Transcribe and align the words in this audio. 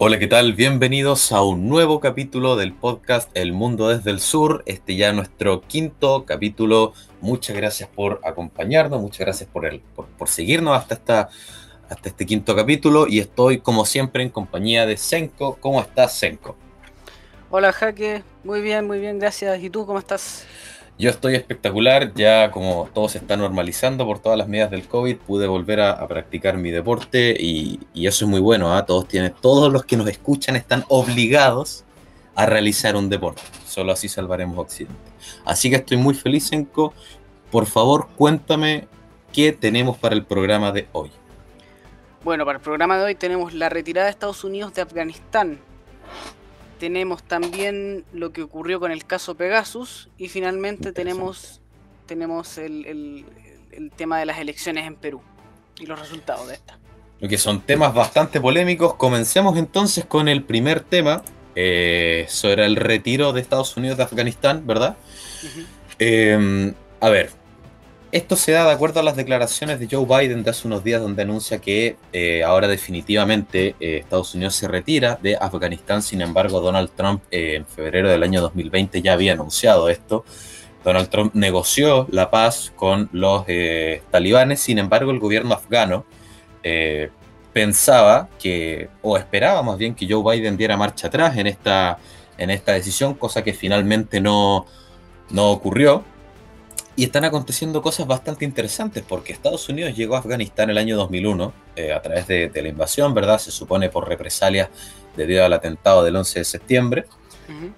Hola, 0.00 0.20
¿qué 0.20 0.28
tal? 0.28 0.52
Bienvenidos 0.52 1.32
a 1.32 1.42
un 1.42 1.68
nuevo 1.68 1.98
capítulo 1.98 2.54
del 2.54 2.72
podcast 2.72 3.28
El 3.34 3.52
Mundo 3.52 3.88
desde 3.88 4.12
el 4.12 4.20
Sur. 4.20 4.62
Este 4.64 4.94
ya 4.94 5.12
nuestro 5.12 5.62
quinto 5.62 6.24
capítulo. 6.24 6.92
Muchas 7.20 7.56
gracias 7.56 7.88
por 7.88 8.20
acompañarnos, 8.22 9.00
muchas 9.00 9.18
gracias 9.26 9.50
por, 9.50 9.66
el, 9.66 9.80
por, 9.80 10.28
seguirnos 10.28 10.78
hasta, 10.78 11.30
hasta 11.90 12.08
este 12.08 12.26
quinto 12.26 12.54
capítulo. 12.54 13.08
Y 13.08 13.18
estoy, 13.18 13.58
como 13.58 13.84
siempre, 13.84 14.22
en 14.22 14.28
compañía 14.28 14.86
de 14.86 14.96
Senko. 14.96 15.56
¿Cómo 15.56 15.80
estás, 15.80 16.16
Senko? 16.16 16.54
Hola, 17.50 17.72
Jaque. 17.72 18.22
Muy 18.44 18.60
bien, 18.60 18.86
muy 18.86 19.00
bien, 19.00 19.18
gracias. 19.18 19.60
¿Y 19.60 19.68
tú 19.68 19.84
cómo 19.84 19.98
estás? 19.98 20.46
Yo 20.98 21.10
estoy 21.10 21.36
espectacular, 21.36 22.12
ya 22.14 22.50
como 22.50 22.88
todo 22.92 23.08
se 23.08 23.18
está 23.18 23.36
normalizando 23.36 24.04
por 24.04 24.18
todas 24.18 24.36
las 24.36 24.48
medidas 24.48 24.72
del 24.72 24.88
COVID, 24.88 25.16
pude 25.18 25.46
volver 25.46 25.80
a, 25.80 26.06
practicar 26.08 26.58
mi 26.58 26.72
deporte 26.72 27.36
y, 27.38 27.78
eso 27.94 28.24
es 28.24 28.28
muy 28.28 28.40
bueno. 28.40 28.74
¿ah? 28.74 28.84
Todos, 28.84 29.06
todos 29.40 29.72
los 29.72 29.84
que 29.84 29.96
nos 29.96 30.08
escuchan 30.08 30.56
están 30.56 30.84
obligados 30.88 31.84
a 32.34 32.46
realizar 32.46 32.96
un 32.96 33.08
deporte. 33.08 33.42
Solo 33.64 33.92
así 33.92 34.08
salvaremos 34.08 34.58
Occidente. 34.58 34.98
Así 35.44 35.70
que 35.70 35.76
estoy 35.76 35.98
muy 35.98 36.14
feliz, 36.14 36.50
Enco. 36.52 36.92
Por 37.52 37.66
favor, 37.66 38.08
cuéntame 38.16 38.88
qué 39.32 39.52
tenemos 39.52 39.96
para 39.98 40.16
el 40.16 40.24
programa 40.24 40.72
de 40.72 40.88
hoy. 40.90 41.12
Bueno, 42.24 42.44
para 42.44 42.58
el 42.58 42.62
programa 42.62 42.98
de 42.98 43.04
hoy 43.04 43.14
tenemos 43.14 43.54
la 43.54 43.68
retirada 43.68 44.06
de 44.06 44.10
Estados 44.10 44.42
Unidos 44.42 44.74
de 44.74 44.82
Afganistán, 44.82 45.60
tenemos 46.78 47.22
también 47.22 48.04
lo 48.12 48.32
que 48.32 48.42
ocurrió 48.42 48.80
con 48.80 48.92
el 48.92 49.04
caso 49.04 49.36
Pegasus 49.36 50.08
y 50.16 50.28
finalmente 50.28 50.92
tenemos, 50.92 51.60
tenemos 52.06 52.58
el, 52.58 53.26
tema 53.96 54.18
de 54.18 54.26
las 54.26 54.38
elecciones 54.38 54.86
en 54.86 54.96
Perú 54.96 55.20
y 55.78 55.86
los 55.86 55.98
resultados 55.98 56.48
de 56.48 56.54
esta. 56.54 56.78
Lo 57.20 57.28
que 57.28 57.38
son 57.38 57.60
temas 57.60 57.94
bastante 57.94 58.40
polémicos. 58.40 58.94
Comencemos 58.94 59.56
entonces 59.56 60.04
con 60.04 60.28
el 60.28 60.44
primer 60.44 60.80
tema 60.80 61.22
eh, 61.54 62.26
sobre 62.28 62.64
el 62.64 62.76
retiro 62.76 63.32
de 63.32 63.40
Estados 63.40 63.76
Unidos 63.76 63.98
de 63.98 64.04
Afganistán, 64.04 64.66
¿verdad? 64.66 64.96
Em, 65.98 66.74
a 67.00 67.08
ver, 67.08 67.30
esto 68.10 68.36
se 68.36 68.52
da 68.52 68.64
de 68.64 68.72
acuerdo 68.72 69.00
a 69.00 69.02
las 69.02 69.16
declaraciones 69.16 69.78
de 69.78 69.88
Joe 69.90 70.06
Biden 70.06 70.42
de 70.42 70.50
hace 70.50 70.66
unos 70.66 70.82
días 70.82 71.00
donde 71.02 71.22
anuncia 71.22 71.58
que 71.58 71.96
eh, 72.12 72.42
ahora 72.42 72.66
definitivamente 72.66 73.74
eh, 73.80 73.98
Estados 73.98 74.34
Unidos 74.34 74.54
se 74.54 74.66
retira 74.66 75.18
de 75.20 75.36
Afganistán. 75.36 76.02
Sin 76.02 76.22
embargo, 76.22 76.60
Donald 76.60 76.90
Trump 76.96 77.22
eh, 77.30 77.56
en 77.56 77.66
febrero 77.66 78.08
del 78.08 78.22
año 78.22 78.40
2020 78.40 79.02
ya 79.02 79.12
había 79.12 79.34
anunciado 79.34 79.88
esto. 79.88 80.24
Donald 80.84 81.10
Trump 81.10 81.34
negoció 81.34 82.06
la 82.10 82.30
paz 82.30 82.72
con 82.74 83.10
los 83.12 83.44
talibanes. 84.10 84.60
Sin 84.60 84.78
embargo, 84.78 85.10
el 85.10 85.18
gobierno 85.18 85.52
afgano 85.54 86.06
pensaba 87.52 88.28
que, 88.38 88.88
o 89.02 89.18
esperaba 89.18 89.62
más 89.62 89.76
bien 89.76 89.94
que 89.94 90.06
Joe 90.08 90.22
Biden 90.22 90.56
diera 90.56 90.76
marcha 90.76 91.08
atrás 91.08 91.36
en 91.36 91.46
esta, 91.48 91.98
en 92.38 92.50
esta 92.50 92.72
decisión, 92.72 93.14
cosa 93.14 93.42
que 93.42 93.52
finalmente 93.52 94.20
no, 94.20 94.66
no 95.30 95.50
ocurrió. 95.50 96.04
Y 96.98 97.04
están 97.04 97.24
aconteciendo 97.24 97.80
cosas 97.80 98.08
bastante 98.08 98.44
interesantes 98.44 99.04
porque 99.06 99.32
Estados 99.32 99.68
Unidos 99.68 99.94
llegó 99.94 100.16
a 100.16 100.18
Afganistán 100.18 100.68
el 100.68 100.78
año 100.78 100.96
2001 100.96 101.52
eh, 101.76 101.92
a 101.92 102.02
través 102.02 102.26
de, 102.26 102.50
la 102.52 102.66
invasión, 102.66 103.14
¿verdad? 103.14 103.38
Se 103.38 103.52
supone 103.52 103.88
por 103.88 104.08
represalias 104.08 104.68
debido 105.16 105.44
al 105.44 105.52
atentado 105.52 106.02
del 106.02 106.16
11 106.16 106.40
de 106.40 106.44
septiembre. 106.44 107.04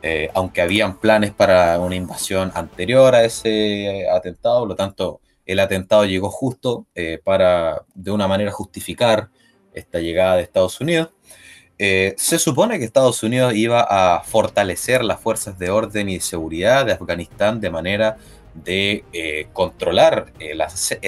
Eh, 0.03 0.31
aunque 0.33 0.63
habían 0.63 0.99
planes 0.99 1.33
para 1.33 1.79
una 1.81 1.97
invasión 1.97 2.51
anterior 2.55 3.15
a 3.15 3.23
ese 3.23 4.05
eh, 4.05 4.11
atentado, 4.11 4.61
por 4.61 4.69
lo 4.69 4.75
tanto, 4.75 5.21
el 5.45 5.61
atentado 5.61 6.07
llegó 6.07 6.31
justo 6.31 6.87
para, 7.23 7.83
de 7.95 8.11
una 8.13 8.27
manera, 8.27 8.51
justificar 8.51 9.29
esta 9.75 9.99
llegada 9.99 10.37
de 10.37 10.45
Estados 10.45 10.81
Unidos. 10.81 11.11
se 11.77 12.39
supone 12.39 12.79
que 12.79 12.87
Estados 12.87 13.23
Unidos 13.23 13.55
iba 13.55 13.83
a 13.83 14.23
fortalecer 14.23 15.05
las 15.05 15.21
fuerzas 15.21 15.59
de 15.59 15.69
orden 15.69 16.09
y 16.09 16.21
seguridad 16.21 16.87
de 16.87 16.93
Afganistán 16.93 17.61
de 17.61 17.69
manera 17.69 18.17
de 18.65 19.05
eh, 19.13 19.49
controlar 19.53 20.33
el, 20.39 20.61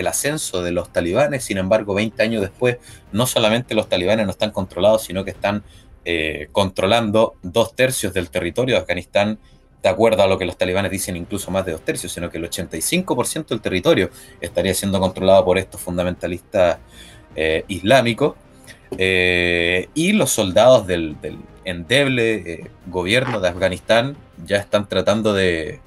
ascenso 0.07 0.63
de 0.63 0.73
los 0.73 0.93
talibanes. 0.93 1.45
Sin 1.45 1.59
embargo, 1.59 1.95
20 1.95 2.23
años 2.23 2.43
después, 2.43 2.79
no 3.13 3.27
solamente 3.27 3.75
los 3.75 3.89
talibanes 3.89 4.27
no 4.27 4.33
están 4.33 4.51
controlados, 4.51 5.03
sino 5.03 5.25
que 5.25 5.31
están 5.31 5.63
eh, 6.05 6.49
controlando 6.53 7.35
dos 7.43 7.75
tercios 7.75 8.15
del 8.15 8.31
territorio 8.31 8.77
de 8.77 8.81
Afganistán, 8.81 9.39
de 9.83 9.89
acuerdo 9.89 10.23
a 10.23 10.27
lo 10.27 10.39
que 10.39 10.45
los 10.45 10.57
talibanes 10.57 10.91
dicen, 10.91 11.17
incluso 11.17 11.51
más 11.51 11.67
de 11.67 11.73
dos 11.73 11.83
tercios, 11.83 12.13
sino 12.13 12.31
que 12.31 12.39
el 12.39 12.49
85% 12.49 13.49
del 13.49 13.61
territorio 13.61 14.11
estaría 14.41 14.75
siendo 14.75 15.01
controlado 15.01 15.45
por 15.45 15.59
estos 15.59 15.81
fundamentalistas 15.81 16.79
eh, 17.35 17.65
islámicos. 17.69 18.35
y 18.93 20.13
los 20.13 20.31
soldados 20.31 20.87
del 20.87 21.17
endeble 21.65 22.71
gobierno 22.87 23.41
de 23.41 23.49
Afganistán 23.49 24.17
ya 24.45 24.59
están 24.59 24.87
tratando 24.89 25.33
de, 25.33 25.81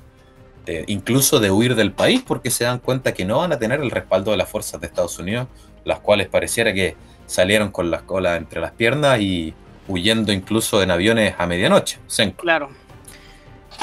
incluso 0.87 1.39
de 1.39 1.51
huir 1.51 1.75
del 1.75 1.91
país 1.91 2.23
porque 2.25 2.49
se 2.51 2.63
dan 2.63 2.79
cuenta 2.79 3.13
que 3.13 3.25
no 3.25 3.39
van 3.39 3.53
a 3.53 3.59
tener 3.59 3.81
el 3.81 3.91
respaldo 3.91 4.31
de 4.31 4.37
las 4.37 4.49
fuerzas 4.49 4.81
de 4.81 4.87
Estados 4.87 5.19
Unidos, 5.19 5.47
las 5.83 5.99
cuales 5.99 6.27
pareciera 6.27 6.73
que 6.73 6.95
salieron 7.25 7.71
con 7.71 7.91
las 7.91 8.03
colas 8.03 8.37
entre 8.37 8.61
las 8.61 8.71
piernas 8.71 9.19
y 9.19 9.53
huyendo 9.87 10.31
incluso 10.31 10.81
en 10.81 10.91
aviones 10.91 11.35
a 11.37 11.45
medianoche. 11.45 11.99
Claro. 12.37 12.69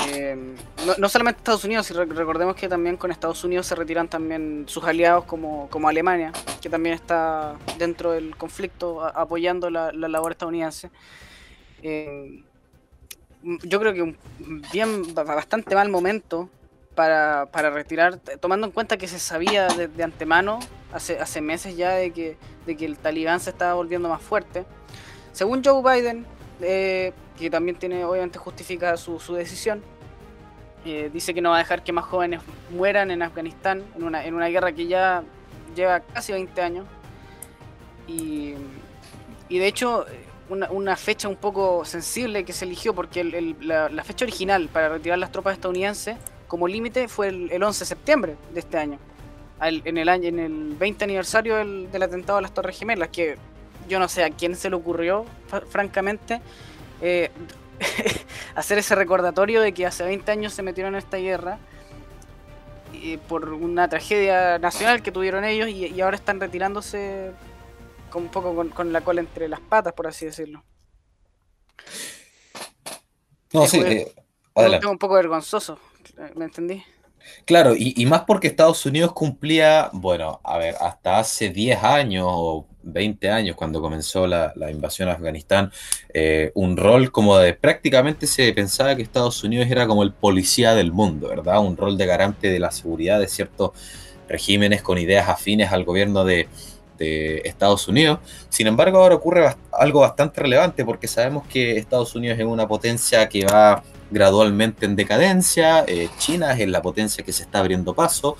Eh, 0.08 0.56
no, 0.98 1.08
solamente 1.08 1.38
Estados 1.38 1.64
Unidos, 1.64 1.90
recordemos 1.90 2.56
que 2.56 2.68
también 2.68 2.96
con 2.96 3.10
Estados 3.10 3.44
Unidos 3.44 3.66
se 3.66 3.74
retiran 3.74 4.08
también 4.08 4.64
sus 4.66 4.82
aliados 4.84 5.24
como, 5.24 5.68
como 5.68 5.88
Alemania, 5.88 6.32
que 6.60 6.70
también 6.70 6.94
está 6.94 7.56
dentro 7.78 8.12
del 8.12 8.34
conflicto 8.36 9.04
apoyando 9.04 9.70
la, 9.70 9.92
labor 9.92 10.32
estadounidense. 10.32 10.90
Eh, 11.82 12.42
yo 13.42 13.80
creo 13.80 13.92
que 13.92 14.02
un 14.02 14.16
bien 14.72 15.14
bastante 15.14 15.74
mal 15.74 15.88
momento 15.88 16.48
para, 16.94 17.46
para, 17.46 17.70
retirar, 17.70 18.18
tomando 18.40 18.66
en 18.66 18.72
cuenta 18.72 18.96
que 18.96 19.08
se 19.08 19.18
sabía 19.18 19.68
de, 19.68 20.02
antemano, 20.02 20.58
hace, 20.92 21.18
hace 21.18 21.40
meses 21.40 21.76
ya, 21.76 21.92
de 21.92 22.12
que, 22.12 22.36
de 22.66 22.76
que 22.76 22.84
el 22.84 22.98
talibán 22.98 23.40
se 23.40 23.50
estaba 23.50 23.74
volviendo 23.74 24.08
más 24.08 24.22
fuerte. 24.22 24.64
Según 25.32 25.64
Joe 25.64 25.82
Biden, 25.82 26.26
eh, 26.60 27.12
que 27.38 27.50
también 27.50 27.78
tiene, 27.78 28.04
obviamente 28.04 28.38
justifica 28.38 28.96
su, 28.96 29.18
su 29.18 29.34
decisión, 29.34 29.82
eh, 30.84 31.10
dice 31.12 31.32
que 31.32 31.40
no 31.40 31.50
va 31.50 31.56
a 31.56 31.58
dejar 31.58 31.82
que 31.82 31.92
más 31.92 32.04
jóvenes 32.04 32.40
mueran 32.70 33.10
en 33.10 33.22
Afganistán, 33.22 33.84
en 33.96 34.02
una, 34.02 34.24
en 34.24 34.34
una 34.34 34.48
guerra 34.48 34.72
que 34.72 34.86
ya 34.86 35.22
lleva 35.74 36.00
casi 36.00 36.32
20 36.32 36.60
años. 36.60 36.86
Y, 38.06 38.54
y 39.48 39.58
de 39.58 39.66
hecho, 39.66 40.04
una, 40.48 40.70
una, 40.70 40.96
fecha 40.96 41.28
un 41.28 41.36
poco 41.36 41.84
sensible 41.84 42.44
que 42.44 42.52
se 42.52 42.64
eligió, 42.64 42.94
porque 42.94 43.24
la, 43.60 43.88
la 43.88 44.04
fecha 44.04 44.24
original 44.24 44.68
para 44.68 44.88
retirar 44.88 45.18
las 45.18 45.30
tropas 45.30 45.54
estadounidenses 45.54 46.16
como 46.52 46.68
límite 46.68 47.08
fue 47.08 47.28
el, 47.28 47.62
11 47.62 47.80
de 47.80 47.86
septiembre 47.86 48.36
de 48.52 48.60
este 48.60 48.76
año, 48.76 48.98
en, 49.62 49.96
el 49.96 50.06
año 50.10 50.28
en 50.28 50.38
el 50.38 50.76
20 50.78 51.04
aniversario 51.04 51.56
del, 51.56 52.02
atentado 52.02 52.36
a 52.36 52.42
las 52.42 52.52
Torres 52.52 52.78
Gemelas, 52.78 53.08
que 53.08 53.38
yo 53.88 53.98
no 53.98 54.06
sé 54.06 54.22
a 54.22 54.28
quién 54.28 54.54
se 54.54 54.68
le 54.68 54.76
ocurrió, 54.76 55.24
francamente, 55.70 56.42
eh, 57.00 57.30
hacer 58.54 58.76
ese 58.76 58.94
recordatorio 58.94 59.62
de 59.62 59.72
que 59.72 59.86
hace 59.86 60.04
20 60.04 60.30
años 60.30 60.52
se 60.52 60.62
metieron 60.62 60.92
en 60.92 60.98
esta 60.98 61.16
guerra 61.16 61.58
por 63.28 63.48
una 63.48 63.88
tragedia 63.88 64.58
nacional 64.58 65.02
que 65.02 65.10
tuvieron 65.10 65.46
ellos 65.46 65.70
y, 65.70 65.98
ahora 66.02 66.16
están 66.16 66.38
retirándose 66.38 67.32
con 68.10 68.24
un 68.24 68.28
poco 68.28 68.54
con, 68.74 68.92
la 68.92 69.00
cola 69.00 69.22
entre 69.22 69.48
las 69.48 69.60
patas, 69.60 69.94
por 69.94 70.06
así 70.06 70.26
decirlo. 70.26 70.62
No, 73.54 73.66
sí, 73.66 73.80
eh, 73.80 74.12
un 74.86 74.98
poco 74.98 75.14
vergonzoso. 75.14 75.78
¿Me 76.34 76.44
entendí? 76.44 76.82
Claro, 77.44 77.74
y, 77.76 78.04
más 78.06 78.22
porque 78.22 78.48
Estados 78.48 78.84
Unidos 78.86 79.12
cumplía, 79.12 79.90
bueno, 79.92 80.40
a 80.44 80.58
ver, 80.58 80.74
hasta 80.80 81.18
hace 81.18 81.50
10 81.50 81.82
años 81.82 82.26
o 82.28 82.66
20 82.82 83.30
años, 83.30 83.56
cuando 83.56 83.80
comenzó 83.80 84.26
la, 84.26 84.52
invasión 84.70 85.08
a 85.08 85.12
Afganistán, 85.12 85.70
eh, 86.12 86.50
un 86.54 86.76
rol 86.76 87.12
como 87.12 87.38
de 87.38 87.54
prácticamente 87.54 88.26
se 88.26 88.52
pensaba 88.52 88.96
que 88.96 89.02
Estados 89.02 89.42
Unidos 89.44 89.68
era 89.70 89.86
como 89.86 90.02
el 90.02 90.12
policía 90.12 90.74
del 90.74 90.92
mundo, 90.92 91.28
¿verdad? 91.28 91.60
Un 91.60 91.76
rol 91.76 91.96
de 91.96 92.06
garante 92.06 92.48
de 92.48 92.58
la 92.58 92.70
seguridad 92.72 93.20
de 93.20 93.28
ciertos 93.28 93.70
regímenes 94.28 94.82
con 94.82 94.98
ideas 94.98 95.28
afines 95.28 95.72
al 95.72 95.84
gobierno 95.84 96.24
de, 96.24 96.48
de 96.98 97.42
Estados 97.44 97.88
Unidos. 97.88 98.20
Sin 98.48 98.66
embargo, 98.66 98.98
ahora 98.98 99.14
ocurre 99.14 99.54
algo 99.72 100.00
bastante 100.00 100.40
relevante 100.40 100.84
porque 100.84 101.08
sabemos 101.08 101.46
que 101.46 101.76
Estados 101.76 102.14
Unidos 102.14 102.38
es 102.38 102.44
una 102.44 102.66
potencia 102.66 103.28
que 103.28 103.44
va 103.44 103.82
gradualmente 104.12 104.86
en 104.86 104.94
decadencia, 104.94 105.84
eh, 105.86 106.08
China 106.18 106.52
es 106.52 106.68
la 106.68 106.82
potencia 106.82 107.24
que 107.24 107.32
se 107.32 107.44
está 107.44 107.58
abriendo 107.60 107.94
paso 107.94 108.36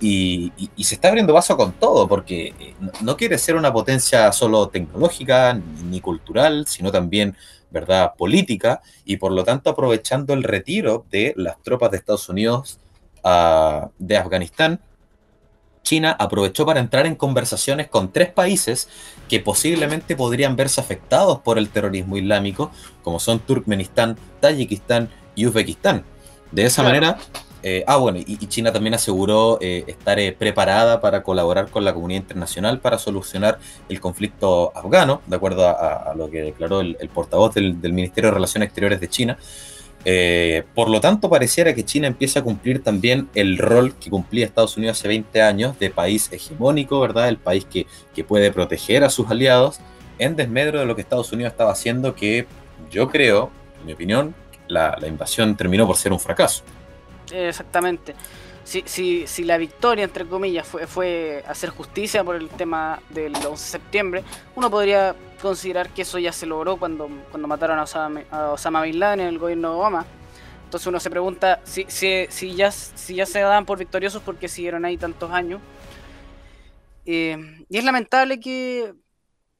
y, 0.00 0.52
se 0.78 0.94
está 0.94 1.08
abriendo 1.08 1.34
paso 1.34 1.56
con 1.56 1.72
todo, 1.72 2.06
porque 2.06 2.54
eh, 2.58 2.74
no, 3.02 3.16
quiere 3.16 3.36
ser 3.36 3.56
una 3.56 3.72
potencia 3.72 4.30
solo 4.32 4.68
tecnológica 4.68 5.60
ni, 5.84 6.00
cultural, 6.00 6.66
sino 6.66 6.92
también 6.92 7.36
verdad 7.70 8.14
política 8.16 8.80
y 9.04 9.18
por 9.18 9.32
lo 9.32 9.44
tanto 9.44 9.68
aprovechando 9.68 10.32
el 10.32 10.42
retiro 10.42 11.04
de 11.10 11.34
las 11.36 11.62
tropas 11.62 11.90
de 11.90 11.98
Estados 11.98 12.28
Unidos 12.30 12.78
ah, 13.24 13.90
de 13.98 14.16
Afganistán 14.16 14.80
China 15.88 16.14
aprovechó 16.18 16.66
para 16.66 16.80
entrar 16.80 17.06
en 17.06 17.14
conversaciones 17.14 17.88
con 17.88 18.12
tres 18.12 18.28
países 18.28 18.90
que 19.26 19.40
posiblemente 19.40 20.16
podrían 20.16 20.54
verse 20.54 20.82
afectados 20.82 21.38
por 21.38 21.56
el 21.56 21.70
terrorismo 21.70 22.18
islámico, 22.18 22.70
como 23.02 23.18
son 23.18 23.38
Turkmenistán, 23.38 24.18
Tayikistán 24.40 25.08
y 25.34 25.46
Uzbekistán. 25.46 26.04
De 26.52 26.66
esa 26.66 26.82
manera, 26.82 27.16
eh, 27.62 27.84
ah, 27.86 27.96
bueno, 27.96 28.18
y, 28.18 28.36
China 28.48 28.70
también 28.70 28.92
aseguró 28.92 29.56
eh, 29.62 29.84
estar 29.86 30.18
eh, 30.18 30.32
preparada 30.38 31.00
para 31.00 31.22
colaborar 31.22 31.70
con 31.70 31.86
la 31.86 31.94
comunidad 31.94 32.20
internacional 32.20 32.80
para 32.80 32.98
solucionar 32.98 33.58
el 33.88 33.98
conflicto 33.98 34.72
afgano, 34.76 35.22
de 35.26 35.36
acuerdo 35.36 35.66
a, 35.66 36.12
lo 36.14 36.28
que 36.28 36.42
declaró 36.42 36.82
el, 36.82 36.96
portavoz 37.14 37.54
del, 37.54 37.78
Ministerio 37.94 38.28
de 38.28 38.34
Relaciones 38.34 38.66
Exteriores 38.66 39.00
de 39.00 39.08
China. 39.08 39.38
Por 40.74 40.88
lo 40.88 41.00
tanto, 41.00 41.28
pareciera 41.28 41.74
que 41.74 41.84
China 41.84 42.06
empieza 42.06 42.40
a 42.40 42.42
cumplir 42.44 42.82
también 42.82 43.28
el 43.34 43.58
rol 43.58 43.94
que 43.94 44.10
cumplía 44.10 44.46
Estados 44.46 44.76
Unidos 44.76 44.98
hace 44.98 45.08
20 45.08 45.42
años 45.42 45.78
de 45.78 45.90
país 45.90 46.30
hegemónico, 46.32 47.00
¿verdad? 47.00 47.28
El 47.28 47.36
país 47.36 47.64
que, 47.64 47.86
que 48.14 48.24
puede 48.24 48.52
proteger 48.52 49.04
a 49.04 49.10
sus 49.10 49.30
aliados 49.30 49.80
en 50.18 50.36
desmedro 50.36 50.80
de 50.80 50.86
lo 50.86 50.94
que 50.94 51.02
Estados 51.02 51.32
Unidos 51.32 51.52
estaba 51.52 51.72
haciendo, 51.72 52.14
que 52.14 52.46
yo 52.90 53.08
creo, 53.08 53.50
en 53.80 53.86
mi 53.86 53.92
opinión, 53.92 54.34
la 54.68 54.98
invasión 55.06 55.56
terminó 55.56 55.86
por 55.86 55.96
ser 55.96 56.12
un 56.12 56.20
fracaso. 56.20 56.62
Exactamente. 57.32 58.14
Si, 58.68 58.82
si, 58.84 59.26
si 59.26 59.44
la 59.44 59.56
victoria, 59.56 60.04
entre 60.04 60.26
comillas, 60.26 60.68
fue, 60.68 61.42
hacer 61.48 61.70
justicia 61.70 62.22
por 62.22 62.36
el 62.36 62.50
tema 62.50 63.00
del 63.08 63.34
11 63.34 63.48
de 63.48 63.56
septiembre, 63.56 64.24
uno 64.56 64.70
podría 64.70 65.16
considerar 65.40 65.88
que 65.88 66.02
eso 66.02 66.18
ya 66.18 66.32
se 66.32 66.44
logró 66.44 66.76
cuando, 66.76 67.08
cuando 67.30 67.48
mataron 67.48 67.78
a 67.78 67.84
Osama, 68.52 68.82
Bin 68.82 68.98
Laden 69.00 69.20
en 69.20 69.26
el 69.28 69.38
gobierno 69.38 69.70
de 69.70 69.74
Obama. 69.74 70.04
Entonces 70.64 70.86
uno 70.86 71.00
se 71.00 71.08
pregunta 71.08 71.62
si, 71.64 71.86
ya, 72.54 72.70
se 72.70 73.40
daban 73.40 73.64
por 73.64 73.78
victoriosos 73.78 74.22
porque 74.22 74.48
siguieron 74.48 74.84
ahí 74.84 74.98
tantos 74.98 75.30
años. 75.30 75.62
Eh, 77.06 77.38
y 77.70 77.78
es 77.78 77.84
lamentable 77.84 78.38
que, 78.38 78.92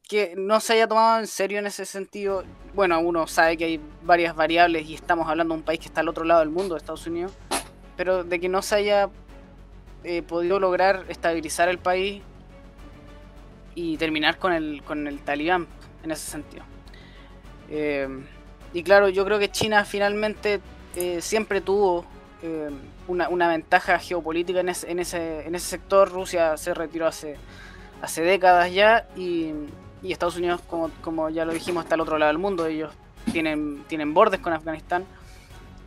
que 0.07 0.35
no 0.37 0.61
se 0.61 0.75
haya 0.75 0.87
tomado 0.87 1.19
en 1.21 1.27
serio 1.29 1.61
en 1.61 1.67
ese 1.67 1.87
sentido. 1.87 2.45
Bueno, 2.75 3.01
uno 3.01 3.27
sabe 3.27 3.57
que 3.57 3.65
hay 3.65 3.81
varias 4.03 4.37
variables 4.37 4.87
y 4.87 4.95
estamos 4.95 5.27
hablando 5.27 5.55
de 5.55 5.61
un 5.61 5.65
país 5.65 5.81
que 5.81 5.87
está 5.87 6.03
al 6.03 6.11
otro 6.11 6.25
lado 6.25 6.41
del 6.41 6.51
mundo, 6.51 6.77
Estados 6.77 7.07
Unidos 7.07 7.33
pero 7.99 8.23
de 8.23 8.39
que 8.39 8.49
no 8.49 8.63
se 8.63 8.77
haya 8.77 9.11
eh, 10.05 10.23
podido 10.23 10.61
lograr 10.61 11.05
estabilizar 11.09 11.69
el 11.69 11.79
país 11.79 12.23
y 13.75 13.97
terminar 13.97 14.39
con 14.39 14.53
el, 14.53 14.85
con 14.85 15.09
el 15.09 15.19
talibán 15.19 15.67
en 16.05 16.13
ese 16.13 16.31
sentido. 16.31 16.63
Eh, 17.69 18.09
y 18.73 18.85
claro, 18.85 19.09
yo 19.09 19.25
creo 19.25 19.41
que 19.41 19.51
China 19.51 19.85
finalmente 19.85 20.61
eh, 20.95 21.21
siempre 21.21 21.61
tuvo 21.61 22.07
una, 23.09 23.49
ventaja 23.49 23.99
geopolítica 23.99 24.61
en 24.61 24.69
ese, 24.69 24.93
en, 24.93 25.01
ese, 25.01 25.45
en 25.45 25.57
ese 25.57 25.67
sector. 25.67 26.09
Rusia 26.09 26.57
se 26.57 26.75
retiró 26.75 27.09
hace, 27.09 27.37
hace 28.01 28.23
décadas 28.23 28.73
ya 28.73 29.09
y, 29.17 29.51
y 30.05 30.13
Estados 30.13 30.37
Unidos, 30.37 30.61
como, 30.69 30.91
como, 31.01 31.31
ya 31.31 31.45
lo 31.45 31.53
dijimos, 31.53 31.83
está 31.83 31.97
al 31.97 32.03
otro 32.03 32.17
lado 32.17 32.31
del 32.31 32.39
mundo. 32.39 32.65
Ellos 32.65 32.93
tienen, 33.33 33.83
tienen 33.89 34.15
bordes 34.15 34.39
con 34.39 34.53
Afganistán. 34.53 35.05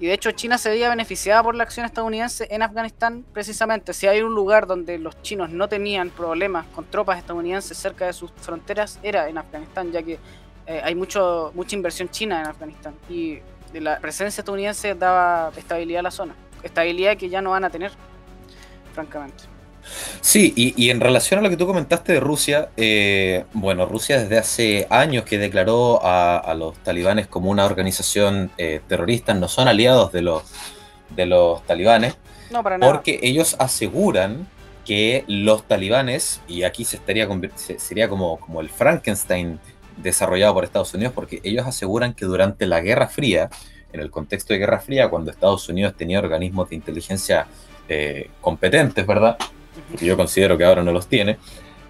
Y 0.01 0.07
de 0.07 0.13
hecho 0.13 0.31
China 0.31 0.57
se 0.57 0.71
veía 0.71 0.89
beneficiada 0.89 1.44
por 1.44 1.53
la 1.53 1.62
acción 1.62 1.86
estadounidense 1.86 2.48
en 2.50 2.63
Afganistán 2.63 3.24
precisamente. 3.33 3.94
Si 3.94 4.07
hay 4.07 4.24
un 4.24 4.33
lugar 4.33 4.65
donde 4.65 4.98
los 4.98 5.21
chinos 5.21 5.51
no 5.51 5.69
tenían 5.69 6.09
problemas 6.09 6.65
con 6.74 6.86
tropas 6.86 7.19
estadounidenses 7.19 7.77
cerca 7.77 8.07
de 8.07 8.13
sus 8.13 8.31
fronteras, 8.31 9.00
era 9.03 9.30
en 9.30 9.38
Afganistán, 9.38 9.92
ya 9.92 10.01
que 10.01 10.18
eh, 10.65 10.81
hay 10.83 10.95
mucho, 10.95 11.51
mucha 11.53 11.75
inversión 11.75 12.09
china 12.09 12.42
en 12.42 12.48
Afganistán. 12.48 12.95
Y 13.12 13.42
la 13.74 14.00
presencia 14.00 14.42
estadounidense 14.42 14.95
daba 14.95 15.51
estabilidad 15.56 16.00
a 16.00 16.03
la 16.03 16.12
zona. 16.12 16.33
Estabilidad 16.63 17.15
que 17.15 17.30
ya 17.30 17.39
no 17.44 17.51
van 17.51 17.65
a 17.65 17.69
tener, 17.69 17.92
francamente. 18.95 19.44
Sí, 20.22 20.54
y, 20.56 20.89
en 20.89 21.00
relación 21.00 21.39
a 21.39 21.44
lo 21.44 21.50
que 21.50 21.57
tú 21.57 21.66
comentaste 21.66 22.13
de 22.13 22.19
Rusia, 22.19 22.69
eh, 22.78 23.45
bueno, 23.54 23.86
Rusia 23.86 24.22
desde 24.22 24.38
hace 24.38 24.88
años 24.89 25.25
que 25.25 25.38
declaró 25.38 26.00
a, 26.04 26.54
los 26.56 26.78
talibanes 26.80 27.28
como 27.28 27.50
una 27.50 27.66
organización 27.66 28.51
eh, 28.57 28.81
terrorista, 28.88 29.33
no 29.33 29.48
son 29.48 29.68
aliados 29.68 30.12
de 30.12 30.22
los, 30.22 30.44
de 31.10 31.25
los 31.25 31.66
talibanes, 31.66 32.18
no, 32.51 32.63
para 32.63 32.78
nada. 32.78 32.92
porque 32.92 33.19
ellos 33.24 33.56
aseguran 33.60 34.48
que 34.86 35.24
los 35.28 35.68
talibanes, 35.68 36.42
y 36.48 36.63
aquí 36.63 36.86
se 36.86 36.98
estaría 36.98 37.27
sería 37.77 38.10
como, 38.10 38.38
como 38.39 38.62
el 38.62 38.69
Frankenstein 38.69 39.60
desarrollado 39.98 40.54
por 40.54 40.63
Estados 40.63 40.94
Unidos, 40.94 41.13
porque 41.13 41.39
ellos 41.44 41.66
aseguran 41.66 42.13
que 42.13 42.25
durante 42.25 42.66
la 42.66 42.81
Guerra 42.81 43.07
Fría, 43.07 43.50
en 43.94 44.00
el 44.00 44.10
contexto 44.10 44.54
de 44.54 44.60
Guerra 44.60 44.80
Fría, 44.80 45.10
cuando 45.10 45.31
Estados 45.31 45.68
Unidos 45.69 45.95
tenía 45.98 46.19
organismos 46.19 46.69
de 46.69 46.75
inteligencia 46.75 47.48
eh, 47.89 48.30
competentes, 48.39 49.06
¿verdad? 49.06 49.38
Yo 50.02 50.18
considero 50.18 50.58
que 50.58 50.66
ahora 50.66 50.84
no 50.84 50.92
los 50.92 51.08
tiene, 51.08 51.38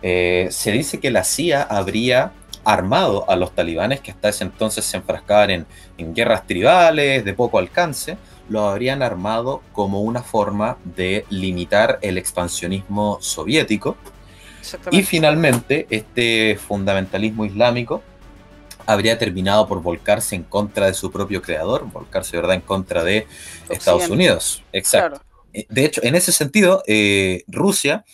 eh, 0.02 0.48
se 0.52 0.72
dice 0.72 1.00
que 1.00 1.12
la 1.12 1.24
CIA 1.24 1.64
habría 1.64 2.32
armado 2.64 3.30
a 3.30 3.36
los 3.36 3.54
talibanes 3.54 4.02
que 4.02 4.12
hasta 4.12 4.30
ese 4.30 4.44
entonces 4.44 4.86
se 4.86 4.98
enfrascaban 4.98 5.50
en, 5.50 5.66
guerras 6.14 6.48
tribales 6.48 7.24
de 7.24 7.34
poco 7.34 7.60
alcance, 7.60 8.18
lo 8.50 8.68
habrían 8.68 9.04
armado 9.04 9.62
como 9.72 10.02
una 10.02 10.24
forma 10.24 10.78
de 10.84 11.26
limitar 11.30 12.00
el 12.02 12.18
expansionismo 12.18 13.20
soviético. 13.22 13.98
Y 14.92 15.04
finalmente, 15.04 15.88
este 15.90 16.58
fundamentalismo 16.58 17.46
islámico 17.46 18.02
habría 18.86 19.18
terminado 19.18 19.68
por 19.68 19.82
volcarse 19.82 20.36
en 20.36 20.44
contra 20.44 20.88
de 20.88 20.94
su 20.94 21.12
propio 21.12 21.42
creador, 21.42 21.86
volcarse, 21.92 22.36
¿verdad?, 22.36 22.56
en 22.56 22.62
contra 22.62 23.04
de 23.04 23.28
Estados 23.70 24.10
Unidos. 24.10 24.64
Exacto. 24.74 25.22
De 25.70 25.86
hecho, 25.86 26.02
en 26.04 26.16
ese 26.16 26.32
sentido, 26.32 26.84
eh, 26.88 27.44
Rusia 27.48 28.06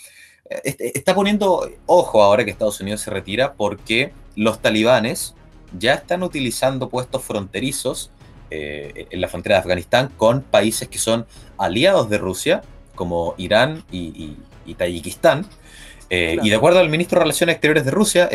eh, 0.50 0.92
está 0.96 1.14
poniendo 1.14 1.70
ojo 1.86 2.24
ahora 2.24 2.46
que 2.46 2.52
Estados 2.52 2.80
Unidos 2.80 3.02
se 3.02 3.12
retira 3.12 3.54
porque 3.54 4.14
los 4.36 4.62
talibanes 4.62 5.36
ya 5.78 5.94
están 5.94 6.24
utilizando 6.24 6.90
puestos 6.90 7.24
fronterizos 7.24 8.12
en 8.50 9.20
la 9.20 9.28
frontera 9.28 9.56
de 9.56 9.60
Afganistán 9.60 10.10
con 10.16 10.42
países 10.42 10.88
que 10.88 10.98
son 10.98 11.26
aliados 11.58 12.10
de 12.10 12.18
Rusia, 12.18 12.62
como 12.96 13.36
Irán 13.38 13.84
y, 13.92 14.38
Tayikistán. 14.78 15.46
Y 16.10 16.50
de 16.50 16.56
acuerdo 16.56 16.80
al 16.80 16.88
ministro 16.88 17.20
de 17.20 17.24
Relaciones 17.24 17.56
Exteriores 17.56 17.84
de 17.84 17.92
Rusia, 17.92 18.30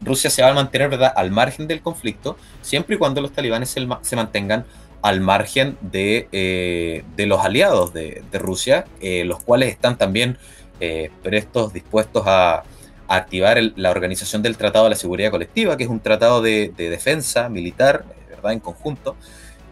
Rusia 0.00 0.28
se 0.28 0.42
va 0.42 0.48
a 0.48 0.54
mantener 0.54 0.90
¿verdad? 0.90 1.12
al 1.14 1.30
margen 1.30 1.68
del 1.68 1.82
conflicto, 1.82 2.36
siempre 2.62 2.96
y 2.96 2.98
cuando 2.98 3.20
los 3.20 3.30
talibanes 3.30 3.68
se 3.70 4.16
mantengan 4.16 4.64
al 5.04 5.20
margen 5.20 5.76
de, 5.82 6.28
eh, 6.32 7.04
los 7.18 7.44
aliados 7.44 7.92
de, 7.92 8.24
Rusia, 8.32 8.86
eh, 9.02 9.26
los 9.26 9.44
cuales 9.44 9.68
están 9.68 9.98
también 9.98 10.38
eh, 10.80 11.10
prestos, 11.22 11.74
dispuestos 11.74 12.24
a, 12.26 12.64
activar 13.06 13.60
la 13.76 13.90
organización 13.90 14.40
del 14.40 14.56
Tratado 14.56 14.84
de 14.84 14.90
la 14.90 14.96
Seguridad 14.96 15.30
Colectiva, 15.30 15.76
que 15.76 15.84
es 15.84 15.90
un 15.90 16.00
tratado 16.00 16.40
de, 16.40 16.72
defensa 16.74 17.50
militar, 17.50 18.06
¿verdad?, 18.30 18.52
en 18.52 18.60
conjunto, 18.60 19.14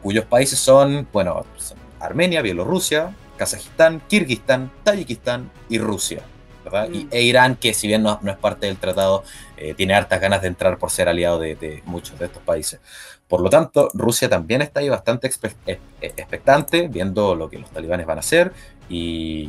cuyos 0.03 0.27
países 0.27 0.59
son, 0.59 1.09
bueno, 1.15 1.47
Armenia, 1.99 2.43
Bielorrusia, 2.43 3.17
Kazajistán, 3.39 4.03
Kirguistán, 4.07 4.71
Tayikistán 4.85 5.51
y 5.71 5.79
Rusia. 5.79 6.21
¿verdad? 6.63 6.91
Mm. 6.91 7.09
e 7.11 7.23
Irán, 7.23 7.57
que 7.57 7.73
si 7.73 7.87
bien 7.87 8.03
no, 8.03 8.21
es 8.25 8.37
parte 8.37 8.67
del 8.67 8.77
tratado, 8.77 9.25
tiene 9.77 9.95
hartas 9.95 10.21
ganas 10.21 10.43
de 10.43 10.49
entrar 10.49 10.77
por 10.79 10.91
ser 10.91 11.09
aliado 11.09 11.39
de 11.39 11.83
muchos 11.87 12.19
de 12.19 12.27
estos 12.27 12.43
países. 12.43 12.81
Por 13.33 13.41
lo 13.41 13.49
tanto, 13.49 13.89
Rusia 13.95 14.29
también 14.29 14.61
está 14.61 14.81
ahí 14.81 14.91
bastante 14.91 15.27
eh, 15.27 15.79
eh, 16.03 16.13
expectante, 16.19 16.89
viendo 16.89 17.35
lo 17.35 17.49
que 17.49 17.59
los 17.59 17.71
talibanes 17.71 18.05
van 18.05 18.19
a 18.19 18.21
hacer 18.21 18.53
y, 18.91 19.49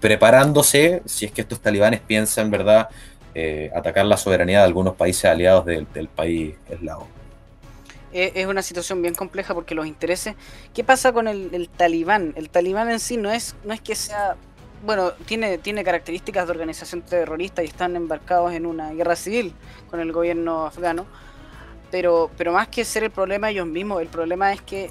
preparándose 0.00 1.00
si 1.04 1.26
es 1.26 1.30
que 1.30 1.42
estos 1.42 1.60
talibanes 1.60 2.00
piensan, 2.00 2.50
¿verdad?, 2.50 2.88
eh, 3.36 3.70
atacar 3.72 4.04
la 4.06 4.16
soberanía 4.16 4.58
de 4.58 4.64
algunos 4.64 4.96
países 4.96 5.26
aliados 5.26 5.64
del, 5.64 5.86
país 6.08 6.56
eslavo. 6.68 7.06
Es 8.12 8.46
una 8.46 8.62
situación 8.62 9.00
bien 9.00 9.14
compleja 9.14 9.54
porque 9.54 9.76
los 9.76 9.86
intereses. 9.86 10.34
¿Qué 10.74 10.82
pasa 10.82 11.12
con 11.12 11.28
el, 11.28 11.68
talibán? 11.68 12.32
El 12.34 12.50
talibán 12.50 12.90
en 12.90 12.98
sí 12.98 13.16
no 13.16 13.30
es, 13.30 13.54
no 13.62 13.74
es 13.74 13.80
que 13.80 13.94
sea. 13.94 14.34
Bueno, 14.84 15.12
tiene, 15.12 15.58
tiene 15.58 15.84
características 15.84 16.46
de 16.46 16.50
organización 16.50 17.02
terrorista 17.02 17.62
y 17.62 17.66
están 17.66 17.94
embarcados 17.94 18.52
en 18.54 18.66
una 18.66 18.90
guerra 18.90 19.14
civil 19.14 19.54
con 19.88 20.00
el 20.00 20.10
gobierno 20.10 20.66
afgano 20.66 21.06
pero, 21.96 22.30
pero 22.36 22.52
más 22.52 22.68
que 22.68 22.84
ser 22.84 23.04
el 23.04 23.10
problema 23.10 23.48
ellos 23.48 23.66
mismos, 23.66 24.02
el 24.02 24.08
problema 24.08 24.52
es 24.52 24.60
que 24.60 24.90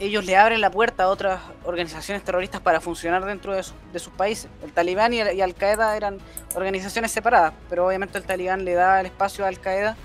ellos 0.00 0.22
le 0.26 0.36
abren 0.36 0.60
la 0.60 0.70
puerta 0.70 1.04
a 1.04 1.08
otras 1.08 1.40
organizaciones 1.64 2.22
terroristas 2.24 2.60
para 2.60 2.78
funcionar 2.78 3.24
dentro 3.24 3.54
de, 3.54 3.62
sus 3.62 4.12
países. 4.18 4.50
El 4.62 4.70
Talibán 4.70 5.14
y, 5.14 5.20
Al 5.22 5.54
Qaeda 5.54 5.96
eran 5.96 6.18
organizaciones 6.54 7.10
separadas, 7.10 7.54
pero 7.70 7.86
obviamente 7.86 8.18
el 8.18 8.24
Talibán 8.24 8.66
le 8.66 8.74
da 8.74 9.00
el 9.00 9.06
espacio 9.06 9.46
a 9.46 9.48
Al 9.48 9.60
Qaeda 9.60 9.96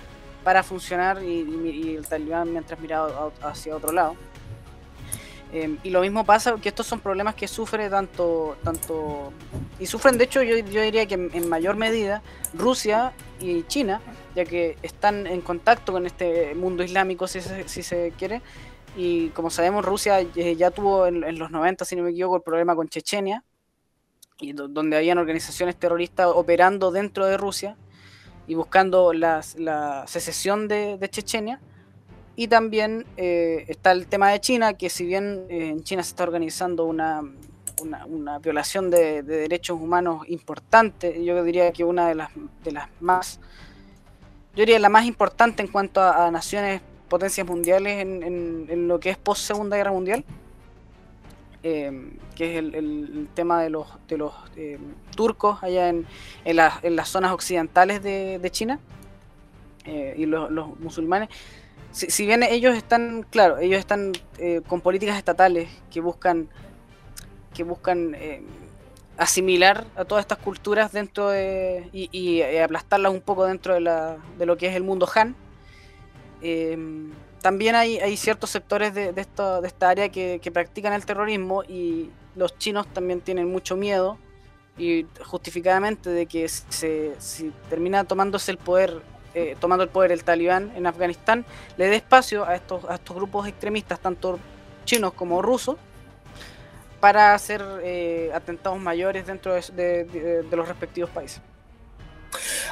para 0.45 0.63
funcionar 0.63 1.21
y, 1.21 1.97
el 1.97 2.07
Talibán 2.07 2.49
mientras 2.49 2.79
miraba 2.79 3.29
hacia 3.41 3.75
otro 3.75 3.91
lado. 3.91 4.15
Em, 5.53 5.77
y 5.81 5.91
lo 5.91 6.01
mismo 6.01 6.25
pasa 6.25 6.55
que 6.61 6.69
estos 6.69 6.85
son 6.87 6.99
problemas 6.99 7.33
que 7.35 7.47
sufre 7.47 7.89
tanto, 7.89 8.57
tanto 8.63 9.31
y 9.79 9.85
sufren 9.85 10.17
de 10.17 10.25
hecho 10.25 10.43
yo, 10.43 10.57
yo 10.57 10.81
diría 10.81 11.05
que 11.05 11.13
en, 11.13 11.47
mayor 11.47 11.77
medida 11.77 12.21
Rusia 12.53 13.13
y 13.39 13.63
China, 13.63 14.01
ya 14.35 14.43
que 14.43 14.77
están 14.83 15.25
en 15.25 15.39
contacto 15.39 15.93
con 15.93 16.05
este 16.05 16.53
mundo 16.53 16.83
islámico 16.83 17.27
si 17.27 17.39
se, 17.39 17.67
si 17.67 17.81
se 17.81 18.11
quiere. 18.17 18.41
Y 18.97 19.29
como 19.29 19.49
sabemos 19.49 19.85
Rusia 19.85 20.21
ya 20.21 20.71
tuvo 20.71 21.07
en, 21.07 21.37
los 21.37 21.51
90, 21.51 21.85
si 21.85 21.95
no 21.95 22.03
me 22.03 22.09
equivoco, 22.09 22.37
el 22.37 22.41
problema 22.41 22.75
con 22.75 22.89
Chechenia. 22.89 23.43
y 24.39 24.53
donde 24.53 24.97
habían 24.97 25.17
organizaciones 25.17 25.75
terroristas 25.77 26.27
operando 26.33 26.91
dentro 26.91 27.25
de 27.25 27.37
Rusia 27.37 27.77
y 28.47 28.55
buscando 28.55 29.13
la 29.13 29.41
secesión 30.07 30.67
de, 30.67 30.99
Chechenia. 31.09 31.61
Y 32.37 32.47
también 32.47 33.05
eh, 33.17 33.65
está 33.67 33.91
el 33.91 34.07
tema 34.07 34.29
de 34.29 34.39
China, 34.39 34.75
que 34.75 34.89
si 34.89 35.05
bien 35.05 35.47
eh, 35.49 35.69
en 35.69 35.83
China 35.83 36.03
se 36.03 36.09
está 36.09 36.23
organizando 36.23 36.85
una, 36.85 37.23
una, 37.81 38.39
violación 38.39 38.89
de, 38.89 39.23
derechos 39.23 39.79
humanos 39.81 40.21
importante, 40.29 41.23
yo 41.25 41.43
diría 41.43 41.71
que 41.71 41.83
una 41.83 42.07
de 42.07 42.15
las, 42.15 42.29
de 42.63 42.71
las 42.71 42.89
más, 42.99 43.39
yo 44.55 44.61
diría 44.61 44.77
la 44.77 44.89
más 44.89 45.05
importante 45.05 45.63
en 45.63 45.67
cuanto 45.67 45.99
a, 45.99 46.29
naciones, 46.31 46.81
potencias 47.09 47.47
mundiales 47.47 48.01
en, 48.01 48.21
en, 48.69 48.87
lo 48.87 48.99
que 48.99 49.09
es 49.09 49.17
post 49.17 49.41
Segunda 49.41 49.75
Guerra 49.75 49.91
Mundial, 49.91 50.23
eh, 51.63 52.11
que 52.35 52.51
es 52.51 52.57
el, 52.57 53.27
tema 53.33 53.63
de 53.63 53.71
los, 53.71 53.87
de 54.07 54.17
los 54.17 54.31
eh, 54.55 54.77
turcos 55.15 55.63
allá 55.63 55.89
en, 55.89 56.05
en, 56.45 56.55
las 56.95 57.09
zonas 57.09 57.31
occidentales 57.31 58.03
de, 58.03 58.47
China 58.51 58.79
eh, 59.85 60.13
y 60.17 60.27
los, 60.27 60.79
musulmanes. 60.79 61.29
Si, 61.91 62.25
bien 62.25 62.43
ellos 62.43 62.75
están, 62.75 63.25
claro, 63.29 63.57
ellos 63.57 63.79
están 63.79 64.13
con 64.67 64.81
políticas 64.81 65.17
estatales 65.17 65.69
que 65.91 65.99
buscan 65.99 66.47
que 67.53 67.63
buscan 67.63 68.15
asimilar 69.17 69.87
a 69.95 70.05
todas 70.05 70.21
estas 70.23 70.37
culturas 70.37 70.91
dentro 70.91 71.29
de 71.29 71.89
y, 71.91 72.41
aplastarlas 72.41 73.11
un 73.11 73.21
poco 73.21 73.45
dentro 73.45 73.73
de, 73.73 73.79
la, 73.81 74.17
de, 74.37 74.45
lo 74.45 74.57
que 74.57 74.67
es 74.67 74.75
el 74.75 74.83
mundo 74.83 75.09
Han 75.15 75.35
también 77.41 77.75
hay, 77.75 77.97
hay 77.99 78.17
ciertos 78.17 78.49
sectores 78.49 78.93
de, 78.93 79.13
de, 79.13 79.21
esto, 79.21 79.61
de 79.61 79.67
esta 79.67 79.89
área 79.89 80.09
que, 80.09 80.51
practican 80.53 80.93
el 80.93 81.05
terrorismo 81.05 81.63
y 81.63 82.09
los 82.35 82.57
chinos 82.57 82.87
también 82.93 83.21
tienen 83.21 83.49
mucho 83.49 83.75
miedo 83.75 84.17
y 84.77 85.05
justificadamente 85.25 86.09
de 86.09 86.25
que 86.25 86.47
se, 86.47 87.15
si 87.19 87.51
termina 87.69 88.03
tomándose 88.03 88.51
el 88.51 88.57
poder, 88.57 89.01
eh, 89.37 89.55
tomando 89.59 89.83
el 89.83 89.89
poder 89.89 90.11
el 90.11 90.23
talibán 90.23 90.71
en 90.75 90.87
Afganistán, 90.87 91.45
le 91.77 91.87
dé 91.87 91.97
espacio 91.97 92.43
a 92.45 92.55
estos, 92.55 92.83
a 92.85 92.95
estos 92.95 93.15
grupos 93.15 93.47
extremistas, 93.47 93.99
tanto 93.99 94.39
chinos 94.85 95.13
como 95.13 95.41
rusos, 95.41 95.77
para 96.99 97.35
hacer 97.35 97.63
eh, 97.83 98.31
atentados 98.33 98.79
mayores 98.79 99.27
dentro 99.27 99.53
de 99.53 100.47
los 100.51 100.67
respectivos 100.67 101.11
países. 101.11 101.41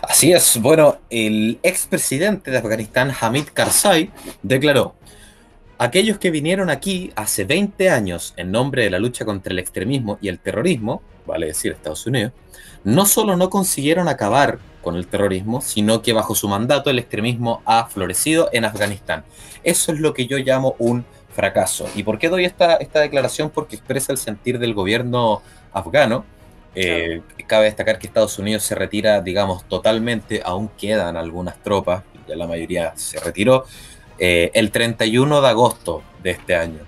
Así 0.01 0.31
es, 0.31 0.60
bueno, 0.60 0.98
el 1.10 1.60
expresidente 1.62 2.51
de 2.51 2.57
Afganistán, 2.57 3.12
Hamid 3.19 3.45
Karzai, 3.53 4.12
declaró, 4.41 4.95
aquellos 5.77 6.17
que 6.17 6.31
vinieron 6.31 6.69
aquí 6.69 7.12
hace 7.15 7.43
20 7.43 7.89
años 7.89 8.34
en 8.38 8.51
nombre 8.51 8.84
de 8.84 8.89
la 8.89 9.00
lucha 9.00 9.25
contra 9.25 9.53
el 9.53 9.60
extremismo 9.60 10.17
y 10.22 10.29
el 10.29 10.39
terrorismo, 10.39 11.01
vale 11.25 11.48
decir 11.48 11.74
Estados 11.74 12.05
Unidos, 12.07 12.34
no 12.84 13.05
solo 13.05 13.36
no 13.36 13.50
consiguieron 13.50 14.07
acabar 14.07 14.60
con 14.85 14.95
el 14.95 15.07
terrorismo, 15.07 15.59
sino 15.59 16.01
que 16.01 16.13
bajo 16.13 16.35
su 16.35 16.47
mandato 16.47 16.89
el 16.89 16.99
extremismo 16.99 17.61
ha 17.65 17.87
florecido 17.87 18.49
en 18.53 18.63
Afganistán. 18.63 19.25
Eso 19.63 19.91
es 19.91 19.99
lo 19.99 20.13
que 20.13 20.27
yo 20.27 20.37
llamo 20.37 20.75
un 20.77 21.03
fracaso. 21.31 21.89
¿Y 21.95 22.03
por 22.03 22.19
qué 22.19 22.29
doy 22.29 22.45
esta, 22.45 22.75
esta 22.75 23.01
declaración? 23.01 23.49
Porque 23.49 23.75
expresa 23.75 24.13
el 24.13 24.19
sentir 24.19 24.59
del 24.59 24.75
gobierno 24.75 25.41
afgano, 25.73 26.23
eh, 26.75 27.21
cabe 27.47 27.65
destacar 27.65 27.97
que 27.97 28.05
Estados 28.05 28.37
Unidos 28.37 28.63
se 28.63 28.75
retira, 28.75 29.21
digamos, 29.21 29.65
totalmente, 29.67 30.41
aún 30.45 30.69
quedan 30.77 31.17
algunas 31.17 31.57
tropas, 31.63 32.03
ya 32.27 32.35
la 32.35 32.47
mayoría 32.47 32.93
se 32.95 33.19
retiró, 33.19 33.65
eh, 34.19 34.51
el 34.53 34.71
31 34.71 35.41
de 35.41 35.47
agosto 35.47 36.03
de 36.21 36.31
este 36.31 36.55
año. 36.55 36.79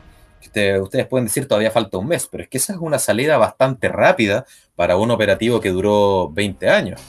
ustedes 0.82 1.06
pueden 1.08 1.26
decir 1.26 1.48
todavía 1.48 1.72
falta 1.72 1.98
un 1.98 2.08
mes, 2.08 2.28
pero 2.32 2.44
es 2.44 2.50
que 2.50 2.58
esa 2.58 2.74
es 2.74 2.80
una 2.80 3.00
salida 3.00 3.38
bastante 3.38 3.90
rápida 3.90 4.46
para 4.76 4.98
un 4.98 5.12
operativo 5.12 5.60
que 5.60 5.70
duró 5.70 6.30
20 6.30 6.70
años. 6.70 7.02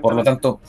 Por 0.00 0.14
lo 0.14 0.22
tanto, 0.22 0.60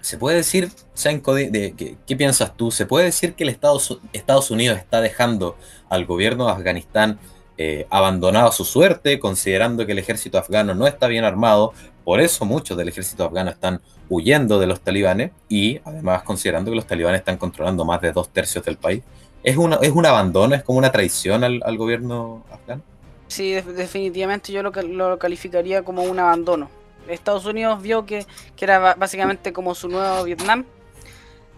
se 0.00 0.18
puede 0.18 0.36
decir, 0.36 0.70
de, 0.70 1.96
¿qué, 2.06 2.16
piensas 2.16 2.56
tú? 2.56 2.70
¿Se 2.70 2.86
puede 2.86 3.06
decir 3.06 3.34
que 3.34 3.44
el 3.44 3.50
Estados, 3.50 4.00
Estados 4.12 4.50
Unidos 4.50 4.78
está 4.78 5.00
dejando 5.00 5.56
al 5.88 6.06
gobierno 6.06 6.46
de 6.46 6.52
Afganistán 6.52 7.18
eh, 7.60 7.86
abandonado 7.90 8.48
a 8.48 8.52
su 8.52 8.64
suerte, 8.64 9.18
considerando 9.18 9.84
que 9.84 9.92
el 9.92 9.98
ejército 9.98 10.38
afgano 10.38 10.74
no 10.74 10.86
está 10.86 11.08
bien 11.08 11.24
armado, 11.24 11.72
por 12.04 12.20
eso 12.20 12.44
muchos 12.44 12.76
del 12.78 12.88
ejército 12.88 13.24
afgano 13.24 13.50
están 13.50 13.80
huyendo 14.08 14.60
de 14.60 14.66
los 14.66 14.80
talibanes 14.80 15.32
y 15.48 15.80
además 15.84 16.22
considerando 16.22 16.70
que 16.70 16.76
los 16.76 16.86
talibanes 16.86 17.18
están 17.18 17.36
controlando 17.36 17.84
más 17.84 18.00
de 18.00 18.12
dos 18.12 18.28
tercios 18.28 18.64
del 18.64 18.76
país. 18.76 19.02
¿Es, 19.42 19.56
una, 19.56 19.76
es 19.82 19.90
un 19.90 20.06
abandono, 20.06 20.54
es 20.54 20.62
como 20.62 20.78
una 20.78 20.92
traición 20.92 21.44
al, 21.44 21.76
gobierno 21.76 22.44
afgano? 22.50 22.82
Sí, 23.26 23.52
definitivamente 23.52 24.52
yo 24.52 24.62
lo, 24.62 24.70
lo 24.70 25.18
calificaría 25.18 25.82
como 25.82 26.02
un 26.02 26.18
abandono. 26.18 26.70
Estados 27.14 27.44
Unidos 27.46 27.80
vio 27.82 28.06
que, 28.06 28.26
que 28.56 28.64
era 28.64 28.94
básicamente 28.94 29.52
como 29.52 29.74
su 29.74 29.88
nuevo 29.88 30.24
Vietnam 30.24 30.64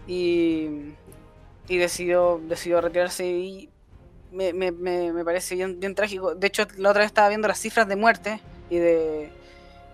y, 0.07 0.93
y 1.67 1.77
decidió, 1.77 2.41
decidió 2.47 2.81
retirarse 2.81 3.25
y 3.27 3.69
me, 4.31 4.53
me, 4.53 4.71
me, 4.71 5.25
parece 5.25 5.55
bien, 5.55 5.79
bien 5.79 5.95
trágico. 5.95 6.35
De 6.35 6.47
hecho, 6.47 6.65
la 6.77 6.89
otra 6.89 7.01
vez 7.01 7.07
estaba 7.07 7.29
viendo 7.29 7.47
las 7.47 7.59
cifras 7.59 7.87
de 7.87 7.95
muertes 7.95 8.39
y 8.69 8.77
de, 8.77 9.29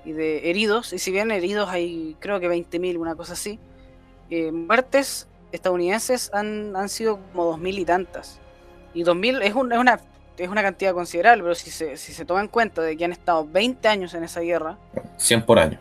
y 0.05 0.11
de 0.11 0.49
heridos, 0.49 0.93
y 0.93 0.99
si 0.99 1.11
bien 1.11 1.31
heridos 1.31 1.69
hay 1.69 2.15
creo 2.19 2.39
que 2.39 2.49
20.000, 2.49 2.97
una 2.97 3.15
cosa 3.15 3.33
así, 3.33 3.59
eh, 4.29 4.51
muertes 4.51 5.27
estadounidenses 5.51 6.29
han, 6.33 6.75
han 6.75 6.89
sido 6.89 7.19
como 7.31 7.57
2.000 7.57 7.79
y 7.79 7.85
tantas. 7.85 8.39
Y 8.93 9.03
2.000 9.03 9.41
es, 9.43 9.53
un, 9.55 9.71
es, 9.71 9.79
una, 9.79 9.99
es 10.37 10.49
una 10.49 10.61
cantidad 10.61 10.93
considerable, 10.93 11.43
pero 11.43 11.55
si 11.55 11.71
se, 11.71 11.97
si 11.97 12.13
se 12.13 12.25
toma 12.25 12.41
en 12.41 12.47
cuenta 12.47 12.81
de 12.81 12.95
que 12.95 13.05
han 13.05 13.11
estado 13.11 13.45
20 13.47 13.87
años 13.87 14.13
en 14.13 14.23
esa 14.23 14.41
guerra... 14.41 14.77
100 15.17 15.45
por 15.45 15.59
año. 15.59 15.79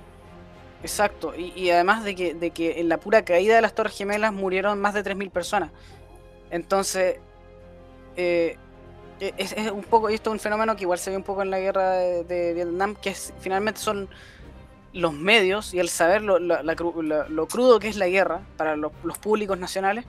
Exacto, 0.83 1.35
y, 1.37 1.53
y 1.57 1.71
además 1.71 2.05
de 2.05 2.15
que, 2.15 2.35
de 2.35 2.51
que 2.51 2.81
en 2.81 2.89
la 2.89 2.99
pura 2.99 3.25
caída 3.25 3.57
de 3.57 3.61
las 3.61 3.75
Torres 3.75 3.97
Gemelas 3.97 4.33
murieron 4.33 4.81
más 4.81 4.95
de 4.95 5.03
3.000 5.03 5.31
personas. 5.31 5.71
Entonces, 6.51 7.17
eh, 8.17 8.57
eh, 9.21 9.33
es, 9.37 9.55
un 9.71 9.83
poco, 9.83 10.11
y 10.11 10.15
esto 10.15 10.31
es 10.31 10.35
un 10.35 10.41
fenómeno 10.41 10.77
que 10.77 10.83
igual 10.83 10.99
se 10.99 11.11
ve 11.11 11.17
un 11.17 11.23
poco 11.23 11.43
en 11.43 11.51
la 11.51 11.59
guerra 11.59 11.91
de, 11.95 12.53
Vietnam, 12.55 12.95
que 12.95 13.11
es, 13.11 13.33
finalmente 13.41 13.81
son 13.81 14.09
los 14.93 15.13
medios 15.13 15.75
y 15.75 15.79
el 15.79 15.89
saber 15.89 16.23
lo, 16.23 16.39
lo, 16.39 17.47
crudo 17.49 17.79
que 17.79 17.89
es 17.89 17.97
la 17.97 18.09
guerra 18.09 18.41
para 18.57 18.77
los, 18.77 18.93
públicos 19.21 19.59
nacionales, 19.59 20.05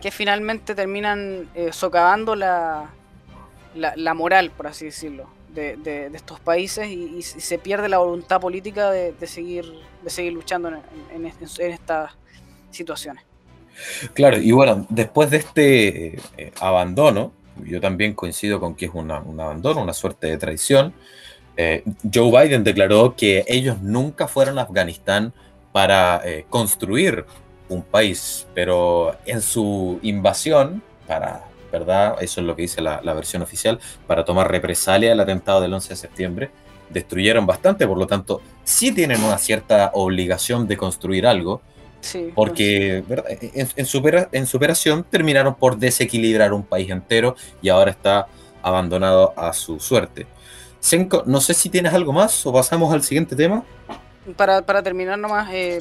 que 0.00 0.10
finalmente 0.10 0.74
terminan 0.74 1.48
eh, 1.54 1.72
socavando 1.72 2.34
la, 2.34 2.90
la, 3.76 4.14
moral, 4.14 4.50
por 4.50 4.66
así 4.66 4.86
decirlo, 4.86 5.28
de, 5.54 5.76
de, 5.76 6.06
estos 6.14 6.40
países 6.40 6.88
y, 6.88 7.22
se 7.22 7.58
pierde 7.58 7.88
la 7.88 7.98
voluntad 7.98 8.40
política 8.40 8.90
de, 8.90 9.14
seguir, 9.26 9.64
de 10.02 10.10
seguir 10.10 10.32
luchando 10.32 10.68
en, 10.68 10.76
en, 11.14 11.26
en 11.26 11.70
estas 11.70 12.12
situaciones. 12.70 13.24
Claro, 14.14 14.38
y 14.38 14.52
bueno, 14.52 14.86
después 14.88 15.30
de 15.30 15.36
este 15.38 16.06
eh, 16.36 16.52
abandono, 16.60 17.32
yo 17.64 17.80
también 17.80 18.14
coincido 18.14 18.60
con 18.60 18.74
que 18.74 18.86
es 18.86 18.90
un 18.94 19.10
abandono, 19.10 19.82
una 19.82 19.92
suerte 19.92 20.28
de 20.28 20.38
traición. 20.38 20.94
Eh, 21.56 21.84
Joe 22.12 22.30
Biden 22.30 22.64
declaró 22.64 23.16
que 23.16 23.44
ellos 23.48 23.80
nunca 23.80 24.28
fueron 24.28 24.58
a 24.58 24.62
Afganistán 24.62 25.32
para 25.72 26.20
eh, 26.24 26.46
construir 26.48 27.24
un 27.68 27.82
país, 27.82 28.46
pero 28.54 29.16
en 29.24 29.40
su 29.40 29.98
invasión, 30.02 30.82
para, 31.06 31.44
¿verdad? 31.78 32.16
Eso 32.20 32.40
es 32.40 32.46
lo 32.46 32.56
que 32.56 32.62
dice 32.62 32.80
la, 32.80 33.00
la 33.02 33.14
versión 33.14 33.42
oficial, 33.42 33.78
para 34.06 34.24
tomar 34.24 34.50
represalia 34.50 35.10
del 35.10 35.20
atentado 35.20 35.60
del 35.60 35.72
11 35.74 35.88
de 35.90 35.96
septiembre, 35.96 36.50
destruyeron 36.90 37.46
bastante, 37.46 37.86
por 37.86 37.98
lo 37.98 38.06
tanto, 38.06 38.40
sí 38.64 38.92
tienen 38.92 39.22
una 39.22 39.38
cierta 39.38 39.90
obligación 39.94 40.66
de 40.66 40.76
construir 40.76 41.26
algo, 41.26 41.60
porque 42.34 43.02
En, 43.54 43.86
su 43.86 43.98
operación 44.56 45.04
terminaron 45.10 45.54
por 45.56 45.76
desequilibrar 45.76 46.52
un 46.52 46.62
país 46.62 46.88
entero 46.90 47.34
y 47.60 47.68
ahora 47.68 47.90
está 47.90 48.28
abandonado 48.62 49.34
a 49.36 49.52
su 49.52 49.80
suerte. 49.80 50.26
Senko, 50.78 51.24
no 51.26 51.40
sé 51.40 51.52
si 51.54 51.68
tienes 51.68 51.92
algo 51.94 52.12
más 52.12 52.46
o 52.46 52.52
pasamos 52.52 52.92
al 52.92 53.02
siguiente 53.02 53.34
tema. 53.34 53.64
Para, 54.36 54.62
terminar 54.82 55.18
nomás, 55.18 55.48
eh, 55.52 55.78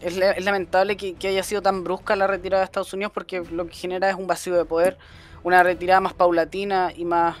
es, 0.00 0.44
lamentable 0.44 0.96
que, 0.96 1.28
haya 1.28 1.42
sido 1.42 1.62
tan 1.62 1.84
brusca 1.84 2.16
la 2.16 2.26
retirada 2.26 2.62
de 2.62 2.64
Estados 2.64 2.92
Unidos 2.92 3.12
porque 3.12 3.40
lo 3.50 3.66
que 3.66 3.74
genera 3.74 4.08
es 4.08 4.16
un 4.16 4.26
vacío 4.26 4.56
de 4.56 4.64
poder, 4.64 4.98
una 5.42 5.62
retirada 5.62 6.00
más 6.00 6.14
paulatina 6.14 6.92
y 6.94 7.04
más, 7.04 7.36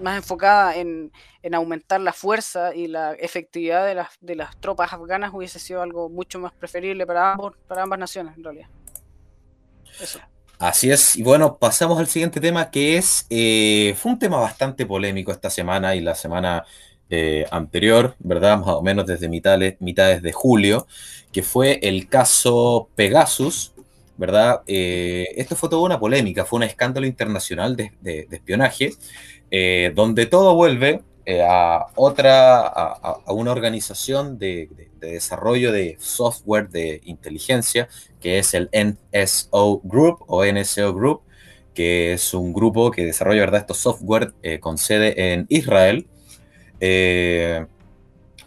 más 0.00 0.16
enfocada 0.16 0.76
en, 0.76 1.10
aumentar 1.52 2.00
la 2.00 2.12
fuerza 2.12 2.74
y 2.74 2.86
la 2.86 3.14
efectividad 3.14 3.86
de 3.86 3.94
las, 3.94 4.08
de 4.20 4.36
las 4.36 4.56
tropas 4.58 4.92
afganas 4.92 5.32
hubiese 5.34 5.58
sido 5.58 5.82
algo 5.82 6.08
mucho 6.08 6.38
más 6.38 6.52
preferible 6.52 7.06
para, 7.06 7.32
ambos, 7.32 7.54
para 7.66 7.82
ambas 7.82 7.98
naciones, 7.98 8.36
en 8.36 8.44
realidad. 8.44 8.68
Eso. 10.00 10.20
Así 10.58 10.92
es, 10.92 11.16
y 11.16 11.24
bueno, 11.24 11.58
pasamos 11.58 11.98
al 11.98 12.06
siguiente 12.06 12.40
tema 12.40 12.70
que 12.70 12.96
es, 12.96 13.26
eh, 13.30 13.96
fue 13.98 14.12
un 14.12 14.18
tema 14.20 14.38
bastante 14.38 14.86
polémico 14.86 15.32
esta 15.32 15.50
semana 15.50 15.96
y 15.96 16.00
la 16.00 16.14
semana 16.14 16.64
eh, 17.10 17.46
anterior, 17.50 18.16
¿verdad? 18.18 18.58
Más 18.58 18.68
o 18.68 18.82
menos 18.82 19.06
desde 19.06 19.28
mitades, 19.28 19.76
mitades 19.80 20.22
de 20.22 20.32
julio, 20.32 20.86
que 21.32 21.42
fue 21.42 21.78
el 21.82 22.08
caso 22.08 22.88
Pegasus, 22.94 23.72
¿verdad? 24.16 24.62
Eh, 24.66 25.26
esto 25.36 25.56
fue 25.56 25.68
toda 25.68 25.82
una 25.82 25.98
polémica, 25.98 26.44
fue 26.44 26.58
un 26.58 26.64
escándalo 26.64 27.06
internacional 27.06 27.76
de, 27.76 27.92
de 28.00 28.26
espionaje, 28.30 28.92
eh, 29.50 29.92
donde 29.94 30.26
todo 30.26 30.54
vuelve 30.54 31.02
eh, 31.24 31.40
a 31.40 31.86
otra, 31.94 32.66
a, 32.66 33.32
una 33.32 33.52
organización 33.52 34.38
de, 34.38 34.68
desarrollo 34.98 35.70
de 35.70 35.96
software 36.00 36.68
de 36.68 37.00
inteligencia, 37.04 37.88
que 38.20 38.38
es 38.38 38.54
el 38.54 38.70
NSO 38.72 39.80
Group 39.84 40.24
o 40.26 40.44
NSO 40.44 40.94
Group, 40.94 41.22
que 41.74 42.14
es 42.14 42.34
un 42.34 42.52
grupo 42.52 42.90
que 42.90 43.04
desarrolla 43.04 43.40
¿verdad? 43.40 43.60
estos 43.60 43.78
software 43.78 44.32
eh, 44.42 44.58
con 44.58 44.78
sede 44.78 45.32
en 45.32 45.46
Israel. 45.48 46.08
Eh, 46.84 47.64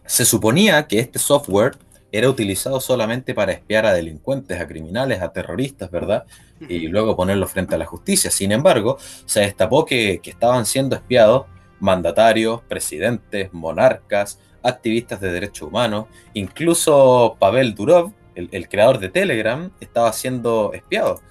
se 0.05 0.25
suponía 0.25 0.85
que 0.87 0.99
este 0.99 1.19
software 1.19 1.77
era 2.11 2.29
utilizado 2.29 2.81
solamente 2.81 3.33
para 3.33 3.53
espiar 3.53 3.85
a 3.85 3.93
delincuentes, 3.93 4.59
a 4.59 4.67
criminales, 4.67 5.21
a 5.21 5.31
terroristas, 5.31 5.89
¿verdad? 5.89 6.25
Y 6.67 6.87
luego 6.87 7.15
ponerlos 7.15 7.51
frente 7.51 7.75
a 7.75 7.77
la 7.77 7.85
justicia. 7.85 8.29
Sin 8.31 8.51
embargo, 8.51 8.97
se 9.25 9.39
destapó 9.41 9.85
que, 9.85 10.19
que 10.21 10.31
estaban 10.31 10.65
siendo 10.65 10.95
espiados 10.95 11.45
mandatarios, 11.79 12.61
presidentes, 12.63 13.53
monarcas, 13.53 14.39
activistas 14.63 15.21
de 15.21 15.31
derechos 15.31 15.69
humanos, 15.69 16.07
incluso 16.33 17.37
Pavel 17.39 17.73
Durov, 17.73 18.11
el, 18.35 18.67
creador 18.67 18.99
de 18.99 19.09
Telegram, 19.09 19.71
estaba 19.79 20.11
siendo 20.11 20.73
espiado. 20.73 21.21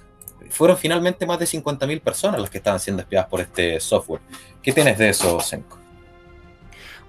Fueron 0.49 0.77
finalmente 0.77 1.25
más 1.25 1.37
de 1.37 1.45
50.000 1.45 2.01
personas 2.01 2.41
las 2.41 2.49
que 2.49 2.57
estaban 2.57 2.79
siendo 2.79 3.03
espiadas 3.03 3.27
por 3.27 3.41
este 3.41 3.79
software. 3.79 4.21
¿Qué 4.63 4.71
tienes 4.71 4.97
de 4.97 5.09
eso, 5.09 5.39
Senko? 5.39 5.84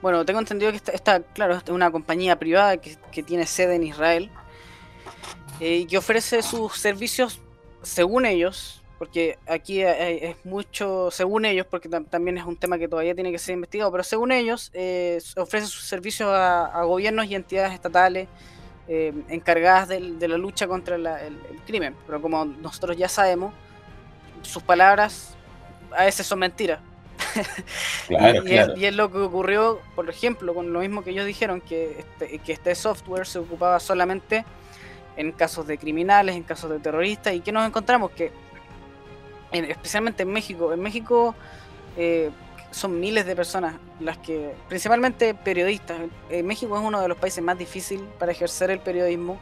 Bueno, 0.07 0.25
tengo 0.25 0.39
entendido 0.39 0.71
que 0.71 0.77
esta, 0.77 1.19
claro, 1.19 1.57
es 1.57 1.69
una 1.69 1.91
compañía 1.91 2.39
privada 2.39 2.77
que, 2.77 3.25
tiene 3.25 3.45
sede 3.45 3.75
en 3.75 3.83
Israel 3.83 4.31
eh, 5.59 5.79
y 5.79 5.87
que 5.87 5.99
ofrece 5.99 6.43
sus 6.43 6.79
servicios, 6.79 7.41
según 7.83 8.25
ellos, 8.25 8.85
porque 9.01 9.37
aquí 9.49 9.83
es 9.83 10.37
mucho, 10.45 11.11
según 11.11 11.45
ellos, 11.45 11.67
porque 11.69 11.89
también 11.89 12.39
es 12.39 12.45
un 12.45 12.57
tema 12.57 12.79
que 12.79 12.87
todavía 12.87 13.17
tiene 13.17 13.33
que 13.33 13.39
ser 13.39 13.55
investigado, 13.55 13.91
pero 13.91 14.05
según 14.05 14.31
ellos, 14.31 14.71
eh, 14.75 15.19
ofrece 15.39 15.67
sus 15.67 15.83
servicios 15.83 16.31
a, 16.33 16.85
gobiernos 16.85 17.27
y 17.27 17.35
entidades 17.35 17.73
estatales 17.73 18.29
eh, 18.87 19.13
encargadas 19.29 19.89
de, 19.89 20.29
la 20.29 20.39
lucha 20.39 20.69
contra 20.69 20.95
el, 20.95 21.37
crimen. 21.67 21.97
Pero 22.07 22.23
como 22.23 22.45
nosotros 22.45 22.97
ya 22.97 23.09
sabemos, 23.09 23.53
sus 24.43 24.63
palabras 24.63 25.35
a 25.91 26.05
veces 26.05 26.25
son 26.29 26.39
mentiras. 26.39 26.79
Claro, 28.07 28.47
y, 28.47 28.55
Es, 28.55 28.69
y, 28.77 28.87
Es, 28.87 28.95
lo 28.95 29.11
que 29.11 29.19
ocurrió, 29.19 29.81
por 29.95 30.09
ejemplo, 30.09 30.55
con 30.55 30.73
lo 30.73 30.81
mismo 30.81 31.03
que 31.03 31.11
ellos 31.11 31.27
dijeron, 31.27 31.61
que 31.61 32.01
este, 32.01 32.39
que 32.39 32.53
este 32.53 32.75
software 32.75 33.27
se 33.27 33.39
ocupaba 33.39 33.81
solamente 33.81 34.45
en 35.17 35.33
casos 35.33 35.67
de 35.67 35.79
criminales, 35.79 36.37
en 36.37 36.43
casos 36.43 36.71
de 36.71 36.79
terroristas, 36.79 37.35
y 37.35 37.41
que 37.41 37.53
nos 37.53 37.67
encontramos 37.67 38.11
que 38.11 38.33
especialmente 39.53 40.23
en 40.23 40.33
México. 40.33 40.73
En 40.73 40.81
México 40.81 41.35
eh, 41.97 42.31
son 42.71 42.99
miles 43.01 43.27
de 43.27 43.35
personas 43.37 43.77
las 44.01 44.19
que, 44.19 44.55
principalmente 44.69 45.35
periodistas. 45.35 45.99
En 46.29 46.47
México 46.47 46.77
es 46.77 46.85
uno 46.85 47.01
de 47.01 47.09
los 47.09 47.17
países 47.17 47.43
más 47.43 47.59
difíciles 47.59 48.05
para 48.19 48.33
ejercer 48.33 48.71
el 48.71 48.81
periodismo. 48.81 49.41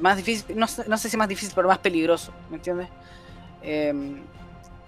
Más 0.00 0.16
difícil, 0.16 0.58
no, 0.58 0.66
sé 0.66 1.08
si 1.08 1.16
más 1.16 1.28
difícil, 1.28 1.52
pero 1.54 1.68
más 1.68 1.78
peligroso, 1.78 2.32
¿me 2.50 2.56
entiendes? 2.56 2.88
Em, 3.62 4.22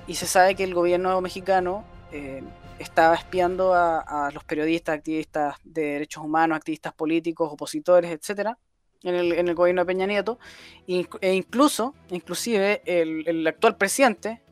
y 0.06 0.14
se 0.14 0.26
sabe 0.26 0.54
que 0.54 0.64
el 0.64 0.74
gobierno 0.74 1.20
mexicano 1.20 1.84
eh, 2.16 2.44
estaba 2.78 3.16
espiando 3.16 3.74
a, 3.74 4.30
los 4.32 4.44
periodistas, 4.44 4.98
activistas 4.98 5.56
de 5.64 5.82
derechos 5.82 6.22
humanos, 6.22 6.56
activistas 6.56 6.94
políticos, 6.94 7.50
opositores, 7.52 8.12
etcétera, 8.12 8.56
en 9.02 9.16
el, 9.16 9.54
gobierno 9.56 9.82
de 9.82 9.86
Peña 9.86 10.06
Nieto, 10.06 10.38
e 10.86 11.34
incluso, 11.34 11.92
inclusive 12.10 12.82
el, 12.86 13.44
actual 13.44 13.76
presidente, 13.76 14.42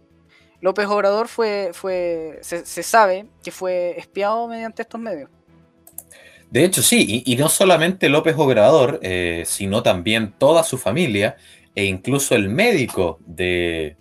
López 0.61 0.87
Obrador, 0.88 1.28
fue, 1.28 1.71
fue 1.73 2.40
se, 2.42 2.64
sabe 2.64 3.26
que 3.45 3.52
fue 3.52 3.95
espiado 3.97 4.49
mediante 4.49 4.83
estos 4.83 5.00
medios. 5.00 5.31
De 6.50 6.64
hecho, 6.64 6.83
sí, 6.83 7.23
y, 7.25 7.37
no 7.37 7.49
solamente 7.49 8.09
López 8.09 8.35
Obrador, 8.37 8.99
eh, 9.02 9.45
sino 9.47 9.85
también 9.85 10.35
toda 10.37 10.64
su 10.64 10.78
familia 10.78 11.37
e 11.76 11.85
incluso 11.85 12.35
el 12.35 12.49
médico 12.49 13.21
de, 13.25 13.97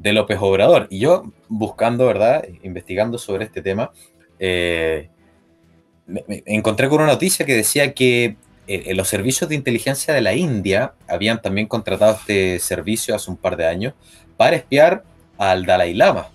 de, 0.00 0.12
López 0.12 0.38
Obrador. 0.40 0.86
Y 0.90 1.00
yo, 1.00 1.32
buscando, 1.48 2.06
¿verdad? 2.06 2.44
Investigando 2.62 3.18
sobre 3.18 3.44
este 3.44 3.62
tema, 3.62 3.92
eh, 4.38 5.08
me 6.06 6.24
encontré 6.46 6.88
con 6.88 7.00
una 7.00 7.12
noticia 7.12 7.46
que 7.46 7.54
decía 7.54 7.94
que 7.94 8.36
eh, 8.66 8.94
los 8.94 9.08
servicios 9.08 9.48
de 9.48 9.56
inteligencia 9.56 10.14
de 10.14 10.20
la 10.20 10.34
India 10.34 10.94
habían 11.08 11.42
también 11.42 11.66
contratado 11.66 12.14
este 12.14 12.60
servicio 12.60 13.16
hace 13.16 13.30
un 13.30 13.36
par 13.36 13.56
de 13.56 13.66
años 13.66 13.94
para 14.36 14.54
espiar 14.54 15.02
al 15.38 15.66
Dalai 15.66 15.92
Lama, 15.92 16.28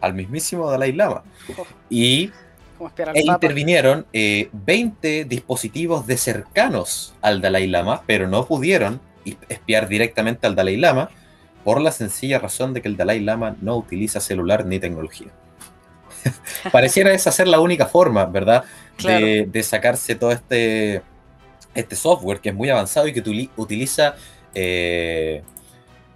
al 0.00 0.14
mismísimo 0.14 0.68
Dalai 0.68 0.92
Lama. 0.92 1.22
Y 1.88 2.32
e 3.14 3.22
intervinieron 3.24 4.06
20 4.12 5.20
eh, 5.20 5.24
dispositivos 5.24 6.06
de 6.06 6.16
cercanos 6.16 7.14
al 7.20 7.40
Dalai 7.40 7.66
Lama, 7.66 8.02
pero 8.06 8.26
no 8.26 8.46
pudieron 8.46 9.00
espiar 9.48 9.88
directamente 9.88 10.46
al 10.46 10.54
Dalai 10.54 10.76
Lama 10.76 11.10
por 11.68 11.82
la 11.82 11.92
sencilla 11.92 12.38
razón 12.38 12.72
de 12.72 12.80
que 12.80 12.88
el 12.88 12.96
Dalai 12.96 13.20
Lama 13.20 13.54
no 13.60 13.76
utiliza 13.76 14.20
celular 14.20 14.64
ni 14.64 14.78
tecnología. 14.78 15.28
Pareciera 16.72 17.12
esa 17.12 17.30
ser 17.30 17.46
la 17.46 17.60
única 17.60 17.84
forma, 17.84 18.24
¿verdad? 18.24 18.64
de, 19.02 19.62
sacarse 19.62 20.14
todo 20.14 20.32
este, 20.32 21.02
este 21.74 21.94
software 21.94 22.40
que 22.40 22.48
es 22.48 22.54
muy 22.54 22.70
avanzado 22.70 23.06
y 23.06 23.12
que 23.12 23.50
utiliza 23.58 24.16
eh, 24.54 25.42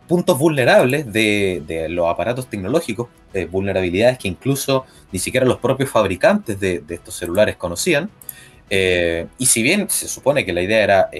puntos 0.09 0.39
vulnerables 0.39 1.13
de, 1.13 1.87
los 1.91 2.09
aparatos 2.09 2.47
tecnológicos, 2.47 3.09
eh, 3.35 3.45
vulnerabilidades 3.45 4.17
que 4.17 4.29
incluso 4.29 4.87
ni 5.13 5.19
siquiera 5.19 5.45
los 5.45 5.59
propios 5.59 5.91
fabricantes 5.91 6.59
de, 6.59 6.83
estos 6.89 7.15
celulares 7.15 7.57
conocían. 7.57 8.09
Eh, 8.71 9.27
y 9.37 9.45
si 9.45 9.63
bien 9.63 9.91
se 9.91 10.09
supone 10.09 10.47
que 10.47 10.55
la 10.55 10.63
idea 10.63 10.83
era, 10.83 11.11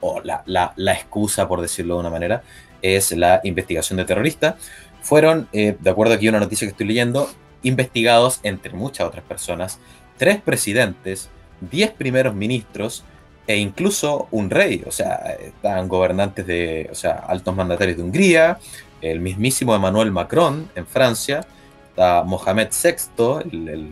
o 0.00 0.20
la, 0.20 0.42
la, 0.76 0.92
excusa, 0.92 1.48
por 1.48 1.62
decirlo 1.62 1.94
de 1.94 2.00
una 2.00 2.10
manera, 2.10 2.42
es 2.82 3.12
la 3.12 3.40
investigación 3.44 3.96
de 3.96 4.04
terroristas, 4.04 4.56
fueron, 5.00 5.48
de 5.52 5.90
acuerdo 5.90 6.14
aquí 6.14 6.26
a 6.26 6.30
una 6.30 6.40
noticia 6.40 6.66
que 6.66 6.72
estoy 6.72 6.86
leyendo, 6.86 7.28
investigados 7.62 8.40
entre 8.42 8.72
muchas 8.72 9.06
otras 9.06 9.24
personas, 9.24 9.78
tres 10.16 10.40
presidentes, 10.40 11.30
diez 11.60 11.90
primeros 11.90 12.34
ministros, 12.34 13.04
e 13.46 13.56
incluso 13.56 14.28
un 14.30 14.50
rey, 14.50 14.84
o 14.86 14.92
sea, 14.92 15.36
están 15.40 15.88
gobernantes 15.88 16.46
de, 16.46 16.88
o 16.90 16.94
sea, 16.94 17.12
altos 17.26 17.54
mandatarios 17.54 17.96
de 17.96 18.02
Hungría, 18.04 18.58
el 19.00 19.20
mismísimo 19.20 19.74
Emmanuel 19.74 20.12
Macron 20.12 20.70
en 20.76 20.86
Francia, 20.86 21.44
está 21.88 22.22
Mohamed 22.22 22.68
VI, 22.70 23.50
el, 23.50 23.90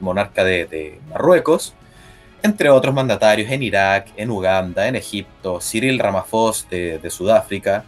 monarca 0.00 0.44
de, 0.44 0.98
Marruecos, 1.10 1.74
entre 2.42 2.70
otros 2.70 2.94
mandatarios 2.94 3.50
en 3.50 3.62
Irak, 3.62 4.08
en 4.16 4.30
Uganda, 4.30 4.88
en 4.88 4.96
Egipto, 4.96 5.60
Cyril 5.60 5.98
Ramaphosa 5.98 6.66
de, 6.70 7.10
Sudáfrica, 7.10 7.84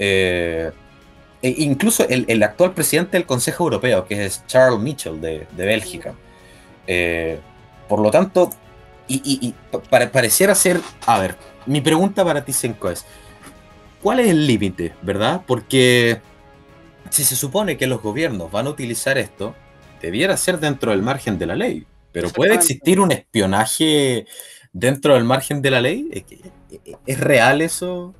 eh, 0.00 0.72
e 1.42 1.54
incluso 1.58 2.06
el, 2.08 2.42
actual 2.42 2.72
presidente 2.72 3.16
del 3.18 3.26
Consejo 3.26 3.64
Europeo, 3.64 4.06
que 4.06 4.26
es 4.26 4.44
Charles 4.46 4.80
Michel 4.80 5.20
de, 5.20 5.46
Bélgica. 5.56 6.14
Eh, 6.86 7.38
por 7.88 8.00
lo 8.00 8.10
tanto, 8.10 8.50
y, 9.08 9.54
pareciera 9.90 10.54
ser, 10.54 10.80
a 11.06 11.20
ver, 11.20 11.36
mi 11.66 11.80
pregunta 11.80 12.24
para 12.24 12.44
ti, 12.44 12.52
Senko, 12.52 12.90
es, 12.90 13.04
¿cuál 14.02 14.20
es 14.20 14.28
el 14.28 14.46
límite, 14.46 14.92
verdad? 15.02 15.42
Porque 15.46 16.20
si 17.10 17.24
se 17.24 17.36
supone 17.36 17.76
que 17.76 17.86
los 17.86 18.02
gobiernos 18.02 18.50
van 18.50 18.66
a 18.66 18.70
utilizar 18.70 19.18
esto, 19.18 19.54
debiera 20.00 20.36
ser 20.36 20.60
dentro 20.60 20.92
del 20.92 21.02
margen 21.02 21.38
de 21.38 21.46
la 21.46 21.56
ley. 21.56 21.86
Pero 22.12 22.30
¿puede 22.30 22.54
existir 22.54 23.00
un 23.00 23.12
espionaje 23.12 24.26
dentro 24.72 25.14
del 25.14 25.24
margen 25.24 25.62
de 25.62 25.70
la 25.70 25.80
ley? 25.80 26.24
¿Es, 27.06 27.20
real 27.20 27.60
eso? 27.60 28.14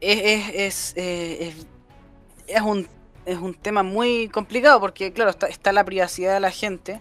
Es, 0.00 0.94
eh, 0.96 1.46
es, 1.46 1.54
es, 2.46 2.62
un, 2.62 2.88
es 3.26 3.38
un 3.38 3.54
tema 3.54 3.82
muy 3.82 4.28
complicado 4.28 4.80
porque, 4.80 5.12
claro, 5.12 5.30
está, 5.30 5.46
está 5.48 5.72
la 5.72 5.84
privacidad 5.84 6.34
de 6.34 6.40
la 6.40 6.50
gente 6.50 7.00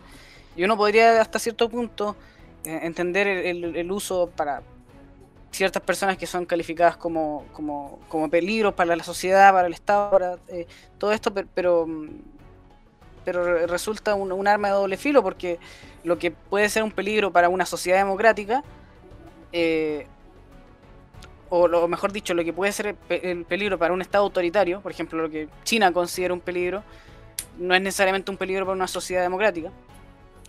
y 0.56 0.64
uno 0.64 0.76
podría 0.76 1.22
hasta 1.22 1.40
cierto 1.40 1.70
punto 1.70 2.16
eh, 2.64 2.80
entender 2.84 3.28
el, 3.28 3.92
uso 3.92 4.30
para 4.36 4.64
ciertas 5.52 5.82
personas 5.84 6.18
que 6.18 6.26
son 6.26 6.46
calificadas 6.46 6.98
como, 6.98 7.46
como, 7.54 8.00
como 8.10 8.30
peligros 8.30 8.74
para 8.74 8.96
la 8.96 9.04
sociedad, 9.04 9.54
para 9.54 9.68
el 9.68 9.74
Estado, 9.74 10.12
para 10.12 10.38
eh, 10.50 10.68
todo 10.98 11.14
esto, 11.14 11.34
pero, 11.34 11.86
pero, 13.24 13.68
resulta 13.68 14.16
un, 14.16 14.48
arma 14.48 14.68
de 14.70 14.74
doble 14.74 14.98
filo 14.98 15.24
porque 15.24 15.60
lo 16.04 16.18
que 16.18 16.32
puede 16.32 16.68
ser 16.68 16.84
un 16.84 16.92
peligro 16.92 17.32
para 17.32 17.48
una 17.50 17.66
sociedad 17.66 18.00
democrática, 18.00 18.64
o 21.50 21.68
lo 21.68 21.88
mejor 21.88 22.12
dicho, 22.12 22.34
lo 22.34 22.44
que 22.44 22.54
puede 22.54 22.72
ser 22.72 22.96
el 23.10 23.46
peligro 23.46 23.78
para 23.78 23.94
un 23.94 24.02
Estado 24.02 24.24
autoritario, 24.24 24.82
por 24.82 24.92
ejemplo, 24.92 25.22
lo 25.22 25.30
que 25.30 25.48
China 25.64 25.92
considera 25.92 26.34
un 26.34 26.42
peligro, 26.42 26.84
no 27.58 27.74
es 27.76 27.82
necesariamente 27.82 28.32
un 28.32 28.38
peligro 28.38 28.66
para 28.66 28.76
una 28.76 28.88
sociedad 28.88 29.22
democrática 29.22 29.72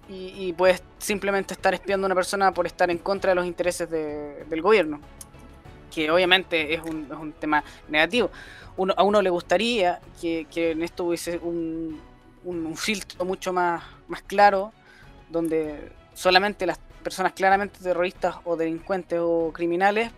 y, 0.08 0.54
puedes 0.54 0.82
simplemente 0.98 1.52
estar 1.52 1.74
espiando 1.74 2.06
a 2.06 2.08
una 2.08 2.14
persona 2.14 2.52
por 2.52 2.66
estar 2.66 2.90
en 2.90 2.98
contra 2.98 3.32
de 3.32 3.34
los 3.34 3.46
intereses 3.46 3.90
del 3.90 4.62
gobierno, 4.62 5.00
que 5.94 6.10
obviamente 6.10 6.72
es 6.74 6.80
un, 6.80 7.06
es 7.10 7.18
un 7.18 7.32
tema 7.32 7.62
negativo. 7.88 8.30
A 8.96 9.02
uno 9.02 9.20
le 9.20 9.28
gustaría 9.28 10.00
que, 10.20 10.46
en 10.54 10.82
esto 10.82 11.04
hubiese 11.04 11.38
un, 11.38 12.00
un, 12.44 12.76
filtro 12.76 13.24
mucho 13.26 13.52
más, 13.52 13.82
más 14.06 14.22
claro 14.22 14.72
donde 15.28 15.92
solamente 16.14 16.64
las 16.64 16.78
personas 17.02 17.32
claramente 17.32 17.80
terroristas 17.80 18.36
o 18.44 18.56
delincuentes 18.56 19.18
o 19.22 19.52
criminales 19.52 20.10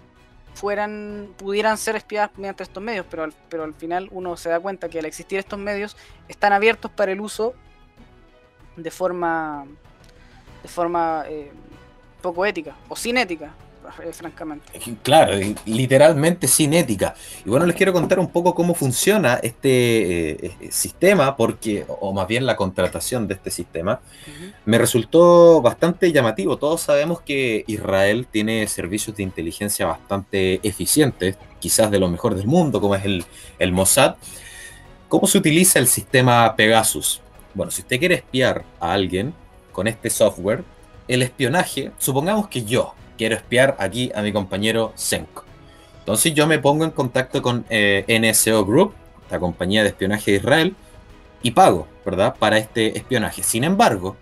fueran 0.55 1.29
pudieran 1.37 1.79
ser 1.79 1.97
espiadas 1.97 2.31
mediante 2.37 2.63
estos 2.63 2.83
medios, 2.83 3.07
pero 3.09 3.25
al, 3.25 3.33
pero 3.49 3.65
al 3.65 3.75
final 3.75 4.09
uno 4.13 4.37
se 4.37 4.49
da 4.49 4.61
cuenta 4.61 4.89
que 4.89 4.99
al 4.99 5.07
existir 5.07 5.39
estos 5.39 5.59
medios 5.59 5.97
están 6.29 6.53
abiertos 6.53 6.91
para 6.91 7.13
el 7.13 7.21
uso 7.21 7.55
de 8.77 8.91
forma 8.91 9.67
de 10.63 10.69
forma 10.69 11.25
eh, 11.29 11.51
poco 12.21 12.45
ética 12.45 12.77
o 12.89 12.97
sin 12.97 13.17
ética, 13.17 13.55
eh, 14.03 14.13
francamente. 14.13 14.67
Claro, 15.03 15.33
literalmente 15.67 16.47
sin 16.49 16.75
ética. 16.75 17.15
Y 17.45 17.49
bueno, 17.49 17.67
les 17.67 17.77
quiero 17.77 17.93
contar 17.93 18.19
un 18.19 18.29
poco 18.29 18.55
cómo 18.55 18.75
funciona 18.75 19.41
este 19.43 20.47
eh, 20.47 20.53
sistema, 20.71 21.37
porque, 21.37 21.85
o 21.89 22.13
más 22.13 22.27
bien 22.27 22.47
la 22.47 22.57
contratación 22.57 23.27
de 23.27 23.35
este 23.35 23.51
sistema, 23.51 24.01
me 24.65 24.79
resultó 24.79 25.61
bastante 25.61 26.13
llamativo. 26.13 26.57
Todos 26.57 26.83
sabemos 26.83 27.21
que 27.21 27.65
Israel 27.67 28.27
tiene 28.31 28.67
servicios 28.69 29.17
de 29.17 29.23
inteligencia 29.23 29.87
bastante 29.87 30.61
eficientes, 30.63 31.37
quizás 31.59 31.91
de 31.91 31.99
lo 31.99 32.09
mejor 32.09 32.35
del 32.35 32.47
mundo, 32.47 32.81
como 32.81 32.95
es 32.95 33.05
el, 33.05 33.25
el 33.59 33.73
Mossad. 33.73 34.17
¿Cómo 35.09 35.27
se 35.27 35.39
utiliza 35.39 35.79
el 35.79 35.89
sistema 35.89 36.55
Pegasus? 36.55 37.21
Bueno, 37.53 37.73
si 37.73 37.83
usted 37.83 37.99
quiere 37.99 38.15
espiar 38.15 38.65
a 38.79 38.93
alguien 38.93 39.35
con 39.73 39.89
este 39.89 40.09
software, 40.09 40.63
el 41.09 41.23
espionaje, 41.23 41.91
supongamos 41.99 42.47
que 42.47 42.65
yo, 42.65 42.95
quiero 43.21 43.37
espiar 43.37 43.77
aquí 43.79 44.11
a 44.15 44.23
mi 44.23 44.33
compañero 44.33 44.95
Senko. 44.95 45.45
Entonces 45.99 46.33
yo 46.33 46.47
me 46.47 46.59
pongo 46.59 46.87
en 46.87 46.91
contacto 46.91 47.43
con 47.43 47.67
eh, 47.69 48.07
NSO 48.09 48.65
Group, 48.65 48.95
la 49.31 49.39
compañía 49.39 49.83
de 49.83 49.91
espionaje 49.91 50.31
de 50.31 50.37
Israel, 50.39 50.75
y 51.43 51.51
pago, 51.51 51.87
¿verdad? 52.03 52.35
Para 52.39 52.57
este 52.57 52.97
espionaje. 52.97 53.43
Sin 53.43 53.65
embargo, 53.65 54.17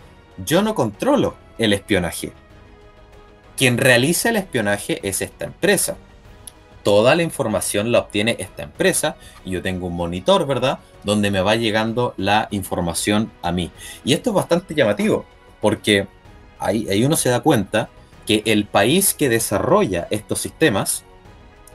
yo 0.45 0.63
no 0.63 0.75
controlo 0.75 1.37
el 1.59 1.75
espionaje. 1.75 2.33
Quien 3.57 3.79
realiza 3.79 4.31
el 4.31 4.37
espionaje 4.37 4.99
es 5.05 5.23
esta 5.23 5.45
empresa. 5.45 5.97
Toda 6.83 7.15
la 7.15 7.23
información 7.23 7.93
la 7.93 8.01
obtiene 8.01 8.35
esta 8.41 8.65
empresa 8.65 9.15
y 9.45 9.53
yo 9.53 9.63
tengo 9.63 9.87
un 9.87 9.95
monitor, 9.95 10.45
¿verdad? 10.45 10.81
Donde 11.05 11.31
me 11.31 11.41
va 11.41 11.55
llegando 11.55 12.15
la 12.17 12.49
información 12.51 13.31
a 13.43 13.53
mí. 13.53 13.71
Y 14.05 14.13
esto 14.13 14.31
es 14.31 14.35
bastante 14.35 14.75
llamativo 14.75 15.25
porque 15.61 16.09
ahí, 16.59 16.89
ahí 16.91 17.05
uno 17.05 17.15
se 17.15 17.29
da 17.29 17.39
cuenta 17.39 17.91
que 18.29 18.43
el 18.45 18.67
país 18.67 19.15
que 19.15 19.31
desarrolla 19.31 20.07
estos 20.11 20.41
sistemas 20.43 21.03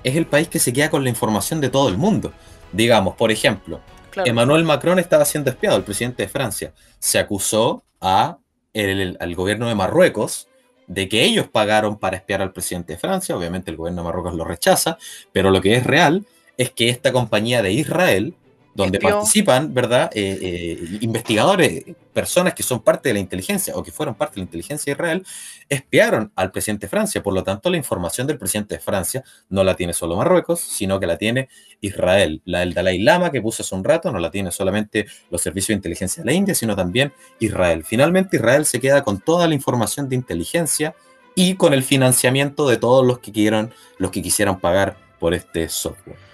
es 0.04 0.16
el 0.16 0.28
país 0.28 0.48
que 0.48 0.60
se 0.60 0.72
queda 0.72 0.92
con 0.92 1.04
la 1.04 1.10
información 1.10 1.60
de 1.62 1.72
todo 1.72 1.90
el 1.90 1.98
mundo. 1.98 2.32
Digamos, 2.72 3.16
por 3.16 3.32
ejemplo, 3.32 3.82
Emmanuel 4.24 4.64
Macron 4.64 5.00
estaba 5.00 5.26
siendo 5.26 5.50
espiado, 5.50 5.78
el 5.78 5.84
presidente 5.84 6.22
de 6.22 6.30
Francia. 6.30 6.72
Se 7.00 7.18
acusó 7.18 7.84
a 8.00 8.38
al 8.76 9.36
gobierno 9.36 9.68
de 9.68 9.74
Marruecos 9.74 10.48
de 10.86 11.10
que 11.10 11.24
ellos 11.24 11.48
pagaron 11.48 11.98
para 11.98 12.18
espiar 12.18 12.44
al 12.44 12.54
presidente 12.54 12.94
de 12.94 13.00
Francia. 13.00 13.36
Obviamente 13.36 13.72
el 13.72 13.78
gobierno 13.78 14.04
de 14.04 14.06
Marruecos 14.06 14.36
lo 14.36 14.46
rechaza, 14.46 15.00
pero 15.32 15.50
lo 15.50 15.60
que 15.60 15.74
es 15.74 15.84
real 15.84 16.24
es 16.58 16.70
que 16.70 16.90
esta 16.90 17.12
compañía 17.12 17.64
de 17.64 17.72
Israel 17.72 18.36
donde 18.74 19.00
participan, 19.00 19.74
¿verdad? 19.74 20.10
Eh, 20.14 20.40
eh, 20.42 20.98
investigadores, 21.02 21.84
personas 22.12 22.54
que 22.54 22.64
son 22.64 22.82
parte 22.82 23.10
de 23.10 23.14
la 23.14 23.20
inteligencia 23.20 23.76
o 23.76 23.84
que 23.84 23.92
fueron 23.92 24.16
parte 24.16 24.36
de 24.36 24.42
la 24.42 24.46
inteligencia 24.46 24.92
de 24.92 24.96
Israel, 24.96 25.26
espiaron 25.70 26.32
al 26.36 26.52
presidente 26.52 26.88
de 26.88 26.90
Francia. 26.90 27.22
Por 27.22 27.34
lo 27.34 27.44
tanto, 27.44 27.70
la 27.70 27.78
información 27.78 28.26
del 28.26 28.38
presidente 28.38 28.76
de 28.76 28.82
Francia 28.82 29.24
no 29.50 29.64
la 29.64 29.76
tiene 29.76 29.94
solo 29.94 30.16
Marruecos, 30.16 30.60
sino 30.60 31.00
que 31.00 31.06
la 31.06 31.18
tiene 31.18 31.50
Israel. 31.82 32.42
La 32.46 32.60
del 32.60 32.74
Dalai 32.74 33.00
Lama, 33.00 33.32
que 33.32 33.42
puse 33.42 33.62
hace 33.62 33.76
un 33.76 33.84
rato, 33.84 34.12
no 34.12 34.20
la 34.20 34.32
tiene 34.32 34.52
solamente 34.52 35.06
los 35.30 35.42
servicios 35.42 35.68
de 35.70 35.76
inteligencia 35.76 36.24
de 36.24 36.28
la 36.28 36.34
India, 36.34 36.56
sino 36.56 36.76
también 36.76 37.14
Israel. 37.40 37.84
Finalmente, 37.84 38.38
Israel 38.38 38.66
se 38.66 38.80
queda 38.80 39.04
con 39.04 39.20
toda 39.20 39.48
la 39.48 39.54
información 39.54 40.10
de 40.10 40.16
inteligencia 40.16 40.96
y 41.36 41.56
con 41.56 41.74
el 41.74 41.84
financiamiento 41.84 42.68
de 42.68 42.78
todos 42.78 43.06
los 43.06 43.20
que 43.20 43.32
quieran, 43.32 43.72
los 43.98 44.12
que 44.12 44.22
quisieran 44.22 44.60
pagar 44.60 44.98
por 45.20 45.34
este 45.34 45.70
software. 45.70 46.33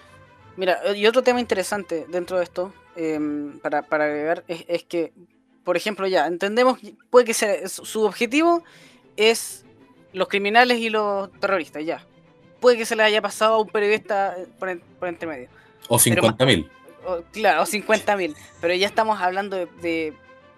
Mira, 0.59 0.93
y 0.93 1.07
otro 1.07 1.23
tema 1.23 1.39
interesante 1.39 2.05
dentro 2.09 2.37
de 2.37 2.43
esto, 2.43 2.73
em, 2.97 3.57
para, 3.59 3.79
agregar, 3.79 4.43
es, 4.49 4.83
que, 4.83 5.13
por 5.63 5.77
ejemplo, 5.77 6.05
ya, 6.05 6.27
entendemos, 6.27 6.77
puede 7.09 7.25
que 7.25 7.33
sea, 7.33 7.65
su 7.69 8.03
objetivo 8.03 8.61
es 9.15 9.63
los 10.11 10.27
criminales 10.27 10.79
y 10.79 10.89
los 10.89 11.31
terroristas, 11.39 11.85
ya. 11.85 12.05
Puede 12.59 12.75
que 12.75 12.85
se 12.85 12.97
le 12.97 13.03
haya 13.03 13.21
pasado 13.21 13.53
a 13.53 13.61
un 13.61 13.69
periodista 13.69 14.35
eh, 14.37 14.47
por, 14.59 14.77
por 14.99 15.07
entre 15.07 15.29
medio. 15.29 15.47
O 15.87 15.97
50.000. 15.97 16.67
Claro, 17.31 17.61
o 17.61 17.65
50.000. 17.65 18.35
Pero 18.59 18.73
ya 18.73 18.87
estamos 18.87 19.21
hablando 19.21 19.65
de, 19.65 20.13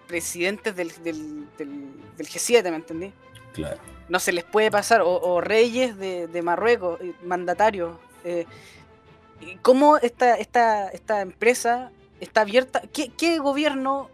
presidentes 0.08 0.74
del, 0.74 0.90
del, 1.04 1.46
G7, 2.18 2.70
¿me 2.70 2.76
entendí? 2.76 3.12
Claro. 3.52 3.78
No 4.08 4.18
se 4.18 4.32
les 4.32 4.42
puede 4.42 4.68
pasar, 4.72 5.00
o, 5.04 5.40
reyes 5.40 5.96
de, 5.96 6.26
de 6.26 6.42
Marruecos, 6.42 6.98
mandatarios. 7.22 7.96
Eh, 8.24 8.46
¿Cómo 9.62 9.96
esta, 9.98 10.36
esta, 10.36 10.88
esta 10.88 11.20
empresa 11.20 11.90
está 12.20 12.42
abierta? 12.42 12.82
¿Qué, 12.92 13.38
gobierno 13.38 14.10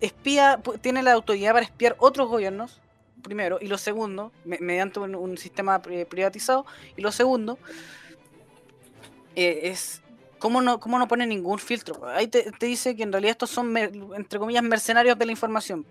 espía, 0.00 0.60
tiene 0.80 1.02
la 1.02 1.12
autoridad 1.12 1.52
para 1.52 1.64
espiar 1.64 1.96
otros 1.98 2.28
gobiernos? 2.28 2.80
Primero, 3.22 3.58
y 3.60 3.68
lo 3.68 3.78
segundo, 3.78 4.32
mediante 4.44 4.98
un, 4.98 5.38
sistema 5.38 5.80
privatizado, 5.80 6.66
y 6.96 7.02
lo 7.02 7.12
segundo, 7.12 7.56
eh, 9.36 9.60
es 9.64 10.02
¿cómo 10.42 10.60
no, 10.60 10.80
cómo 10.80 10.98
no 10.98 11.06
pone 11.06 11.24
ningún 11.24 11.60
filtro? 11.60 12.04
Ahí 12.08 12.26
te, 12.26 12.50
dice 12.60 12.96
que 12.96 13.04
en 13.04 13.12
realidad 13.12 13.30
estos 13.30 13.50
son, 13.50 13.76
entre 13.76 14.40
comillas, 14.40 14.64
mercenarios 14.64 15.16
de 15.16 15.24
la 15.24 15.30
información. 15.30 15.86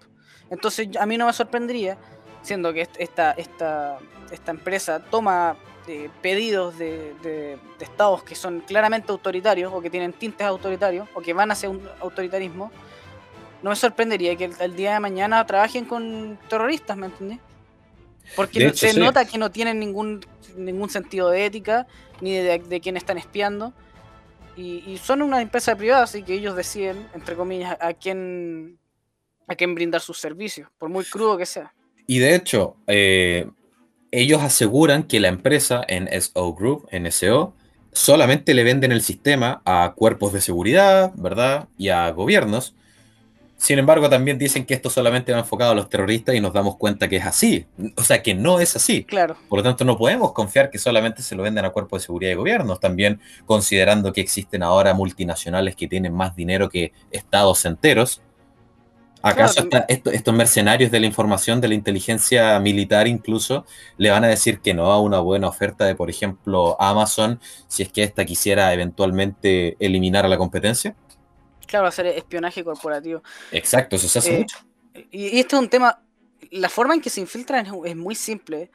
Entonces 0.50 0.90
a 1.00 1.06
mí 1.06 1.18
no 1.18 1.26
me 1.26 1.32
sorprendería, 1.32 1.98
siendo 2.42 2.74
que 2.74 2.82
esta, 2.82 3.32
esta, 3.32 3.98
esta 4.30 4.52
empresa 4.52 5.00
toma 5.00 5.56
pedidos 6.22 6.78
de, 6.78 7.58
estados 7.80 8.24
que 8.24 8.36
son 8.36 8.62
claramente 8.62 9.12
autoritarios 9.12 9.72
o 9.74 9.82
que 9.82 9.90
tienen 9.90 10.14
tintes 10.14 10.46
autoritarios 10.46 11.08
o 11.14 11.22
que 11.22 11.34
van 11.34 11.52
hacia 11.52 11.70
un 11.70 11.82
autoritarismo, 12.00 12.72
no 13.62 13.70
me 13.70 13.76
sorprendería 13.76 14.36
que 14.36 14.52
el, 14.60 14.76
día 14.76 14.94
de 14.94 15.00
mañana 15.00 15.46
trabajen 15.46 15.86
con 15.86 16.40
terroristas, 16.50 16.98
¿me 16.98 17.08
entendés? 17.08 17.40
Porque 18.36 18.74
se 18.74 18.94
nota 18.94 19.26
que 19.26 19.38
no 19.38 19.52
tienen 19.52 19.80
ningún, 19.80 20.26
ningún 20.56 20.90
sentido 20.90 21.30
de 21.30 21.46
ética 21.46 21.88
ni 22.22 22.34
de, 22.34 22.60
de 22.60 22.82
quién 22.82 22.98
están 22.98 23.18
espiando. 23.18 23.74
Y, 24.58 25.00
son 25.02 25.22
una 25.22 25.42
empresa 25.42 25.76
privada, 25.76 26.04
así 26.04 26.24
que 26.24 26.34
ellos 26.34 26.56
deciden, 26.56 27.08
entre 27.16 27.36
comillas, 27.36 27.78
a 27.80 27.94
quién, 27.94 28.78
a 29.48 29.56
quién 29.56 29.74
brindar 29.74 30.02
sus 30.02 30.20
servicios, 30.20 30.70
por 30.78 30.90
muy 30.90 31.06
crudo 31.06 31.38
que 31.38 31.46
sea. 31.46 31.74
Y 32.06 32.20
de 32.20 32.36
hecho, 32.36 32.76
eh, 32.86 33.50
ellos 34.12 34.42
aseguran 34.42 35.04
que 35.04 35.20
la 35.20 35.30
empresa 35.30 35.86
NSO 35.90 36.54
Group, 36.54 36.88
NSO, 36.92 37.54
solamente 37.94 38.54
le 38.54 38.64
venden 38.64 38.92
el 38.92 39.02
sistema 39.02 39.62
a 39.66 39.94
cuerpos 39.96 40.34
de 40.34 40.42
seguridad, 40.42 41.12
¿verdad? 41.16 41.68
Y 41.78 41.90
a 41.90 42.10
gobiernos. 42.12 42.76
Sin 43.58 43.78
embargo, 43.78 44.10
también 44.10 44.40
dicen 44.40 44.66
que 44.66 44.74
esto 44.74 44.90
solamente 44.90 45.32
va 45.32 45.40
enfocado 45.40 45.72
a 45.72 45.76
los 45.76 45.88
terroristas 45.88 46.34
y 46.34 46.42
nos 46.42 46.52
damos 46.52 46.78
cuenta 46.78 47.08
que 47.08 47.18
es 47.18 47.26
así. 47.26 47.68
O 47.96 48.04
sea, 48.04 48.24
que 48.24 48.34
no 48.34 48.60
es 48.60 48.76
así. 48.76 49.04
Claro. 49.04 49.38
Por 49.48 49.60
lo 49.60 49.64
tanto, 49.64 49.86
no 49.86 50.00
podemos 50.00 50.34
confiar 50.34 50.72
que 50.72 50.80
solamente 50.80 51.22
se 51.22 51.36
lo 51.36 51.44
venden 51.44 51.66
a 51.66 51.70
cuerpos 51.70 52.02
de 52.02 52.06
seguridad 52.08 52.32
y 52.32 52.36
gobiernos. 52.36 52.80
También 52.80 53.20
considerando 53.46 54.14
que 54.14 54.22
existen 54.22 54.64
ahora 54.64 54.96
multinacionales 54.96 55.76
que 55.76 55.88
tienen 55.88 56.12
más 56.12 56.36
dinero 56.36 56.70
que 56.70 56.92
estados 57.12 57.64
enteros 57.66 58.22
¿Acaso 59.22 59.68
estos 59.88 60.34
mercenarios 60.34 60.92
de 60.92 61.00
la 61.00 61.06
información, 61.06 61.62
de 61.62 61.68
la 61.68 61.74
inteligencia 61.76 62.60
militar 62.60 63.08
incluso, 63.08 63.66
le 63.98 64.10
van 64.10 64.24
a 64.24 64.28
decir 64.28 64.60
que 64.60 64.74
no 64.74 64.92
a 64.92 65.00
una 65.00 65.20
buena 65.20 65.48
oferta 65.48 65.86
de, 65.86 65.96
por 65.96 66.10
ejemplo, 66.10 66.76
Amazon, 66.80 67.40
si 67.68 67.84
es 67.84 67.92
que 67.92 68.04
ésta 68.04 68.26
quisiera 68.26 68.74
eventualmente 68.74 69.78
eliminar 69.80 70.26
a 70.26 70.30
la 70.30 70.38
competencia? 70.38 70.96
Claro, 71.68 71.88
hacer 71.88 72.08
espionaje 72.08 72.64
corporativo. 72.64 73.22
Exacto, 73.52 73.96
eso 73.96 74.08
se 74.08 74.20
hace 74.20 74.36
eh, 74.36 74.40
mucho. 74.40 74.58
Y, 75.12 75.40
esto 75.40 75.56
es 75.56 75.62
un 75.62 75.70
tema, 75.70 76.02
la 76.50 76.70
forma 76.70 76.96
en 76.96 77.02
que 77.02 77.10
se 77.10 77.22
infiltran 77.22 77.68
es, 77.86 77.96
muy 77.96 78.16
simple, 78.16 78.72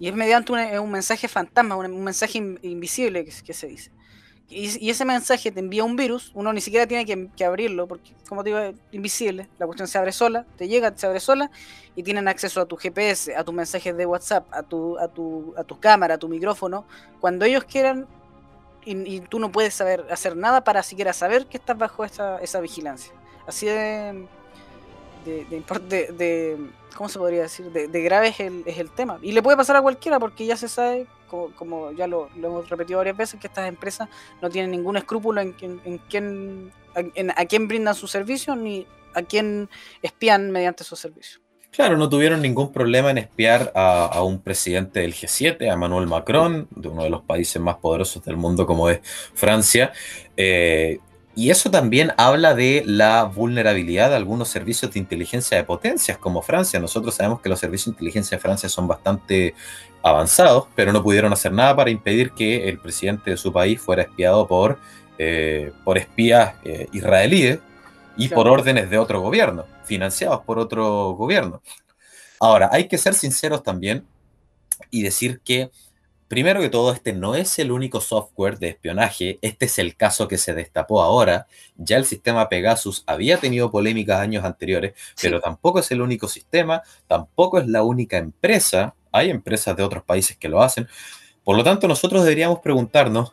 y 0.00 0.08
es 0.08 0.14
mediante 0.14 0.52
un, 0.52 0.90
mensaje 0.90 1.28
fantasma, 1.28 1.76
un, 1.76 2.02
mensaje 2.02 2.38
invisible 2.62 3.24
que 3.24 3.54
se 3.54 3.66
dice 3.68 3.92
y, 4.50 4.90
ese 4.90 5.04
mensaje 5.04 5.50
te 5.50 5.60
envía 5.60 5.84
un 5.84 5.96
virus, 5.96 6.30
uno 6.34 6.52
ni 6.52 6.60
siquiera 6.60 6.86
tiene 6.86 7.04
que, 7.06 7.44
abrirlo, 7.44 7.86
porque 7.86 8.12
como 8.28 8.44
te 8.44 8.50
digo, 8.50 8.60
es 8.60 8.74
invisible, 8.92 9.48
la 9.58 9.66
cuestión 9.66 9.88
se 9.88 9.96
abre 9.98 10.12
sola, 10.12 10.44
te 10.56 10.68
llega, 10.68 10.92
se 10.96 11.06
abre 11.06 11.20
sola, 11.20 11.50
y 11.96 12.02
tienen 12.02 12.28
acceso 12.28 12.60
a 12.60 12.66
tu 12.66 12.76
GPS, 12.76 13.34
a 13.34 13.42
tus 13.42 13.54
mensajes 13.54 13.96
de 13.96 14.06
WhatsApp, 14.06 14.46
a 14.52 14.62
tu, 14.62 14.98
a 14.98 15.08
tu, 15.08 15.54
a 15.56 15.64
tu 15.64 15.80
cámara, 15.80 16.14
a 16.14 16.18
tu 16.18 16.28
micrófono, 16.28 16.84
cuando 17.20 17.44
ellos 17.44 17.64
quieran, 17.64 18.06
y, 18.86 19.20
tú 19.20 19.38
no 19.38 19.50
puedes 19.50 19.72
saber, 19.72 20.04
hacer 20.10 20.36
nada 20.36 20.62
para 20.62 20.82
siquiera 20.82 21.14
saber 21.14 21.46
que 21.46 21.56
estás 21.56 21.78
bajo 21.78 22.04
esa, 22.04 22.38
esa 22.40 22.60
vigilancia. 22.60 23.14
Así 23.46 23.64
de, 23.64 24.26
de, 25.24 25.46
de, 25.46 26.12
de, 26.12 26.70
¿cómo 26.94 27.08
se 27.08 27.18
podría 27.18 27.42
decir? 27.42 27.72
De, 27.72 28.02
grave 28.02 28.28
es 28.28 28.40
el, 28.40 28.62
es 28.66 28.76
el 28.76 28.90
tema. 28.90 29.18
Y 29.22 29.32
le 29.32 29.42
puede 29.42 29.56
pasar 29.56 29.76
a 29.76 29.80
cualquiera 29.80 30.20
porque 30.20 30.44
ya 30.44 30.58
se 30.58 30.68
sabe 30.68 31.06
como, 31.56 31.92
ya 31.92 32.06
lo, 32.06 32.28
hemos 32.36 32.68
repetido 32.68 32.98
varias 32.98 33.16
veces, 33.16 33.40
que 33.40 33.46
estas 33.46 33.68
empresas 33.68 34.08
no 34.40 34.50
tienen 34.50 34.70
ningún 34.70 34.96
escrúpulo 34.96 35.40
en, 35.40 35.52
quién, 35.52 36.72
a 37.36 37.44
quién 37.44 37.68
brindan 37.68 37.94
sus 37.94 38.10
servicios 38.10 38.56
ni 38.56 38.86
a 39.14 39.22
quién 39.22 39.68
espían 40.02 40.50
mediante 40.50 40.84
sus 40.84 40.98
servicios. 40.98 41.40
Claro, 41.74 41.96
no 41.96 42.08
tuvieron 42.08 42.40
ningún 42.40 42.72
problema 42.72 43.10
en 43.10 43.18
espiar 43.18 43.72
a, 43.74 44.22
un 44.22 44.40
presidente 44.40 45.00
del 45.00 45.12
G7, 45.12 45.68
a 45.68 45.72
Emmanuel 45.72 46.06
Macron, 46.06 46.68
de 46.70 46.88
uno 46.88 47.02
de 47.02 47.10
los 47.10 47.22
países 47.22 47.60
más 47.60 47.76
poderosos 47.78 48.24
del 48.24 48.36
mundo 48.36 48.64
como 48.64 48.88
es 48.88 49.00
Francia. 49.34 49.92
Eh, 50.36 51.00
y 51.34 51.50
eso 51.50 51.72
también 51.72 52.12
habla 52.16 52.54
de 52.54 52.84
la 52.86 53.24
vulnerabilidad 53.24 54.10
de 54.10 54.16
algunos 54.16 54.50
servicios 54.50 54.92
de 54.92 55.00
inteligencia 55.00 55.56
de 55.56 55.64
potencias 55.64 56.16
como 56.16 56.42
Francia. 56.42 56.78
Nosotros 56.78 57.16
sabemos 57.16 57.40
que 57.40 57.48
los 57.48 57.58
servicios 57.58 57.86
de 57.86 57.90
inteligencia 57.96 58.36
de 58.36 58.42
Francia 58.42 58.68
son 58.68 58.86
bastante 58.86 59.56
avanzados, 60.04 60.66
pero 60.74 60.92
no 60.92 61.02
pudieron 61.02 61.32
hacer 61.32 61.50
nada 61.50 61.74
para 61.74 61.90
impedir 61.90 62.32
que 62.32 62.68
el 62.68 62.78
presidente 62.78 63.30
de 63.30 63.36
su 63.38 63.50
país 63.50 63.80
fuera 63.80 64.02
espiado 64.02 64.46
por, 64.46 64.78
eh, 65.16 65.72
por 65.82 65.96
espías 65.96 66.56
eh, 66.62 66.88
israelíes 66.92 67.58
y 68.14 68.28
por 68.28 68.46
órdenes 68.46 68.90
de 68.90 68.98
otro 68.98 69.22
gobierno, 69.22 69.64
financiados 69.84 70.42
por 70.42 70.58
otro 70.58 71.12
gobierno. 71.12 71.62
Ahora, 72.38 72.68
hay 72.70 72.86
que 72.86 72.98
ser 72.98 73.14
sinceros 73.14 73.62
también 73.62 74.04
y 74.90 75.02
decir 75.02 75.40
que, 75.42 75.70
primero 76.28 76.60
que 76.60 76.68
todo, 76.68 76.92
este 76.92 77.14
no 77.14 77.34
es 77.34 77.58
el 77.58 77.72
único 77.72 78.02
software 78.02 78.58
de 78.58 78.68
espionaje, 78.68 79.38
este 79.40 79.64
es 79.64 79.78
el 79.78 79.96
caso 79.96 80.28
que 80.28 80.36
se 80.36 80.52
destapó 80.52 81.00
ahora, 81.00 81.46
ya 81.76 81.96
el 81.96 82.04
sistema 82.04 82.50
Pegasus 82.50 83.04
había 83.06 83.38
tenido 83.38 83.70
polémicas 83.70 84.20
años 84.20 84.44
anteriores, 84.44 84.92
pero 85.22 85.40
tampoco 85.40 85.78
es 85.78 85.90
el 85.92 86.02
único 86.02 86.28
sistema, 86.28 86.82
tampoco 87.06 87.58
es 87.58 87.66
la 87.66 87.82
única 87.82 88.18
empresa, 88.18 88.94
hay 89.14 89.30
empresas 89.30 89.76
de 89.76 89.82
otros 89.82 90.02
países 90.02 90.36
que 90.36 90.48
lo 90.48 90.60
hacen, 90.60 90.88
por 91.44 91.56
lo 91.56 91.62
tanto 91.62 91.86
nosotros 91.86 92.24
deberíamos 92.24 92.58
preguntarnos, 92.58 93.32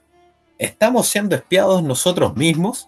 ¿estamos 0.60 1.08
siendo 1.08 1.36
espiados 1.36 1.82
nosotros 1.82 2.36
mismos? 2.36 2.88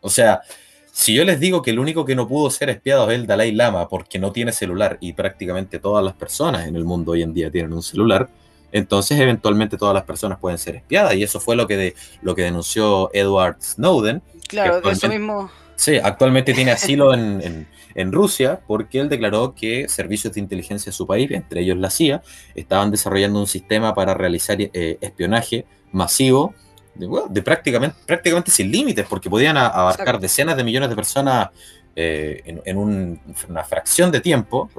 O 0.00 0.10
sea, 0.10 0.42
si 0.90 1.14
yo 1.14 1.24
les 1.24 1.38
digo 1.38 1.62
que 1.62 1.70
el 1.70 1.78
único 1.78 2.04
que 2.04 2.16
no 2.16 2.26
pudo 2.26 2.50
ser 2.50 2.68
espiado 2.68 3.10
es 3.10 3.18
el 3.18 3.26
Dalai 3.26 3.52
Lama 3.52 3.88
porque 3.88 4.18
no 4.18 4.32
tiene 4.32 4.52
celular 4.52 4.98
y 5.00 5.12
prácticamente 5.12 5.78
todas 5.78 6.04
las 6.04 6.14
personas 6.14 6.66
en 6.66 6.74
el 6.74 6.84
mundo 6.84 7.12
hoy 7.12 7.22
en 7.22 7.32
día 7.32 7.50
tienen 7.50 7.72
un 7.72 7.82
celular, 7.82 8.28
entonces 8.72 9.20
eventualmente 9.20 9.76
todas 9.76 9.94
las 9.94 10.04
personas 10.04 10.38
pueden 10.38 10.58
ser 10.58 10.74
espiadas 10.76 11.14
y 11.14 11.22
eso 11.22 11.38
fue 11.38 11.54
lo 11.54 11.68
que, 11.68 11.76
de, 11.76 11.94
lo 12.22 12.34
que 12.34 12.42
denunció 12.42 13.10
Edward 13.14 13.56
Snowden. 13.62 14.20
Claro, 14.48 14.90
eso 14.90 15.08
mismo. 15.08 15.50
Sí, 15.76 15.96
actualmente 16.02 16.54
tiene 16.54 16.72
asilo 16.72 17.14
en, 17.14 17.68
Rusia 18.12 18.60
porque 18.66 19.00
él 19.00 19.08
declaró 19.08 19.54
que 19.54 19.88
servicios 19.88 20.32
de 20.34 20.40
inteligencia 20.40 20.90
de 20.90 20.96
su 20.96 21.06
país, 21.06 21.30
entre 21.30 21.60
ellos 21.60 21.76
la 21.76 21.90
CIA, 21.90 22.22
estaban 22.54 22.90
desarrollando 22.90 23.40
un 23.40 23.46
sistema 23.46 23.94
para 23.94 24.14
realizar 24.14 24.56
eh, 24.60 24.98
espionaje 25.00 25.66
masivo 25.92 26.54
de, 26.94 27.42
prácticamente, 27.42 27.96
prácticamente 28.06 28.50
sin 28.50 28.70
límites, 28.70 29.06
porque 29.08 29.30
podían 29.30 29.56
abarcar 29.56 30.20
decenas 30.20 30.56
de 30.56 30.64
millones 30.64 30.90
de 30.90 30.96
personas 30.96 31.48
eh, 31.96 32.60
en, 32.64 32.78
una 32.78 33.64
fracción 33.64 34.10
de 34.10 34.20
tiempo, 34.20 34.70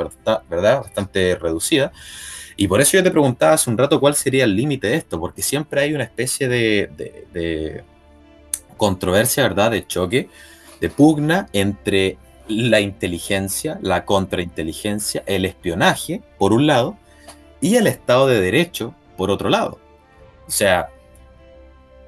¿verdad? 0.49 0.81
Bastante 0.81 1.35
reducida. 1.35 1.91
Y 2.55 2.67
por 2.67 2.81
eso 2.81 2.97
yo 2.97 3.03
te 3.03 3.11
preguntaba 3.11 3.53
hace 3.53 3.69
un 3.69 3.77
rato 3.77 3.99
cuál 3.99 4.15
sería 4.15 4.43
el 4.43 4.55
límite 4.55 4.87
de 4.87 4.95
esto, 4.95 5.19
porque 5.19 5.41
siempre 5.41 5.81
hay 5.81 5.93
una 5.93 6.03
especie 6.03 6.47
de, 6.47 7.83
controversia, 8.77 9.43
¿verdad? 9.43 9.71
De 9.71 9.87
choque, 9.87 10.29
de 10.81 10.89
pugna 10.89 11.47
entre 11.53 12.17
la 12.47 12.79
inteligencia, 12.79 13.79
la 13.81 14.05
contrainteligencia, 14.05 15.23
el 15.25 15.45
espionaje, 15.45 16.21
por 16.37 16.53
un 16.53 16.67
lado, 16.67 16.97
y 17.61 17.75
el 17.75 17.87
Estado 17.87 18.27
de 18.27 18.41
Derecho, 18.41 18.93
por 19.17 19.31
otro 19.31 19.49
lado. 19.49 19.79
O 20.47 20.51
sea, 20.51 20.89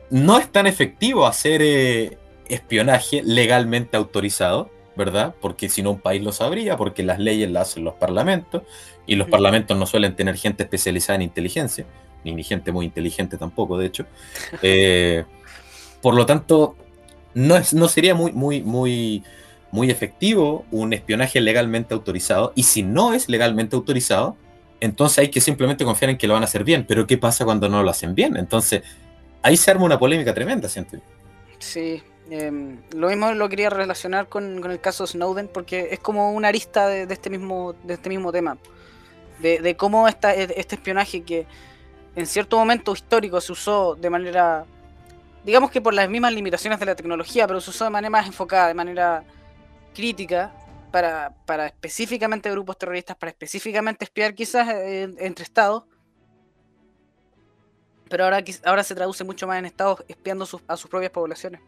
no 0.10 0.38
es 0.38 0.52
tan 0.52 0.68
efectivo 0.68 1.26
hacer 1.26 1.62
eh, 1.64 2.18
espionaje 2.48 3.22
legalmente 3.24 3.98
autorizado, 3.98 4.70
¿verdad? 4.96 5.36
Porque 5.42 5.70
si 5.70 5.82
no 5.82 5.92
un 5.92 6.00
país 6.00 6.22
lo 6.24 6.32
sabría, 6.32 6.78
porque 6.78 7.04
las 7.04 7.20
leyes 7.20 7.50
las 7.50 7.70
hacen 7.70 7.84
los 7.84 7.96
parlamentos, 7.96 8.64
y 9.08 9.16
los 9.16 9.30
parlamentos 9.30 9.78
no 9.78 9.86
suelen 9.86 10.16
tener 10.16 10.36
gente 10.36 10.64
especializada 10.64 11.16
en 11.16 11.22
inteligencia, 11.24 11.86
ni, 12.24 12.44
gente 12.44 12.72
muy 12.72 12.86
inteligente 12.86 13.38
tampoco, 13.38 13.78
de 13.78 13.86
hecho. 13.88 14.06
Eh, 14.62 15.26
por 16.02 16.16
lo 16.16 16.26
tanto, 16.26 16.76
no, 17.34 17.56
es, 17.56 17.74
no 17.74 17.88
sería 17.88 18.14
muy, 18.14 18.32
muy, 18.32 18.62
muy, 18.62 19.24
muy 19.72 19.92
efectivo 19.92 20.66
un 20.72 20.94
espionaje 20.94 21.42
legalmente 21.42 21.94
autorizado, 21.94 22.54
y 22.56 22.64
si 22.64 22.84
no 22.84 23.14
es 23.14 23.30
legalmente 23.30 23.76
autorizado, 23.76 24.38
entonces 24.80 25.20
hay 25.20 25.30
que 25.30 25.42
simplemente 25.42 25.86
confiar 25.86 26.12
en 26.12 26.18
que 26.18 26.28
lo 26.28 26.34
van 26.34 26.44
a 26.44 26.46
hacer 26.46 26.64
bien. 26.64 26.86
Pero 26.88 27.08
¿qué 27.08 27.18
pasa 27.18 27.46
cuando 27.46 27.70
no 27.70 27.82
lo 27.84 27.90
hacen 27.90 28.14
bien? 28.16 28.38
Entonces, 28.38 28.84
ahí 29.42 29.58
se 29.58 29.72
arma 29.72 29.86
una 29.86 30.00
polémica 30.00 30.34
tremenda, 30.34 30.70
siento. 30.70 30.98
Sí, 31.60 32.04
em, 32.30 32.82
lo 32.92 33.08
mismo 33.08 33.32
lo 33.34 33.50
quería 33.50 33.70
relacionar 33.70 34.28
con, 34.28 34.64
el 34.70 34.80
caso 34.80 35.08
Snowden 35.08 35.48
porque 35.48 35.90
es 35.92 36.00
como 36.00 36.32
una 36.34 36.50
arista 36.50 36.88
de, 36.88 37.12
este, 37.12 37.30
mismo, 37.30 37.74
de 37.84 37.96
este 37.96 38.10
mismo 38.10 38.32
tema. 38.32 38.58
De, 39.40 39.76
cómo 39.76 40.08
esta, 40.08 40.34
e, 40.34 40.54
este 40.56 40.76
espionaje 40.76 41.22
que 41.24 41.46
en 42.16 42.26
cierto 42.26 42.58
momento 42.58 42.94
histórico 42.94 43.42
se 43.42 43.52
usó 43.52 43.96
de 43.96 44.10
manera, 44.10 44.66
digamos 45.44 45.70
que 45.70 45.82
por 45.82 45.94
las 45.94 46.10
mismas 46.10 46.34
limitaciones 46.34 46.80
de 46.80 46.86
la 46.86 46.96
tecnología, 46.96 47.46
pero 47.46 47.60
se 47.60 47.70
usó 47.70 47.84
de 47.84 47.90
manera 47.90 48.10
más 48.10 48.26
enfocada, 48.26 48.70
de 48.70 48.74
manera 48.74 49.24
crítica, 49.96 50.54
para, 50.92 51.34
para 51.46 51.66
específicamente 51.66 52.52
grupos 52.52 52.78
terroristas, 52.78 53.18
para 53.18 53.32
específicamente 53.32 54.06
espiar 54.06 54.36
quizás 54.36 54.68
eh, 54.70 55.10
entre 55.20 55.44
estados 55.44 55.84
pero 58.10 58.26
ahora, 58.26 58.44
ahora 58.64 58.84
se 58.84 58.96
traduce 58.96 59.24
mucho 59.24 59.48
más 59.48 59.60
en 59.60 59.66
Estados 59.66 60.04
espiando 60.08 60.48
a 60.68 60.78
sus 60.78 60.90
propias 60.90 61.12
poblaciones. 61.12 61.62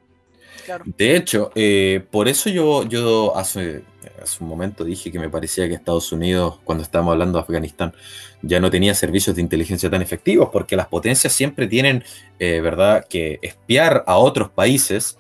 De 0.98 1.16
hecho, 1.16 1.52
eh, 1.56 2.04
por 2.10 2.28
eso 2.28 2.50
yo, 2.50 2.84
yo 2.84 3.36
hace, 3.38 3.84
hace 4.22 4.44
un 4.44 4.50
momento 4.50 4.84
dije 4.84 5.12
que 5.12 5.20
me 5.20 5.30
parecía 5.30 5.68
que 5.68 5.76
Estados 5.76 6.12
Unidos, 6.12 6.60
cuando 6.64 6.84
estábamos 6.84 7.14
hablando 7.14 7.38
de 7.38 7.44
Afganistán, 7.44 7.94
ya 8.42 8.60
no 8.60 8.70
tenía 8.70 8.94
servicios 8.96 9.36
de 9.36 9.42
inteligencia 9.42 9.90
tan 9.90 10.02
efectivos, 10.02 10.50
porque 10.52 10.76
las 10.76 10.88
potencias 10.88 11.34
siempre 11.34 11.68
tienen, 11.68 12.04
eh, 12.40 12.60
¿verdad?, 12.62 13.06
que 13.08 13.40
espiar 13.42 14.04
a 14.08 14.18
otros 14.18 14.50
países 14.50 15.18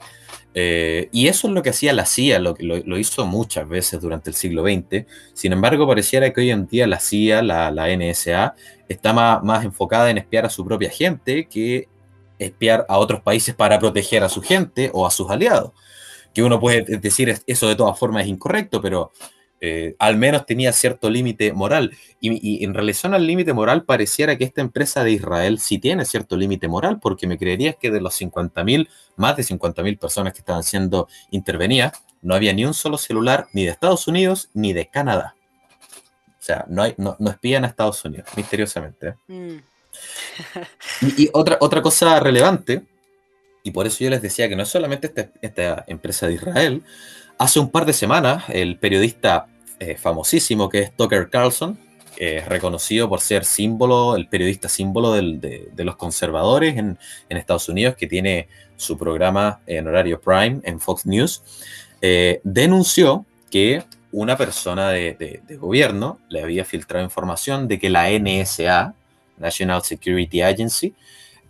eh, 0.59 1.07
y 1.11 1.27
eso 1.27 1.47
es 1.47 1.53
lo 1.53 1.61
que 1.61 1.69
hacía 1.69 1.93
la 1.93 2.07
CIA, 2.07 2.39
lo, 2.39 2.55
lo, 2.59 2.97
hizo 2.97 3.27
muchas 3.27 3.69
veces 3.69 4.01
durante 4.01 4.31
el 4.31 4.35
siglo 4.35 4.63
XX. 4.63 5.05
Sin 5.35 5.53
embargo, 5.53 5.87
pareciera 5.87 6.33
que 6.33 6.41
hoy 6.41 6.49
en 6.49 6.65
día 6.65 6.87
la 6.87 6.99
CIA, 6.99 7.43
la, 7.43 7.95
NSA, 7.95 8.55
está 8.89 9.13
más, 9.13 9.63
enfocada 9.63 10.09
en 10.09 10.17
espiar 10.17 10.47
a 10.47 10.49
su 10.49 10.65
propia 10.65 10.89
gente 10.89 11.47
que 11.47 11.87
espiar 12.39 12.87
a 12.89 12.97
otros 12.97 13.21
países 13.21 13.53
para 13.53 13.77
proteger 13.77 14.23
a 14.23 14.29
su 14.29 14.41
gente 14.41 14.89
o 14.95 15.05
a 15.05 15.11
sus 15.11 15.29
aliados. 15.29 15.73
Que 16.33 16.41
uno 16.41 16.59
puede 16.59 16.97
decir 16.97 17.39
eso 17.45 17.67
de 17.67 17.75
todas 17.75 17.99
formas 17.99 18.23
es 18.23 18.29
incorrecto, 18.29 18.81
pero 18.81 19.11
eh, 19.59 19.95
al 19.97 20.17
menos 20.17 20.45
tenía 20.45 20.71
cierto 20.71 21.09
límite 21.09 21.51
moral. 21.53 21.95
Y, 22.19 22.63
en 22.63 22.73
relación 22.73 23.13
al 23.13 23.25
límite 23.25 23.53
moral, 23.53 23.83
pareciera 23.83 24.37
que 24.37 24.43
esta 24.43 24.61
empresa 24.61 25.03
de 25.03 25.11
Israel 25.11 25.59
sí 25.59 25.79
tiene 25.79 26.05
cierto 26.05 26.37
límite 26.37 26.67
moral, 26.67 26.99
porque 26.99 27.27
me 27.27 27.37
creerías 27.37 27.75
que 27.75 27.91
de 27.91 28.01
los 28.01 28.19
50.000, 28.19 28.87
más 29.15 29.35
de 29.35 29.43
50.000 29.43 29.97
personas 29.97 30.33
que 30.33 30.39
estaban 30.39 30.63
siendo 30.63 31.07
intervenidas, 31.31 31.93
no 32.21 32.35
había 32.35 32.53
ni 32.53 32.65
un 32.65 32.73
solo 32.73 32.97
celular 32.97 33.47
ni 33.53 33.65
de 33.65 33.71
Estados 33.71 34.07
Unidos 34.07 34.49
ni 34.53 34.73
de 34.73 34.87
Canadá. 34.87 35.35
O 36.27 36.43
sea, 36.47 36.65
no, 36.69 36.83
hay, 36.83 36.93
no, 36.97 37.17
espían 37.29 37.65
a 37.65 37.67
Estados 37.67 38.03
Unidos, 38.05 38.27
misteriosamente. 38.35 39.15
Mm. 39.27 39.57
y, 41.17 41.29
otra, 41.33 41.57
otra 41.59 41.81
cosa 41.81 42.19
relevante, 42.19 42.83
y 43.63 43.71
por 43.71 43.87
eso 43.87 44.03
yo 44.03 44.09
les 44.09 44.21
decía 44.21 44.47
que 44.47 44.55
no 44.55 44.63
es 44.63 44.69
solamente 44.69 45.07
esta, 45.07 45.29
esta 45.41 45.83
empresa 45.87 46.27
de 46.27 46.35
Israel, 46.35 46.83
Hace 47.37 47.59
un 47.59 47.69
par 47.69 47.85
de 47.85 47.93
semanas, 47.93 48.45
el 48.49 48.77
periodista 48.77 49.47
eh, 49.79 49.95
famosísimo 49.95 50.69
que 50.69 50.79
es 50.79 50.91
Tucker 50.95 51.29
Carlson, 51.29 51.77
reconocido 52.47 53.07
por 53.07 53.21
ser 53.21 53.45
símbolo, 53.45 54.15
el 54.15 54.27
periodista 54.27 54.67
símbolo 54.69 55.13
de, 55.13 55.69
los 55.77 55.97
conservadores 55.97 56.75
en, 56.75 56.97
Estados 57.29 57.69
Unidos, 57.69 57.95
que 57.95 58.07
tiene 58.07 58.47
su 58.75 58.97
programa 58.97 59.59
en 59.67 59.87
horario 59.87 60.19
prime 60.19 60.61
en 60.63 60.79
Fox 60.79 61.05
News, 61.05 61.43
eh, 62.01 62.41
denunció 62.43 63.25
que 63.49 63.83
una 64.11 64.37
persona 64.37 64.89
de, 64.89 65.41
gobierno 65.59 66.19
le 66.29 66.43
había 66.43 66.63
filtrado 66.63 67.03
información 67.03 67.67
de 67.67 67.79
que 67.79 67.89
la 67.89 68.09
NSA, 68.09 68.93
National 69.37 69.83
Security 69.83 70.41
Agency, 70.41 70.93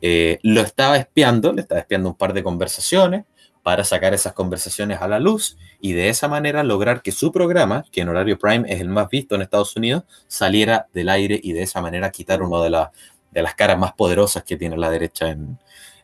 eh, 0.02 0.40
lo 0.44 0.62
estaba 0.62 0.98
espiando, 0.98 1.54
le 1.54 1.62
estaba 1.62 1.82
espiando 1.82 2.10
un 2.10 2.16
par 2.16 2.34
de 2.34 2.44
conversaciones, 2.44 3.26
para 3.68 3.84
sacar 3.84 4.14
esas 4.14 4.32
conversaciones 4.32 5.02
a 5.02 5.10
la 5.10 5.20
luz 5.20 5.58
y 5.82 5.92
de 5.92 6.08
esa 6.08 6.30
manera 6.30 6.64
lograr 6.64 7.02
que 7.02 7.12
su 7.12 7.34
programa, 7.34 7.84
que 7.92 8.00
en 8.00 8.08
horario 8.08 8.40
prime 8.40 8.64
es 8.72 8.80
el 8.80 8.88
más 8.88 9.10
visto 9.10 9.36
en 9.36 9.42
Estados 9.42 9.76
Unidos, 9.76 10.06
saliera 10.26 10.88
del 10.94 11.10
aire 11.10 11.38
y 11.44 11.52
de 11.52 11.64
esa 11.64 11.82
manera 11.82 12.10
quitar 12.10 12.42
una 12.42 12.64
de, 12.64 12.88
de 13.32 13.42
las 13.42 13.56
caras 13.56 13.78
más 13.78 13.92
poderosas 13.92 14.46
que 14.46 14.56
tiene 14.56 14.78
la 14.78 14.90
derecha 14.90 15.28
en, 15.28 15.60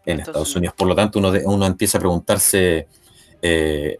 Estados 0.05 0.53
Unidos. 0.57 0.75
Por 0.77 0.89
lo 0.89 0.95
tanto, 0.95 1.19
uno, 1.19 1.31
uno 1.45 1.65
empieza 1.65 1.99
a 1.99 2.01
preguntarse, 2.01 2.89
eh, 3.41 3.97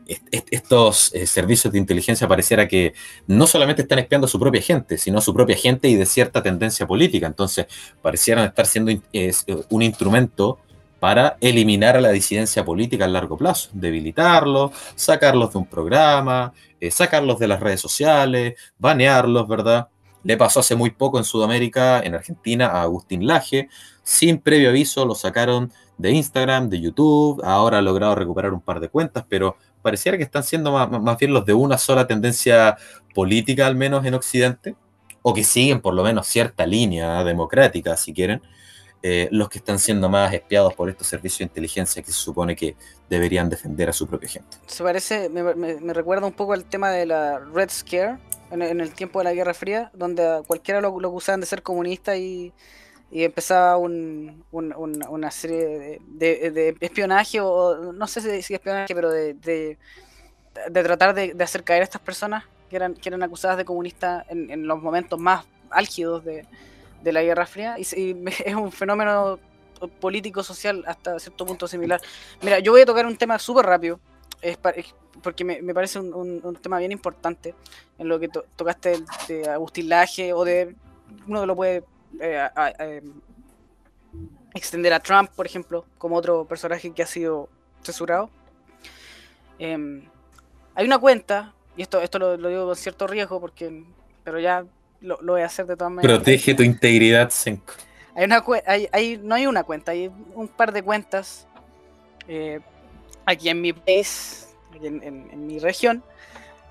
estos 0.51 1.13
eh, 1.13 1.25
servicios 1.25 1.71
de 1.71 1.79
inteligencia 1.79 2.27
pareciera 2.27 2.67
que 2.67 2.93
no 3.27 3.47
solamente 3.47 3.83
están 3.83 3.99
espiando 3.99 4.25
a 4.25 4.29
su 4.29 4.41
propia 4.41 4.61
gente, 4.61 4.97
sino 4.97 5.19
a 5.19 5.21
su 5.21 5.33
propia 5.33 5.55
gente 5.55 5.87
y 5.87 5.95
de 5.95 6.05
cierta 6.05 6.43
tendencia 6.43 6.85
política. 6.85 7.27
Entonces, 7.27 7.67
parecieran 8.01 8.43
estar 8.43 8.65
siendo 8.65 8.91
un 9.69 9.81
instrumento 9.81 10.59
para 11.03 11.35
eliminar 11.41 11.97
a 11.97 11.99
la 11.99 12.11
disidencia 12.11 12.63
política 12.63 13.03
a 13.03 13.09
largo 13.09 13.35
plazo, 13.35 13.69
debilitarlos, 13.73 14.71
sacarlos 14.95 15.51
de 15.51 15.57
un 15.57 15.65
programa, 15.65 16.53
eh, 16.79 16.91
sacarlos 16.91 17.39
de 17.39 17.49
las 17.49 17.59
redes 17.59 17.81
sociales, 17.81 18.53
banearlos, 18.79 19.45
¿verdad? 19.45 19.89
Le 20.23 20.37
pasó 20.37 20.61
hace 20.61 20.77
muy 20.77 20.91
poco 20.91 21.17
en 21.17 21.25
Sudamérica, 21.25 21.99
en 21.99 22.15
Argentina, 22.15 22.67
a 22.67 22.83
Agustín 22.83 23.27
Laje, 23.27 23.67
sin 24.01 24.37
previo 24.37 24.69
aviso 24.69 25.05
lo 25.05 25.13
sacaron 25.13 25.73
de 25.97 26.11
Instagram, 26.11 26.69
de 26.69 26.79
YouTube, 26.79 27.41
ahora 27.43 27.79
ha 27.79 27.81
logrado 27.81 28.15
recuperar 28.15 28.53
un 28.53 28.61
par 28.61 28.79
de 28.79 28.87
cuentas, 28.87 29.25
pero 29.27 29.57
pareciera 29.81 30.17
que 30.17 30.23
están 30.23 30.43
siendo 30.45 30.71
más, 30.71 30.89
más 30.89 31.17
bien 31.17 31.33
los 31.33 31.45
de 31.45 31.53
una 31.53 31.77
sola 31.77 32.07
tendencia 32.07 32.77
política, 33.13 33.67
al 33.67 33.75
menos 33.75 34.05
en 34.05 34.13
Occidente, 34.13 34.77
o 35.21 35.33
que 35.33 35.43
siguen 35.43 35.81
por 35.81 35.95
lo 35.95 36.03
menos 36.03 36.27
cierta 36.27 36.65
línea 36.65 37.25
democrática, 37.25 37.97
si 37.97 38.13
quieren, 38.13 38.41
eh, 39.05 39.27
los 39.31 39.49
que 39.49 39.57
están 39.57 39.79
siendo 39.79 40.07
más 40.07 40.33
espiados 40.33 40.73
por 40.75 40.89
estos 40.89 41.07
servicios 41.07 41.39
de 41.39 41.43
inteligencia 41.43 42.01
que 42.01 42.09
se 42.09 42.17
supone 42.17 42.55
que 42.55 42.77
deberían 43.09 43.49
defender 43.49 43.89
a 43.89 43.93
su 43.93 44.07
propia 44.07 44.29
gente. 44.29 44.55
Se 44.65 44.81
parece, 44.81 45.27
me, 45.27 45.93
recuerda 45.93 46.25
un 46.25 46.31
poco 46.31 46.53
al 46.53 46.63
tema 46.63 46.89
de 46.89 47.05
la 47.05 47.37
Red 47.39 47.69
Scare 47.69 48.17
en, 48.49 48.61
el 48.61 48.93
tiempo 48.93 49.19
de 49.19 49.25
la 49.25 49.33
Guerra 49.33 49.53
Fría, 49.53 49.91
donde 49.93 50.41
cualquiera 50.47 50.79
lo, 50.79 50.87
acusaban 51.05 51.41
de 51.41 51.45
ser 51.45 51.61
comunista 51.61 52.15
y, 52.15 52.53
empezaba 53.11 53.75
una 53.77 55.31
serie 55.31 55.99
de, 56.07 56.77
espionaje, 56.79 57.41
o 57.41 57.91
no 57.91 58.07
sé 58.07 58.41
si 58.41 58.53
espionaje, 58.53 58.95
pero 58.95 59.11
de, 59.11 59.77
tratar 60.71 61.13
de, 61.13 61.35
hacer 61.43 61.65
caer 61.65 61.81
a 61.81 61.83
estas 61.83 62.01
personas 62.01 62.45
que 62.69 62.77
eran, 62.77 62.93
que 62.93 63.09
eran 63.09 63.21
acusadas 63.21 63.57
de 63.57 63.65
comunistas 63.65 64.23
en, 64.29 64.49
en 64.49 64.65
los 64.65 64.81
momentos 64.81 65.19
más 65.19 65.45
álgidos 65.69 66.23
de, 66.23 66.47
de 67.03 67.11
la 67.11 67.21
Guerra 67.21 67.45
Fría 67.45 67.75
y, 67.77 67.83
es 68.45 68.55
un 68.55 68.71
fenómeno 68.71 69.39
político-social 69.99 70.83
hasta 70.87 71.19
cierto 71.19 71.45
punto 71.45 71.67
similar. 71.67 72.01
Mira, 72.41 72.59
yo 72.59 72.71
voy 72.71 72.81
a 72.81 72.85
tocar 72.85 73.05
un 73.05 73.17
tema 73.17 73.37
súper 73.37 73.65
rápido, 73.65 73.99
es 74.41 74.57
porque 75.21 75.43
me, 75.43 75.73
parece 75.73 75.99
un, 75.99 76.57
tema 76.61 76.79
bien 76.79 76.91
importante 76.91 77.55
en 77.97 78.07
lo 78.07 78.19
que 78.19 78.27
tocaste 78.27 79.03
de 79.27 79.49
Agustín 79.49 79.89
Laje 79.89 80.33
o 80.33 80.43
de 80.43 80.75
uno 81.27 81.45
lo 81.45 81.55
puede 81.55 81.83
eh, 82.19 82.49
em, 82.79 83.13
extender 84.53 84.93
a 84.93 84.99
Trump, 84.99 85.29
por 85.31 85.45
ejemplo, 85.45 85.85
como 85.97 86.15
otro 86.15 86.45
personaje 86.45 86.91
que 86.91 87.03
ha 87.03 87.07
sido 87.07 87.49
censurado. 87.83 88.29
Em, 89.59 90.03
hay 90.75 90.85
una 90.85 90.97
cuenta, 90.97 91.53
y 91.77 91.81
esto, 91.81 92.01
esto 92.01 92.19
lo, 92.19 92.37
lo, 92.37 92.49
digo 92.49 92.65
con 92.65 92.75
cierto 92.75 93.07
riesgo, 93.07 93.39
porque 93.39 93.83
pero 94.23 94.39
ya 94.39 94.65
lo, 95.03 95.17
voy 95.21 95.41
a 95.41 95.45
hacer 95.45 95.67
de 95.67 95.75
todas 95.75 95.93
maneras. 95.93 96.17
Protege 96.17 96.53
tu 96.55 96.63
integridad, 96.63 97.29
Senko. 97.29 97.73
Hay 98.15 98.25
una, 98.25 98.43
hay, 98.91 99.19
no 99.21 99.35
hay 99.35 99.47
una 99.47 99.63
cuenta, 99.63 99.91
hay 99.91 100.11
un 100.35 100.47
par 100.47 100.71
de 100.71 100.83
cuentas 100.83 101.47
eh, 102.27 102.59
aquí 103.25 103.49
en 103.49 103.61
mi 103.61 103.73
país, 103.73 104.55
en, 104.81 105.47
mi 105.47 105.59
región, 105.59 106.03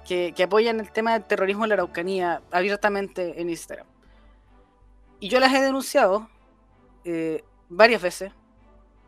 que, 0.07 0.35
apoyan 0.42 0.81
el 0.81 0.90
tema 0.90 1.12
del 1.12 1.25
terrorismo 1.25 1.64
en 1.64 1.71
la 1.71 1.75
Araucanía 1.75 2.42
abiertamente 2.51 3.40
en 3.40 3.51
Instagram. 3.51 3.87
Y 5.21 5.29
yo 5.29 5.40
las 5.40 5.53
he 5.53 5.61
denunciado 5.61 6.29
eh, 7.05 7.45
varias 7.68 8.03
veces 8.03 8.33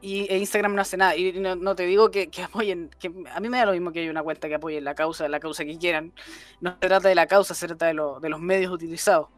y 0.05 0.27
e 0.29 0.37
Instagram 0.37 0.75
no 0.75 0.83
hace 0.83 0.99
nada. 0.99 1.17
Y 1.17 1.33
no, 1.33 1.75
te 1.75 1.85
digo 1.87 2.11
que, 2.11 2.29
apoyen, 2.45 2.91
que 3.01 3.11
a 3.33 3.41
mí 3.41 3.49
me 3.49 3.57
da 3.57 3.65
lo 3.65 3.73
mismo 3.73 3.91
que 3.91 4.01
haya 4.01 4.11
una 4.11 4.23
cuenta 4.23 4.49
que 4.49 4.57
apoye 4.57 4.81
la 4.83 4.95
causa, 4.95 5.27
la 5.29 5.41
causa 5.41 5.65
que 5.65 5.79
quieran. 5.79 6.13
No 6.61 6.73
se 6.73 6.89
trata 6.89 7.09
de 7.09 7.15
la 7.15 7.27
causa, 7.27 7.55
se 7.55 7.67
trata 7.67 7.87
de, 7.87 7.95
los 7.95 8.41
medios 8.41 8.71
utilizados. 8.71 9.29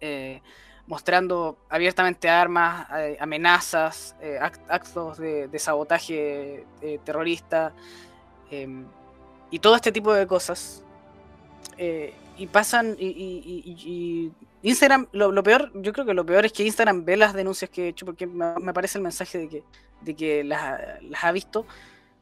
Eh, 0.00 0.40
mostrando 0.86 1.58
abiertamente 1.68 2.28
armas, 2.28 2.86
eh, 2.96 3.16
amenazas, 3.18 4.14
eh, 4.20 4.38
actos 4.40 5.18
de, 5.18 5.58
sabotaje 5.58 6.64
terrorista 7.04 7.72
em, 8.50 8.86
y 9.50 9.58
todo 9.58 9.74
este 9.74 9.90
tipo 9.90 10.14
de 10.14 10.26
cosas. 10.28 10.84
y 12.36 12.46
pasan 12.46 12.96
y 12.98 14.32
Instagram, 14.62 15.06
lo, 15.12 15.42
peor, 15.42 15.70
yo 15.74 15.92
creo 15.92 16.04
que 16.04 16.12
lo 16.12 16.26
peor 16.26 16.44
es 16.44 16.52
que 16.52 16.64
Instagram 16.64 17.04
ve 17.04 17.16
las 17.16 17.32
denuncias 17.32 17.70
que 17.70 17.84
he 17.84 17.88
hecho 17.88 18.04
porque 18.04 18.26
me, 18.26 18.74
parece 18.74 18.98
el 18.98 19.02
mensaje 19.02 19.38
de 19.38 19.48
que, 19.48 19.64
de 20.02 20.14
que 20.14 20.44
las, 20.44 20.78
ha 21.22 21.32
visto, 21.32 21.66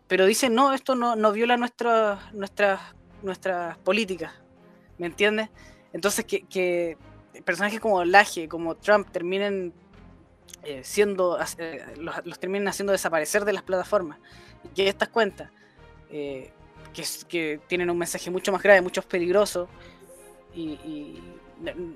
pero 0.06 0.24
dice, 0.24 0.48
no, 0.48 0.72
esto 0.72 0.94
no, 0.94 1.16
no 1.16 1.32
viola 1.32 1.56
nuestras 1.56 2.32
nuestras 2.32 2.80
nuestras 3.22 3.76
políticas, 3.78 4.32
¿me 4.98 5.06
entiendes? 5.06 5.48
Entonces 5.92 6.24
que, 6.24 6.96
personajes 7.44 7.80
como 7.80 8.04
Laje, 8.04 8.48
como 8.48 8.76
Trump 8.76 9.10
terminen 9.10 9.72
eh, 10.62 10.82
siendo, 10.84 11.38
eh, 11.58 11.84
los, 11.96 12.38
terminen 12.38 12.68
haciendo 12.68 12.92
desaparecer 12.92 13.44
de 13.44 13.52
las 13.52 13.64
plataformas, 13.64 14.18
y 14.62 14.68
que 14.68 14.88
estas 14.88 15.08
cuentas, 15.08 15.50
eh, 16.10 16.52
que, 16.92 17.02
que 17.28 17.60
tienen 17.66 17.90
un 17.90 17.98
mensaje 17.98 18.30
mucho 18.30 18.52
más 18.52 18.62
grave, 18.62 18.80
mucho 18.80 19.00
más 19.00 19.06
peligroso, 19.06 19.68
y 20.54 21.20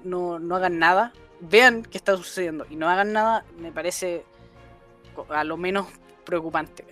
no, 0.04 0.38
no 0.38 0.56
hagan 0.56 0.78
nada, 0.78 1.12
vean 1.40 1.82
qué 1.82 1.98
está 1.98 2.16
sucediendo 2.16 2.66
y 2.70 2.76
no 2.76 2.88
hagan 2.88 3.12
nada, 3.12 3.44
me 3.58 3.72
parece 3.72 4.24
a 5.28 5.44
lo 5.44 5.56
menos 5.56 5.86
preocupante, 6.24 6.84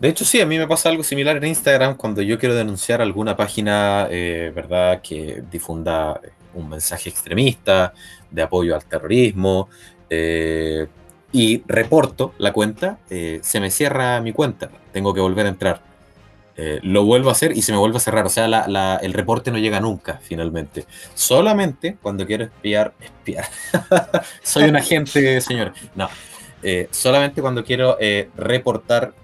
De 0.00 0.08
hecho, 0.08 0.24
sí, 0.24 0.40
a 0.40 0.46
mí 0.46 0.58
me 0.58 0.66
pasa 0.66 0.88
algo 0.88 1.02
similar 1.02 1.36
en 1.36 1.44
Instagram 1.44 1.96
cuando 1.96 2.22
yo 2.22 2.38
quiero 2.38 2.54
denunciar 2.54 3.00
alguna 3.00 3.36
página, 3.36 4.08
eh, 4.10 4.52
¿verdad?, 4.54 5.00
que 5.02 5.42
difunda 5.50 6.20
un 6.54 6.68
mensaje 6.68 7.08
extremista, 7.10 7.92
de 8.30 8.42
apoyo 8.42 8.74
al 8.74 8.84
terrorismo, 8.84 9.68
eh, 10.10 10.86
y 11.32 11.62
reporto 11.66 12.34
la 12.38 12.52
cuenta, 12.52 12.98
eh, 13.08 13.40
se 13.42 13.60
me 13.60 13.70
cierra 13.70 14.20
mi 14.20 14.32
cuenta, 14.32 14.70
tengo 14.92 15.14
que 15.14 15.20
volver 15.20 15.46
a 15.46 15.48
entrar. 15.48 15.91
Eh, 16.56 16.80
lo 16.82 17.04
vuelvo 17.04 17.30
a 17.30 17.32
hacer 17.32 17.56
y 17.56 17.62
se 17.62 17.72
me 17.72 17.78
vuelve 17.78 17.96
a 17.96 18.00
cerrar. 18.00 18.26
O 18.26 18.28
sea, 18.28 18.46
el 19.02 19.12
reporte 19.12 19.50
no 19.50 19.58
llega 19.58 19.80
nunca, 19.80 20.20
finalmente. 20.22 20.86
Solamente 21.14 21.96
cuando 22.00 22.26
quiero 22.26 22.44
espiar, 22.44 22.92
espiar. 23.00 23.46
Soy 24.42 24.64
un 24.64 24.76
agente, 24.76 25.40
señor. 25.40 25.72
No. 25.94 26.08
Eh, 26.62 26.88
solamente 26.90 27.40
cuando 27.40 27.64
quiero 27.64 27.96
eh, 28.00 28.30
reportar 28.36 29.14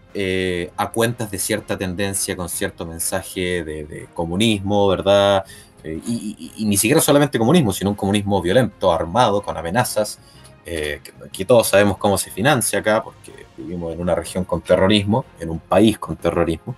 a 0.77 0.91
cuentas 0.91 1.31
de 1.31 1.39
cierta 1.39 1.79
tendencia 1.79 2.35
con 2.35 2.49
cierto 2.49 2.85
mensaje 2.85 3.63
de, 3.63 4.09
comunismo, 4.15 4.89
¿verdad? 4.89 5.45
Y, 5.85 6.65
ni 6.67 6.77
siquiera 6.77 7.01
solamente 7.01 7.39
comunismo, 7.39 7.73
sino 7.73 7.91
un 7.91 7.97
comunismo 7.97 8.43
violento, 8.43 8.93
armado, 8.93 9.43
con 9.43 9.57
amenazas. 9.57 10.19
Que, 10.65 11.01
que 11.33 11.45
todos 11.45 11.69
sabemos 11.69 11.99
cómo 11.99 12.19
se 12.19 12.31
financia 12.31 12.81
acá, 12.81 13.03
porque 13.03 13.48
vivimos 13.59 13.93
en 13.93 14.01
una 14.01 14.15
región 14.15 14.45
con 14.45 14.61
terrorismo, 14.61 15.25
en 15.41 15.51
un 15.51 15.59
país 15.59 15.99
con 15.99 16.17
terrorismo. 16.17 16.77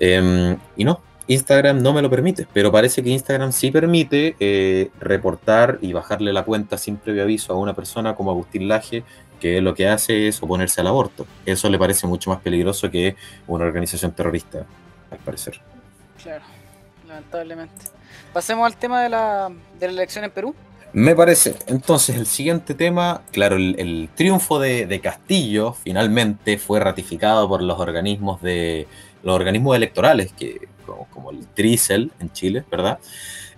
Em, 0.00 0.56
y 0.76 0.84
no, 0.84 1.00
Instagram 1.26 1.82
no 1.82 1.92
me 1.92 2.00
lo 2.00 2.08
permite, 2.08 2.46
pero 2.52 2.72
parece 2.72 3.02
que 3.02 3.10
Instagram 3.10 3.52
sí 3.52 3.70
permite 3.70 4.34
eh, 4.40 4.90
reportar 4.98 5.78
y 5.82 5.92
bajarle 5.92 6.32
la 6.32 6.44
cuenta 6.44 6.78
sin 6.78 6.96
previo 6.96 7.22
aviso 7.22 7.52
a 7.52 7.56
una 7.56 7.74
persona 7.74 8.14
como 8.14 8.30
Agustín 8.30 8.66
Laje, 8.66 9.04
que 9.38 9.60
lo 9.60 9.74
que 9.74 9.88
hace 9.88 10.28
es 10.28 10.42
oponerse 10.42 10.80
al 10.80 10.86
aborto. 10.86 11.26
Eso 11.44 11.68
le 11.68 11.78
parece 11.78 12.06
mucho 12.06 12.30
más 12.30 12.40
peligroso 12.40 12.90
que 12.90 13.14
una 13.46 13.66
organización 13.66 14.12
terrorista, 14.12 14.64
al 15.10 15.18
parecer. 15.18 15.60
Claro, 16.22 16.44
lamentablemente. 17.06 17.84
Pasemos 18.32 18.66
al 18.66 18.76
tema 18.76 19.02
de 19.02 19.10
la, 19.10 19.50
de 19.78 19.86
la 19.86 19.92
elección 19.92 20.24
en 20.24 20.30
Perú. 20.30 20.54
Me 20.92 21.14
parece. 21.14 21.54
Entonces, 21.66 22.16
el 22.16 22.26
siguiente 22.26 22.74
tema, 22.74 23.22
claro, 23.30 23.56
el, 23.56 24.08
triunfo 24.14 24.58
de, 24.58 25.00
Castillo 25.02 25.74
finalmente 25.74 26.58
fue 26.58 26.80
ratificado 26.80 27.48
por 27.48 27.62
los 27.62 27.78
organismos 27.78 28.40
de 28.40 28.86
los 29.22 29.34
organismos 29.34 29.76
electorales, 29.76 30.32
que, 30.32 30.68
como, 31.10 31.30
el 31.30 31.46
TRICEL 31.48 32.12
en 32.20 32.32
Chile, 32.32 32.64
¿verdad? 32.70 32.98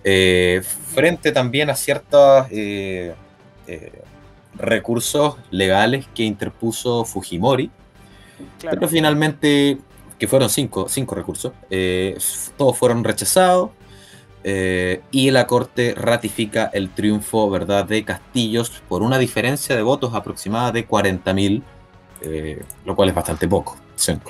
Eh, 0.03 0.61
frente 0.93 1.31
también 1.31 1.69
a 1.69 1.75
ciertos 1.75 2.47
eh, 2.51 3.13
eh, 3.67 4.01
recursos 4.55 5.37
legales 5.51 6.07
que 6.13 6.23
interpuso 6.23 7.05
Fujimori, 7.05 7.71
pero 8.59 8.87
finalmente, 8.89 9.77
que 10.17 10.27
fueron 10.27 10.49
cinco, 10.49 10.89
cinco 10.89 11.15
recursos, 11.15 11.53
todos 12.57 12.77
fueron 12.77 13.03
rechazados 13.03 13.69
eh, 14.43 15.01
y 15.11 15.29
la 15.31 15.45
Corte 15.45 15.93
ratifica 15.95 16.69
el 16.73 16.89
triunfo 16.89 17.49
¿verdad? 17.49 17.85
de 17.85 18.03
Castillos 18.03 18.81
por 18.89 19.03
una 19.03 19.19
diferencia 19.19 19.75
de 19.75 19.83
votos 19.83 20.13
aproximada 20.15 20.71
de 20.71 20.87
40.000, 20.87 21.61
eh, 22.21 22.63
lo 22.85 22.95
cual 22.95 23.09
es 23.09 23.15
bastante 23.15 23.47
poco. 23.47 23.77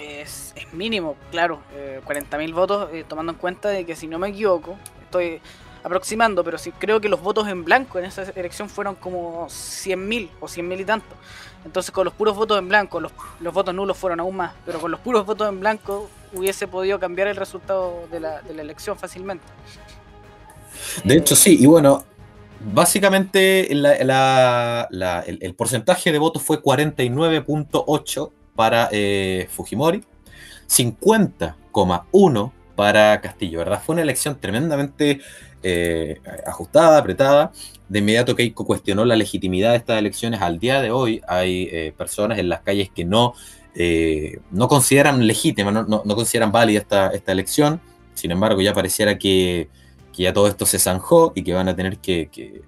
Es, 0.01 0.53
mínimo, 0.73 1.15
claro, 1.31 1.59
40.000 2.05 2.49
eh, 2.49 2.51
votos, 2.51 2.89
tomando 3.07 3.31
en 3.31 3.37
cuenta 3.37 3.69
de 3.69 3.85
que 3.85 3.95
si 3.95 4.07
no 4.07 4.19
me 4.19 4.29
equivoco, 4.29 4.77
estoy 5.01 5.41
aproximando, 5.83 6.43
pero 6.43 6.57
sí 6.57 6.71
creo 6.71 6.99
que 7.01 7.09
los 7.09 7.21
votos 7.21 7.47
en 7.47 7.63
blanco 7.63 7.97
en 7.97 8.05
esa 8.05 8.23
elección 8.35 8.69
fueron 8.69 8.95
como 8.95 9.47
100.000 9.47 10.29
o 10.39 10.47
100.000 10.47 10.79
y 10.81 10.85
tanto. 10.85 11.15
Entonces 11.63 11.91
con 11.91 12.05
los 12.05 12.13
puros 12.13 12.35
votos 12.35 12.59
en 12.59 12.67
blanco, 12.67 12.99
los, 12.99 13.13
votos 13.53 13.73
nulos 13.73 13.97
fueron 13.97 14.19
aún 14.19 14.35
más, 14.35 14.53
pero 14.65 14.79
con 14.79 14.91
los 14.91 14.99
puros 14.99 15.25
votos 15.25 15.47
en 15.47 15.59
blanco 15.59 16.09
hubiese 16.33 16.67
podido 16.67 16.99
cambiar 16.99 17.27
el 17.27 17.35
resultado 17.35 18.07
de 18.11 18.19
la 18.19 18.41
elección 18.49 18.97
fácilmente. 18.97 19.45
De 21.03 21.17
hecho, 21.17 21.35
sí, 21.35 21.57
y 21.59 21.65
bueno, 21.65 22.05
básicamente 22.73 23.71
el, 23.71 25.55
porcentaje 25.55 26.11
de 26.11 26.19
votos 26.19 26.41
fue 26.41 26.61
49.8 26.61 28.31
para 28.55 28.89
eh, 28.91 29.47
Fujimori, 29.51 30.03
50,1 30.67 32.51
para 32.75 33.21
Castillo, 33.21 33.59
¿verdad? 33.59 33.81
Fue 33.83 33.93
una 33.93 34.01
elección 34.01 34.39
tremendamente 34.39 35.21
eh, 35.63 36.19
ajustada, 36.45 36.97
apretada. 36.97 37.51
De 37.89 37.99
inmediato 37.99 38.35
Keiko 38.35 38.65
cuestionó 38.65 39.03
la 39.03 39.15
legitimidad 39.15 39.71
de 39.71 39.77
estas 39.77 39.99
elecciones. 39.99 40.41
Al 40.41 40.59
día 40.59 40.81
de 40.81 40.91
hoy 40.91 41.21
hay 41.27 41.67
eh, 41.71 41.93
personas 41.97 42.39
en 42.39 42.49
las 42.49 42.61
calles 42.61 42.89
que 42.89 43.03
no, 43.03 43.33
no 44.51 44.67
consideran 44.67 45.25
legítima, 45.27 45.71
no, 45.71 46.03
consideran 46.03 46.51
válida 46.51 46.79
esta, 46.79 47.07
esta 47.09 47.31
elección. 47.31 47.81
Sin 48.13 48.31
embargo, 48.31 48.61
ya 48.61 48.73
pareciera 48.73 49.17
que, 49.17 49.69
que 50.15 50.23
ya 50.23 50.33
todo 50.33 50.47
esto 50.47 50.65
se 50.65 50.79
zanjó 50.79 51.33
y 51.35 51.43
que 51.43 51.53
van 51.53 51.69
a 51.69 51.75
tener 51.75 51.97
que, 51.97 52.61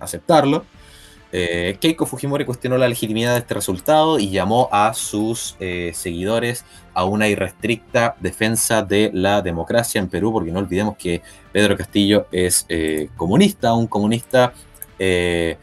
aceptarlo. 0.00 0.64
Eh, 1.32 1.76
Keiko 1.80 2.06
Fujimori 2.06 2.44
cuestionó 2.44 2.78
la 2.78 2.88
legitimidad 2.88 3.32
de 3.32 3.40
este 3.40 3.52
resultado 3.52 4.18
y 4.18 4.30
llamó 4.30 4.68
a 4.72 4.94
sus 4.94 5.56
eh, 5.58 5.90
seguidores 5.92 6.64
a 6.94 7.04
una 7.04 7.28
irrestricta 7.28 8.14
defensa 8.20 8.82
de 8.82 9.10
la 9.12 9.42
democracia 9.42 9.98
en 9.98 10.08
Perú, 10.08 10.32
porque 10.32 10.52
no 10.52 10.60
olvidemos 10.60 10.96
que 10.96 11.20
Pedro 11.52 11.76
Castillo 11.76 12.28
es 12.30 12.64
eh, 12.68 13.10
comunista, 13.16 13.74
un 13.74 13.88
comunista 13.88 14.54
de, 14.98 15.58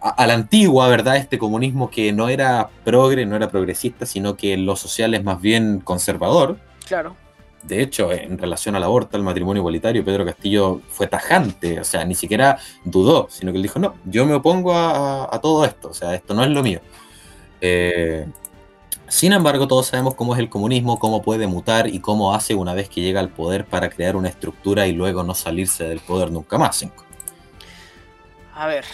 a, 0.00 0.26
la 0.26 0.34
antigua, 0.34 0.88
¿verdad? 0.88 1.16
Este 1.16 1.38
comunismo 1.38 1.90
que 1.90 2.12
no 2.12 2.28
era 2.28 2.68
progre, 2.84 3.26
no 3.26 3.36
era 3.36 3.50
progresista, 3.50 4.06
sino 4.06 4.36
que 4.36 4.54
en 4.54 4.66
lo 4.66 4.76
social 4.76 5.14
es 5.14 5.24
más 5.24 5.40
bien 5.40 5.80
conservador. 5.80 6.58
Claro. 6.86 7.16
De 7.62 7.82
hecho, 7.82 8.10
en 8.10 8.38
relación 8.38 8.74
al 8.74 8.82
aborto, 8.82 9.16
al 9.16 9.22
matrimonio 9.22 9.60
igualitario, 9.60 10.04
Pedro 10.04 10.24
Castillo 10.24 10.80
fue 10.88 11.06
tajante, 11.06 11.78
o 11.78 11.84
sea, 11.84 12.04
ni 12.04 12.14
siquiera 12.14 12.58
dudó, 12.84 13.26
sino 13.30 13.52
que 13.52 13.58
él 13.58 13.62
dijo, 13.62 13.78
no, 13.78 13.96
yo 14.06 14.24
me 14.24 14.34
opongo 14.34 14.72
a, 14.74 15.38
todo 15.42 15.64
esto, 15.64 15.90
o 15.90 15.94
sea, 15.94 16.14
esto 16.14 16.32
no 16.32 16.42
es 16.42 16.50
lo 16.50 16.62
mío. 16.62 16.80
Eh, 17.60 18.26
sin 19.08 19.32
embargo, 19.34 19.68
todos 19.68 19.88
sabemos 19.88 20.14
cómo 20.14 20.34
es 20.34 20.40
el 20.40 20.48
comunismo, 20.48 20.98
cómo 20.98 21.20
puede 21.20 21.46
mutar 21.46 21.86
y 21.86 22.00
cómo 22.00 22.34
hace 22.34 22.54
una 22.54 22.72
vez 22.72 22.88
que 22.88 23.02
llega 23.02 23.20
al 23.20 23.28
poder 23.28 23.66
para 23.66 23.90
crear 23.90 24.16
una 24.16 24.28
estructura 24.28 24.86
y 24.86 24.92
luego 24.92 25.22
no 25.22 25.34
salirse 25.34 25.84
del 25.84 26.00
poder 26.00 26.30
nunca 26.30 26.56
más. 26.56 26.86
A 28.54 28.66
ver, 28.66 28.86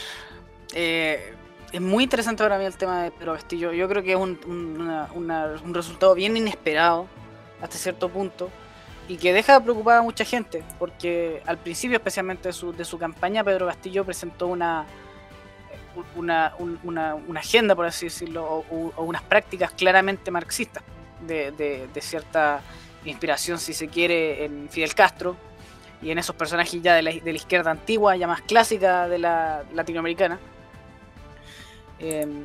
eh, 0.75 1.35
es 1.71 1.81
muy 1.81 2.05
interesante 2.05 2.43
para 2.43 2.59
mí 2.59 2.65
el 2.65 2.77
tema 2.77 3.05
de 3.05 3.11
Pedro 3.13 3.35
Castillo. 3.35 3.73
Yo 3.73 3.89
creo 3.89 4.03
que 4.03 4.13
es 4.13 4.19
un 4.19 5.75
resultado 5.75 6.15
bien 6.15 6.37
inesperado 6.37 7.07
hasta 7.61 7.77
cierto 7.79 8.09
punto 8.09 8.51
y 9.09 9.17
que 9.17 9.33
deja 9.33 9.55
de 9.55 9.61
preocupar 9.61 9.99
a 9.99 10.03
mucha 10.03 10.25
gente, 10.25 10.65
porque 10.79 11.43
al 11.47 11.59
principio, 11.59 11.97
especialmente 11.97 12.49
de 12.49 12.53
su, 12.53 12.73
de 12.73 12.85
su 12.85 12.99
campaña, 12.99 13.45
Pedro 13.45 13.67
Castillo 13.67 14.05
presentó 14.05 14.49
una, 14.49 14.85
una, 16.17 16.55
una, 16.59 17.41
agenda, 17.41 17.75
por 17.75 17.87
así 17.87 18.07
decirlo, 18.07 18.65
o, 18.69 19.03
unas 19.03 19.23
prácticas 19.23 19.71
claramente 19.73 20.31
marxistas, 20.31 20.83
de, 21.27 21.53
de, 21.53 22.01
cierta 22.01 22.61
inspiración, 23.05 23.59
si 23.59 23.73
se 23.73 23.89
quiere, 23.89 24.45
en 24.45 24.69
Fidel 24.69 24.95
Castro 24.95 25.37
y 26.03 26.11
en 26.11 26.19
esos 26.19 26.37
personajes 26.37 26.83
ya 26.83 26.95
de 26.95 27.03
la, 27.03 27.11
de 27.11 27.33
la 27.33 27.37
izquierda 27.37 27.71
antigua, 27.71 28.17
ya 28.17 28.27
más 28.27 28.43
clásica 28.43 29.09
de 29.09 29.19
la 29.19 29.63
latinoamericana. 29.73 30.39
Em, 31.99 32.45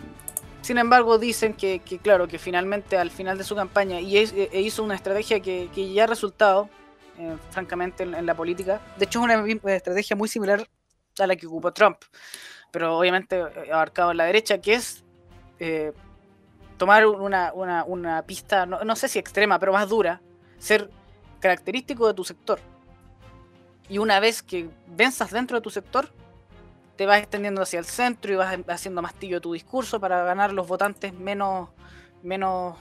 sin 0.61 0.77
embargo, 0.77 1.17
dicen 1.17 1.53
que, 1.53 1.81
claro, 2.01 2.27
que 2.27 2.37
finalmente 2.37 2.97
al 2.97 3.09
final 3.09 3.37
de 3.37 3.43
su 3.43 3.55
campaña 3.55 3.99
y 3.99 4.17
e, 4.17 4.49
e 4.51 4.61
hizo 4.61 4.83
una 4.83 4.95
estrategia 4.95 5.39
que, 5.39 5.93
ya 5.93 6.03
ha 6.03 6.07
resultado, 6.07 6.69
eh, 7.17 7.35
francamente, 7.49 8.03
en, 8.03 8.25
la 8.25 8.35
política. 8.35 8.79
De 8.97 9.05
hecho, 9.05 9.25
es 9.25 9.59
una 9.63 9.73
estrategia 9.75 10.15
muy 10.15 10.29
similar 10.29 10.67
a 11.19 11.27
la 11.27 11.35
que 11.35 11.47
ocupó 11.47 11.73
Trump, 11.73 11.97
pero 12.71 12.97
obviamente 12.97 13.39
eh, 13.39 13.71
abarcado 13.71 14.11
en 14.11 14.17
la 14.17 14.25
derecha, 14.25 14.59
que 14.59 14.75
es 14.75 15.03
eh, 15.59 15.93
tomar 16.77 17.07
una, 17.07 18.23
pista, 18.27 18.67
no, 18.67 18.83
no 18.83 18.95
sé 18.95 19.07
si 19.07 19.17
extrema, 19.17 19.57
pero 19.57 19.73
más 19.73 19.89
dura, 19.89 20.21
ser 20.59 20.91
característico 21.39 22.07
de 22.07 22.13
tu 22.13 22.23
sector. 22.23 22.59
Y 23.89 23.97
una 23.97 24.19
vez 24.19 24.43
que 24.43 24.69
venzas 24.87 25.31
dentro 25.31 25.57
de 25.57 25.61
tu 25.61 25.71
sector, 25.71 26.13
te 27.01 27.07
vas 27.07 27.17
extendiendo 27.17 27.63
hacia 27.63 27.79
el 27.79 27.85
centro 27.85 28.31
y 28.31 28.35
vas 28.35 28.55
haciendo 28.67 29.01
mastillo 29.01 29.41
tu 29.41 29.53
discurso 29.53 29.99
para 29.99 30.23
ganar 30.23 30.53
los 30.53 30.67
votantes 30.67 31.11
menos, 31.11 31.69
menos, 32.21 32.77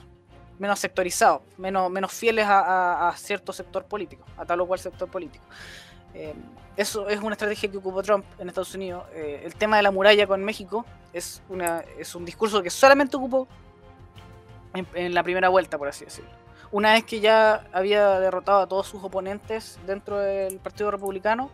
menos 0.59 0.77
sectorizados, 0.77 1.41
menos, 1.57 1.89
menos 1.89 2.13
fieles 2.13 2.45
a, 2.47 3.11
cierto 3.17 3.51
sector 3.51 3.85
político, 3.85 4.23
a 4.37 4.45
tal 4.45 4.61
o 4.61 4.67
cual 4.67 4.79
sector 4.79 5.09
político. 5.09 5.43
Eh, 6.13 6.35
eso 6.77 7.09
es 7.09 7.19
una 7.19 7.31
estrategia 7.31 7.71
que 7.71 7.77
ocupó 7.77 8.03
Trump 8.03 8.23
en 8.37 8.47
Estados 8.47 8.75
Unidos. 8.75 9.05
Eh, 9.11 9.41
el 9.43 9.55
tema 9.55 9.77
de 9.77 9.81
la 9.81 9.89
muralla 9.89 10.27
con 10.27 10.43
México 10.43 10.85
es, 11.11 11.41
una, 11.49 11.79
es 11.97 12.13
un 12.13 12.23
discurso 12.23 12.61
que 12.61 12.69
solamente 12.69 13.17
ocupó 13.17 13.47
en, 14.75 15.15
la 15.15 15.23
primera 15.23 15.49
vuelta, 15.49 15.79
por 15.79 15.87
así 15.87 16.05
decirlo. 16.05 16.29
Una 16.71 16.93
vez 16.93 17.05
que 17.05 17.21
ya 17.21 17.65
había 17.73 18.19
derrotado 18.19 18.59
a 18.59 18.67
todos 18.67 18.85
sus 18.85 19.03
oponentes 19.03 19.79
dentro 19.87 20.19
del 20.19 20.59
Partido 20.59 20.91
Republicano, 20.91 21.49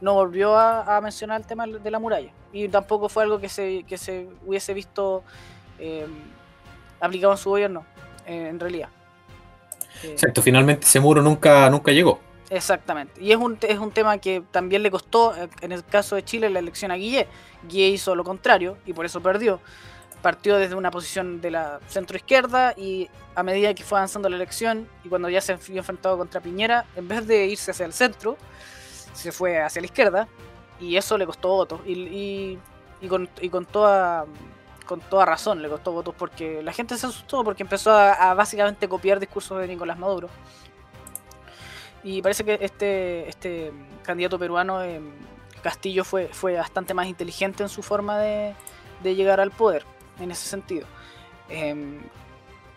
no 0.00 0.14
volvió 0.14 0.56
a, 0.56 1.00
mencionar 1.00 1.40
el 1.40 1.46
tema 1.46 1.66
de 1.66 1.90
la 1.90 1.98
muralla. 1.98 2.30
Y 2.52 2.68
tampoco 2.68 3.08
fue 3.08 3.22
algo 3.22 3.38
que 3.38 3.48
se, 3.48 3.84
que 3.84 3.98
se 3.98 4.28
hubiese 4.44 4.74
visto 4.74 5.22
eh, 5.78 6.06
aplicado 7.00 7.32
en 7.32 7.38
su 7.38 7.50
gobierno, 7.50 7.84
eh, 8.26 8.48
en 8.48 8.58
realidad. 8.58 8.88
Exacto, 10.02 10.42
finalmente 10.42 10.86
ese 10.86 11.00
muro 11.00 11.22
nunca, 11.22 11.68
nunca 11.70 11.92
llegó. 11.92 12.20
Exactamente. 12.50 13.22
Y 13.22 13.30
es 13.30 13.36
un, 13.36 13.56
es 13.62 13.78
un 13.78 13.92
tema 13.92 14.18
que 14.18 14.42
también 14.50 14.82
le 14.82 14.90
costó, 14.90 15.36
eh, 15.36 15.48
en 15.60 15.72
el 15.72 15.84
caso 15.84 16.16
de 16.16 16.24
Chile, 16.24 16.50
la 16.50 16.58
elección 16.58 16.90
a 16.90 16.96
Guille. 16.96 17.28
Guille 17.68 17.88
hizo 17.88 18.14
lo 18.14 18.24
contrario 18.24 18.76
y 18.86 18.92
por 18.92 19.06
eso 19.06 19.20
perdió. 19.20 19.60
Partió 20.20 20.58
desde 20.58 20.74
una 20.74 20.90
posición 20.90 21.40
de 21.40 21.52
la 21.52 21.80
centro 21.86 22.16
izquierda 22.16 22.74
y 22.76 23.08
a 23.34 23.42
medida 23.42 23.72
que 23.72 23.84
fue 23.84 23.98
avanzando 23.98 24.28
la 24.28 24.36
elección 24.36 24.88
y 25.04 25.08
cuando 25.08 25.30
ya 25.30 25.40
se 25.40 25.54
vio 25.54 25.78
enfrentado 25.78 26.18
contra 26.18 26.40
Piñera, 26.40 26.84
en 26.96 27.08
vez 27.08 27.26
de 27.26 27.46
irse 27.46 27.70
hacia 27.70 27.86
el 27.86 27.92
centro, 27.92 28.36
se 29.12 29.32
fue 29.32 29.60
hacia 29.60 29.80
la 29.80 29.86
izquierda 29.86 30.28
y 30.80 30.96
eso 30.96 31.18
le 31.18 31.26
costó 31.26 31.48
votos. 31.48 31.80
Y, 31.86 32.58
con, 33.08 33.28
toda 33.66 34.26
con 34.86 35.00
toda 35.00 35.24
razón 35.24 35.62
le 35.62 35.68
costó 35.68 35.92
votos 35.92 36.14
porque 36.18 36.62
la 36.62 36.72
gente 36.72 36.96
se 36.96 37.06
asustó 37.06 37.44
porque 37.44 37.62
empezó 37.62 37.92
a, 37.92 38.34
básicamente 38.34 38.88
copiar 38.88 39.20
discursos 39.20 39.60
de 39.60 39.68
Nicolás 39.68 39.98
Maduro. 39.98 40.28
Y 42.02 42.22
parece 42.22 42.44
que 42.44 42.58
este, 42.60 43.28
este 43.28 43.72
candidato 44.02 44.38
peruano, 44.38 44.82
eh, 44.82 45.00
Castillo, 45.62 46.02
fue, 46.02 46.28
fue 46.32 46.54
bastante 46.54 46.94
más 46.94 47.06
inteligente 47.06 47.62
en 47.62 47.68
su 47.68 47.82
forma 47.82 48.18
de, 48.18 48.54
llegar 49.02 49.38
al 49.38 49.50
poder, 49.50 49.84
en 50.18 50.30
ese 50.30 50.48
sentido. 50.48 50.86
Em, 51.50 52.00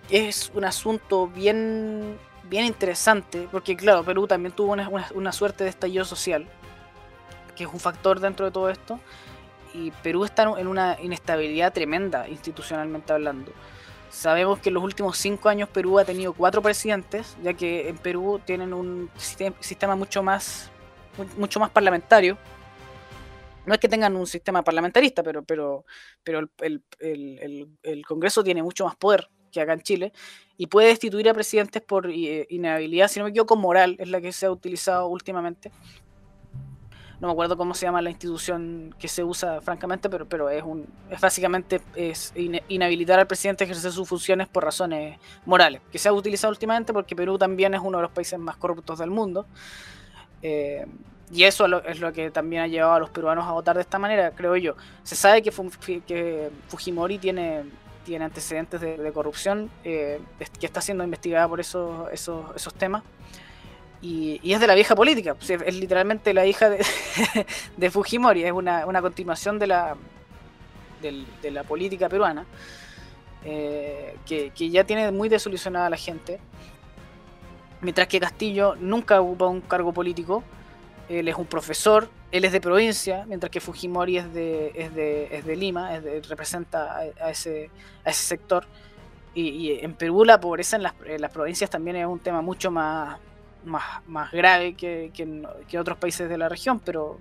es 0.10 0.52
un 0.54 0.66
asunto 0.66 1.28
bien 1.28 2.18
bien 2.50 2.66
interesante, 2.66 3.48
porque 3.52 3.76
claro, 3.76 4.04
Perú 4.04 4.28
también 4.28 4.54
tuvo 4.54 4.74
una, 4.74 5.32
suerte 5.32 5.64
de 5.64 5.70
estallido 5.70 6.06
social, 6.06 6.48
que 7.56 7.64
es 7.64 7.70
un 7.72 7.80
factor 7.80 8.20
dentro 8.20 8.46
de 8.46 8.52
todo 8.52 8.70
esto, 8.70 9.00
y 9.74 9.92
Perú 10.04 10.24
está 10.26 10.44
en 10.44 10.68
una 10.68 10.98
inestabilidad 11.02 11.74
tremenda 11.74 12.28
institucionalmente 12.28 13.12
hablando. 13.12 13.52
Sabemos 14.10 14.60
que 14.60 14.70
en 14.70 14.76
los 14.76 14.84
últimos 14.84 15.18
cinco 15.18 15.50
años 15.50 15.68
Perú 15.70 15.98
ha 15.98 16.06
tenido 16.06 16.34
cuatro 16.34 16.62
presidentes, 16.62 17.36
ya 17.42 17.54
que 17.54 17.90
en 17.90 17.98
Perú 17.98 18.40
tienen 18.46 18.74
un 18.74 19.10
sistema 19.16 19.96
mucho 19.96 20.22
más, 20.22 20.70
mucho 21.38 21.60
más 21.60 21.72
parlamentario. 21.72 22.38
No 23.66 23.74
es 23.74 23.80
que 23.80 23.88
tengan 23.88 24.16
un 24.16 24.28
sistema 24.28 24.62
parlamentarista, 24.62 25.24
pero, 25.24 25.42
pero, 25.44 25.86
pero 26.24 26.48
el 26.60 28.06
Congreso 28.06 28.44
tiene 28.44 28.62
mucho 28.62 28.86
más 28.86 28.96
poder 28.96 29.30
que 29.54 29.62
acá 29.62 29.74
en 29.74 29.82
Chile, 29.82 30.12
y 30.58 30.68
puede 30.68 30.90
destituir 30.90 31.30
a 31.30 31.34
presidentes 31.34 31.82
por 31.82 32.10
eh, 32.10 32.46
inhabilidad, 32.50 33.08
si 33.08 33.20
no 33.20 33.26
me 33.26 33.30
equivoco, 33.30 33.56
moral 33.56 33.96
es 34.00 34.10
la 34.10 34.20
que 34.20 34.34
se 34.34 34.46
ha 34.46 34.52
utilizado 34.52 35.08
últimamente. 35.08 35.72
No 37.22 37.28
me 37.28 37.34
acuerdo 37.34 37.56
cómo 37.56 37.74
se 37.74 37.86
llama 37.86 38.02
la 38.02 38.10
institución 38.10 38.94
que 39.00 39.08
se 39.08 39.24
usa, 39.24 39.62
francamente, 39.62 40.10
pero, 40.10 40.28
pero 40.28 40.50
es, 40.50 40.62
un, 40.62 40.86
es 41.10 41.22
básicamente 41.22 41.80
es 41.96 42.34
inhabilitar 42.36 43.18
al 43.18 43.28
presidente 43.28 43.64
a 43.64 43.66
ejercer 43.66 43.94
sus 43.94 44.10
funciones 44.10 44.50
por 44.50 44.66
razones 44.66 45.18
morales, 45.46 45.82
que 45.90 46.00
se 46.00 46.10
ha 46.10 46.14
utilizado 46.14 46.52
últimamente 46.52 46.92
porque 46.92 47.16
Perú 47.16 47.38
también 47.38 47.74
es 47.76 47.82
uno 47.82 48.00
de 48.00 48.02
los 48.02 48.12
países 48.12 48.38
más 48.38 48.58
corruptos 48.58 49.00
del 49.00 49.10
mundo. 49.10 49.46
Eh, 50.42 50.86
y 51.32 51.46
eso 51.46 51.66
es 51.88 52.00
lo 52.00 52.12
que 52.12 52.30
también 52.30 52.64
ha 52.64 52.68
llevado 52.68 52.94
a 52.94 53.00
los 53.00 53.10
peruanos 53.10 53.46
a 53.46 53.54
votar 53.54 53.76
de 53.76 53.82
esta 53.82 53.98
manera, 53.98 54.32
creo 54.32 54.56
yo. 54.58 54.76
Se 55.04 55.16
sabe 55.16 55.42
que, 55.42 55.52
que 56.06 56.52
Fujimori 56.68 57.18
tiene 57.18 57.64
tiene 58.04 58.26
antecedentes 58.26 58.82
de, 58.82 59.12
corrupción, 59.14 59.70
eh, 59.84 60.20
que 60.60 60.66
está 60.66 60.82
siendo 60.82 61.04
investigada 61.04 61.48
por 61.48 61.60
esos, 61.60 62.12
esos, 62.12 62.74
temas. 62.76 63.04
Y, 64.02 64.40
es 64.44 64.60
de 64.60 64.68
la 64.68 64.76
vieja 64.76 64.96
política, 64.96 65.36
es 65.42 65.76
literalmente 65.76 66.34
la 66.34 66.46
hija 66.46 66.70
de, 66.70 67.92
Fujimori, 67.92 68.44
es 68.44 68.52
una, 68.52 69.02
continuación 69.02 69.60
de 69.60 69.68
la, 69.68 69.96
de, 71.02 71.52
la 71.52 71.64
política 71.64 72.10
peruana, 72.10 72.46
eh, 73.46 74.18
que, 74.26 74.52
ya 74.70 74.84
tiene 74.84 75.12
muy 75.12 75.30
desolucionada 75.30 75.88
a 75.88 75.90
la 75.90 75.98
gente. 75.98 76.40
Mientras 77.82 78.08
que 78.08 78.20
Castillo 78.20 78.76
nunca 78.76 79.20
ocupa 79.22 79.48
un 79.48 79.62
cargo 79.62 79.94
político, 79.94 80.44
él 81.10 81.28
es 81.28 81.36
un 81.36 81.46
profesor, 81.46 82.10
él 82.34 82.46
es 82.46 82.52
de 82.52 82.60
provincia, 82.60 83.26
mientras 83.28 83.52
que 83.52 83.62
Fujimori 83.62 84.18
es 84.18 84.34
de, 84.34 84.72
es 84.74 84.96
de, 84.96 85.28
es 85.30 85.46
de 85.46 85.56
Lima, 85.56 85.92
representa 86.28 86.98
a, 86.98 87.30
ese, 87.30 87.70
a 88.04 88.10
ese 88.10 88.24
sector. 88.24 88.66
Y, 89.36 89.78
en 89.82 89.94
Perú 89.94 90.26
la 90.26 90.40
pobreza 90.40 90.76
en 90.78 90.82
las, 90.82 91.32
provincias 91.32 91.70
también 91.70 91.96
es 91.98 92.08
un 92.08 92.18
tema 92.18 92.42
mucho 92.42 92.72
más, 92.72 93.20
más, 93.64 93.84
más 94.08 94.32
grave 94.32 94.74
que, 94.74 95.12
que, 95.14 95.80
otros 95.80 95.96
países 96.00 96.28
de 96.28 96.40
la 96.40 96.50
región, 96.50 96.80
pero, 96.80 97.20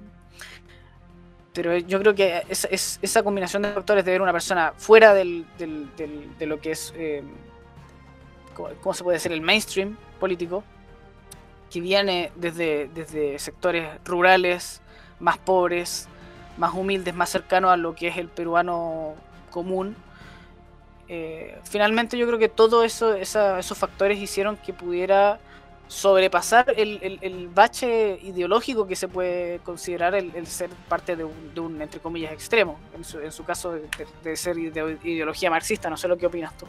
pero 1.53 1.77
yo 1.77 1.99
creo 1.99 2.15
que 2.15 2.45
es, 2.49 2.99
esa 3.03 3.23
combinación 3.23 3.61
de 3.65 3.73
factores 3.73 4.07
de 4.07 4.13
ver 4.13 4.23
una 4.23 4.33
persona 4.33 4.73
fuera 4.79 5.13
del, 5.13 5.45
del, 5.59 6.39
de 6.39 6.47
lo 6.47 6.59
que 6.59 6.71
es, 6.71 6.95
eh, 6.97 7.23
¿cómo 8.55 8.95
se 8.95 9.05
puede 9.05 9.17
decir?, 9.17 9.33
el 9.33 9.43
mainstream 9.43 9.95
político, 10.19 10.65
que 11.71 11.83
viene 11.83 12.33
desde, 12.37 12.89
desde 12.95 13.39
sectores 13.39 13.89
rurales, 14.05 14.82
más 15.23 15.39
pobres, 15.39 16.09
más 16.59 16.75
humildes, 16.75 17.15
más 17.15 17.31
cercanos 17.31 17.71
a 17.71 17.77
lo 17.77 17.95
que 17.95 18.09
es 18.09 18.19
el 18.19 18.29
peruano 18.29 19.15
común. 19.51 19.97
Eh, 21.09 21.59
finalmente 21.65 22.19
yo 22.19 22.27
creo 22.27 22.39
que 22.39 22.49
todos 22.49 22.85
eso, 22.85 23.15
esos 23.15 23.79
factores 23.79 24.19
hicieron 24.19 24.57
que 24.57 24.73
pudiera 24.73 25.39
sobrepasar 25.89 26.73
el, 26.77 27.51
bache 27.55 28.19
ideológico 28.23 28.87
que 28.87 28.97
se 28.97 29.09
puede 29.09 29.59
considerar 29.59 30.15
el, 30.15 30.47
ser 30.47 30.71
parte 30.89 31.17
de 31.17 31.25
un, 31.25 31.81
entre 31.81 32.01
comillas, 32.01 32.33
extremo, 32.33 32.79
en 32.97 33.05
su, 33.05 33.21
en 33.21 33.31
su 33.31 33.45
caso 33.45 33.73
de, 33.73 33.89
de, 34.25 34.37
ser 34.37 34.57
de 34.57 34.99
ideología 35.05 35.51
marxista. 35.51 35.91
No 35.91 35.97
sé 35.97 36.09
lo 36.09 36.17
que 36.17 36.27
opinas 36.27 36.57
tú. 36.57 36.67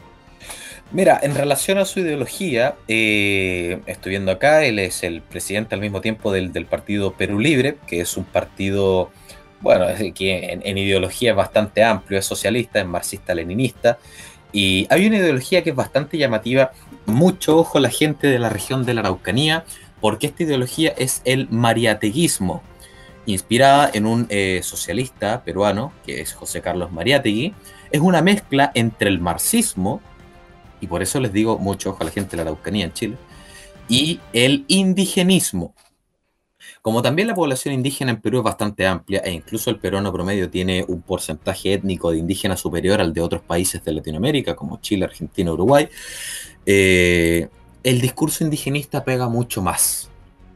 Mira, 0.92 1.18
en 1.22 1.34
relación 1.34 1.78
a 1.78 1.86
su 1.86 2.00
ideología, 2.00 2.76
eh, 2.86 3.80
estoy 3.86 4.10
viendo 4.10 4.30
acá, 4.30 4.64
él 4.64 4.78
es 4.78 5.02
el 5.02 5.22
presidente 5.22 5.74
al 5.74 5.80
mismo 5.80 6.00
tiempo 6.00 6.30
del, 6.30 6.66
Partido 6.66 7.14
Perú 7.14 7.40
Libre, 7.40 7.78
que 7.86 8.00
es 8.00 8.16
un 8.16 8.24
partido, 8.24 9.10
bueno, 9.60 9.86
que 10.14 10.60
en, 10.62 10.78
ideología 10.78 11.30
es 11.30 11.36
bastante 11.36 11.82
amplio, 11.82 12.18
es 12.18 12.26
socialista, 12.26 12.80
es 12.80 12.86
marxista-leninista, 12.86 13.98
y 14.52 14.86
hay 14.88 15.06
una 15.06 15.16
ideología 15.16 15.64
que 15.64 15.70
es 15.70 15.76
bastante 15.76 16.16
llamativa, 16.16 16.70
mucho 17.06 17.58
ojo 17.58 17.80
la 17.80 17.90
gente 17.90 18.28
de 18.28 18.38
la 18.38 18.48
región 18.48 18.86
de 18.86 18.94
la 18.94 19.00
Araucanía, 19.00 19.64
porque 20.00 20.28
esta 20.28 20.44
ideología 20.44 20.94
es 20.96 21.22
el 21.24 21.48
mariateguismo, 21.50 22.62
inspirada 23.26 23.90
en 23.92 24.06
un 24.06 24.26
eh, 24.28 24.60
socialista 24.62 25.42
peruano, 25.42 25.92
que 26.06 26.20
es 26.20 26.34
José 26.34 26.60
Carlos 26.60 26.92
Mariategui, 26.92 27.52
es 27.90 28.00
una 28.00 28.22
mezcla 28.22 28.70
entre 28.74 29.08
el 29.08 29.18
marxismo, 29.18 30.00
y 30.80 30.86
por 30.86 31.02
eso 31.02 31.20
les 31.20 31.32
digo 31.32 31.58
mucho 31.58 31.90
ojo 31.90 32.02
a 32.02 32.04
la 32.04 32.10
gente 32.10 32.32
de 32.32 32.36
la 32.38 32.42
Araucanía 32.42 32.86
en 32.86 32.92
Chile, 32.92 33.16
y 33.88 34.20
el 34.32 34.64
indigenismo. 34.68 35.74
Como 36.82 37.00
también 37.00 37.28
la 37.28 37.34
población 37.34 37.74
indígena 37.74 38.10
en 38.10 38.20
Perú 38.20 38.38
es 38.38 38.44
bastante 38.44 38.86
amplia 38.86 39.20
e 39.24 39.32
incluso 39.32 39.70
el 39.70 39.78
peruano 39.78 40.12
promedio 40.12 40.50
tiene 40.50 40.84
un 40.86 41.00
porcentaje 41.00 41.72
étnico 41.72 42.10
de 42.10 42.18
indígenas 42.18 42.60
superior 42.60 43.00
al 43.00 43.14
de 43.14 43.22
otros 43.22 43.42
países 43.42 43.82
de 43.82 43.92
Latinoamérica 43.92 44.54
como 44.54 44.80
Chile, 44.80 45.06
Argentina, 45.06 45.52
Uruguay, 45.52 45.88
eh, 46.66 47.48
el 47.82 48.00
discurso 48.00 48.44
indigenista 48.44 49.04
pega 49.04 49.28
mucho 49.28 49.62
más. 49.62 50.10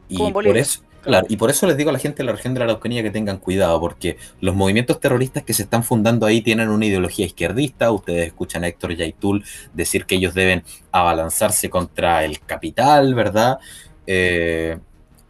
Y 0.07 0.17
por 0.31 0.57
eso, 0.57 0.81
Claro, 1.01 1.25
y 1.29 1.37
por 1.37 1.49
eso 1.49 1.65
les 1.65 1.77
digo 1.77 1.89
a 1.89 1.93
la 1.93 1.99
gente 1.99 2.17
de 2.17 2.25
la 2.25 2.33
región 2.33 2.53
de 2.53 2.59
la 2.59 2.65
Araucanía 2.65 3.01
que 3.01 3.09
tengan 3.09 3.37
cuidado, 3.37 3.79
porque 3.79 4.17
los 4.41 4.53
movimientos 4.53 4.99
terroristas 4.99 5.43
que 5.43 5.53
se 5.53 5.63
están 5.63 5.83
fundando 5.83 6.25
ahí 6.25 6.41
tienen 6.41 6.69
una 6.69 6.85
ideología 6.85 7.25
izquierdista. 7.25 7.91
Ustedes 7.91 8.27
escuchan 8.27 8.63
a 8.63 8.67
Héctor 8.67 8.95
Yaitul 8.95 9.43
decir 9.73 10.05
que 10.05 10.15
ellos 10.15 10.33
deben 10.33 10.63
abalanzarse 10.91 11.69
contra 11.69 12.25
el 12.25 12.41
capital, 12.41 13.15
¿verdad? 13.15 13.59
Eh, 14.05 14.77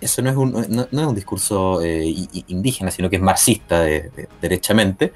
eso 0.02 0.22
no 0.22 0.30
es 0.30 0.36
un, 0.38 0.52
no, 0.70 1.02
es 1.02 1.08
un 1.08 1.16
discurso 1.16 1.84
eh, 1.84 2.16
indígena, 2.48 2.90
sino 2.90 3.10
que 3.10 3.18
es 3.18 3.22
marxista 3.22 3.86
derechamente. 4.42 5.14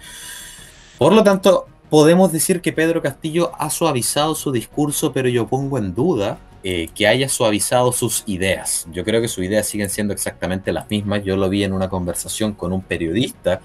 Por 0.99 1.13
lo 1.13 1.23
tanto, 1.23 1.67
podemos 1.89 2.31
decir 2.31 2.61
que 2.61 2.73
Pedro 2.73 3.01
Castillo 3.01 3.51
ha 3.57 3.69
suavizado 3.69 4.35
su 4.35 4.51
discurso, 4.51 5.13
pero 5.13 5.29
yo 5.29 5.47
pongo 5.47 5.77
en 5.77 5.95
duda 5.95 6.37
eh, 6.63 6.89
que 6.95 7.07
haya 7.07 7.27
suavizado 7.29 7.91
sus 7.91 8.23
ideas. 8.25 8.87
Yo 8.91 9.03
creo 9.03 9.21
que 9.21 9.27
sus 9.27 9.43
ideas 9.43 9.67
siguen 9.67 9.89
siendo 9.89 10.13
exactamente 10.13 10.71
las 10.71 10.89
mismas. 10.89 11.23
Yo 11.23 11.35
lo 11.35 11.49
vi 11.49 11.63
en 11.63 11.73
una 11.73 11.89
conversación 11.89 12.53
con 12.53 12.71
un 12.71 12.81
periodista 12.81 13.61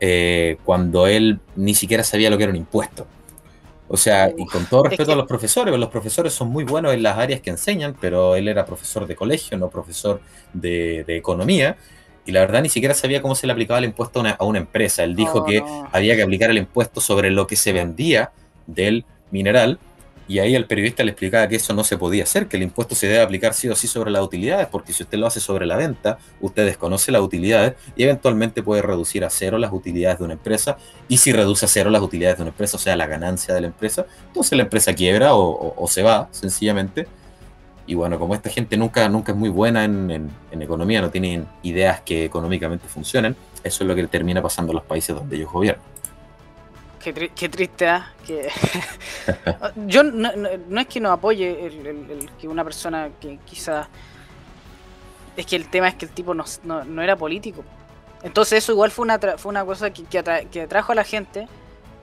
eh, 0.00 0.58
cuando 0.64 1.06
él 1.06 1.40
ni 1.56 1.74
siquiera 1.74 2.04
sabía 2.04 2.28
lo 2.28 2.36
que 2.36 2.42
era 2.42 2.50
un 2.50 2.56
impuesto. 2.56 3.06
O 3.88 3.96
sea, 3.96 4.30
y 4.36 4.46
con 4.46 4.66
todo 4.66 4.84
respeto 4.84 5.12
a 5.12 5.16
los 5.16 5.26
profesores, 5.26 5.74
los 5.78 5.88
profesores 5.88 6.32
son 6.32 6.48
muy 6.48 6.64
buenos 6.64 6.92
en 6.94 7.02
las 7.02 7.16
áreas 7.18 7.40
que 7.40 7.50
enseñan, 7.50 7.94
pero 8.00 8.34
él 8.34 8.48
era 8.48 8.64
profesor 8.64 9.06
de 9.06 9.14
colegio, 9.14 9.56
no 9.56 9.68
profesor 9.68 10.20
de, 10.52 11.04
economía, 11.08 11.76
y 12.26 12.32
la 12.32 12.40
verdad 12.40 12.62
ni 12.62 12.70
siquiera 12.70 12.94
sabía 12.94 13.22
cómo 13.22 13.34
se 13.34 13.46
le 13.46 13.52
aplicaba 13.52 13.78
el 13.78 13.84
impuesto 13.84 14.22
a 14.26 14.44
una, 14.44 14.58
empresa. 14.58 15.04
Él 15.04 15.14
dijo 15.14 15.40
oh, 15.40 15.44
que 15.44 15.62
había 15.92 16.16
que 16.16 16.22
aplicar 16.22 16.50
el 16.50 16.58
impuesto 16.58 17.00
sobre 17.00 17.30
lo 17.30 17.46
que 17.46 17.56
se 17.56 17.72
vendía 17.72 18.32
del 18.66 19.04
mineral, 19.30 19.78
y 20.26 20.38
ahí 20.38 20.54
el 20.54 20.66
periodista 20.66 21.04
le 21.04 21.10
explicaba 21.10 21.46
que 21.48 21.56
eso 21.56 21.74
no 21.74 21.84
se 21.84 21.98
podía 21.98 22.22
hacer, 22.22 22.48
que 22.48 22.56
el 22.56 22.62
impuesto 22.62 22.94
se 22.94 23.06
debe 23.06 23.20
aplicar 23.20 23.52
sí 23.52 23.68
o 23.68 23.76
sí 23.76 23.86
sobre 23.86 24.10
las 24.10 24.22
utilidades, 24.22 24.68
porque 24.68 24.92
si 24.92 25.02
usted 25.02 25.18
lo 25.18 25.26
hace 25.26 25.38
sobre 25.38 25.66
la 25.66 25.76
venta, 25.76 26.18
usted 26.40 26.64
desconoce 26.64 27.12
las 27.12 27.20
utilidades 27.20 27.74
y 27.94 28.04
eventualmente 28.04 28.62
puede 28.62 28.80
reducir 28.80 29.24
a 29.24 29.30
cero 29.30 29.58
las 29.58 29.72
utilidades 29.72 30.18
de 30.18 30.24
una 30.24 30.32
empresa. 30.34 30.78
Y 31.08 31.18
si 31.18 31.32
reduce 31.32 31.66
a 31.66 31.68
cero 31.68 31.90
las 31.90 32.00
utilidades 32.00 32.38
de 32.38 32.44
una 32.44 32.50
empresa, 32.50 32.76
o 32.76 32.80
sea, 32.80 32.96
la 32.96 33.06
ganancia 33.06 33.54
de 33.54 33.60
la 33.60 33.66
empresa, 33.66 34.06
entonces 34.28 34.56
la 34.56 34.64
empresa 34.64 34.94
quiebra 34.94 35.34
o, 35.34 35.86
se 35.88 36.02
va, 36.02 36.28
sencillamente. 36.30 37.06
Y 37.86 37.94
bueno, 37.94 38.18
como 38.18 38.34
esta 38.34 38.48
gente 38.48 38.78
nunca, 38.78 39.06
nunca 39.10 39.32
es 39.32 39.38
muy 39.38 39.50
buena 39.50 39.84
en, 39.84 40.30
economía, 40.52 41.02
no 41.02 41.10
tienen 41.10 41.46
ideas 41.62 42.00
que 42.00 42.24
económicamente 42.24 42.88
funcionen, 42.88 43.36
eso 43.62 43.84
es 43.84 43.88
lo 43.88 43.94
que 43.94 44.06
termina 44.06 44.40
pasando 44.40 44.72
en 44.72 44.76
los 44.76 44.84
países 44.84 45.14
donde 45.14 45.36
ellos 45.36 45.52
gobiernan. 45.52 45.93
Qué, 47.04 47.48
triste, 47.50 47.86
¿ah? 47.86 48.14
Que... 48.26 48.48
Yo 49.86 50.02
no, 50.02 50.30
es 50.80 50.86
que 50.86 51.00
no 51.00 51.12
apoye 51.12 51.66
el, 51.66 52.30
que 52.40 52.48
una 52.48 52.64
persona 52.64 53.10
que 53.20 53.38
quizás... 53.44 53.88
Es 55.36 55.44
que 55.44 55.56
el 55.56 55.68
tema 55.68 55.88
es 55.88 55.96
que 55.96 56.06
el 56.06 56.12
tipo 56.12 56.32
no, 56.32 57.02
era 57.02 57.14
político. 57.14 57.62
Entonces 58.22 58.64
eso 58.64 58.72
igual 58.72 58.90
fue 58.90 59.02
una, 59.02 59.18
fue 59.36 59.50
una 59.50 59.66
cosa 59.66 59.90
que, 59.92 60.04
que, 60.04 60.62
atrajo 60.62 60.92
a 60.92 60.94
la 60.94 61.04
gente, 61.04 61.46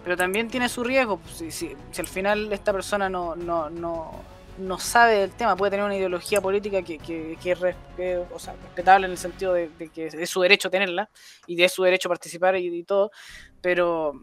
pero 0.04 0.16
también 0.16 0.50
tiene 0.50 0.70
su 0.70 0.84
riesgo. 0.84 1.20
Si, 1.34 1.50
si, 1.50 1.76
al 1.98 2.08
final 2.08 2.54
esta 2.54 2.72
persona 2.72 3.10
no, 3.10 3.36
no, 3.36 3.72
no, 3.72 4.12
no 4.60 4.78
sabe 4.78 5.16
del 5.16 5.32
tema, 5.32 5.56
puede 5.56 5.72
tener 5.72 5.86
una 5.86 5.98
ideología 5.98 6.42
política 6.42 6.84
que, 6.84 7.00
que, 7.00 7.36
es 7.44 7.60
respetable 7.60 9.08
en 9.08 9.14
el 9.14 9.18
sentido 9.18 9.54
de, 9.54 9.72
que 9.92 10.12
es 10.14 10.30
su 10.30 10.42
derecho 10.42 10.70
tenerla 10.70 11.10
y 11.48 11.56
de 11.56 11.68
su 11.70 11.82
derecho 11.82 12.08
participar 12.08 12.56
y 12.58 12.84
todo, 12.84 13.10
pero 13.62 14.14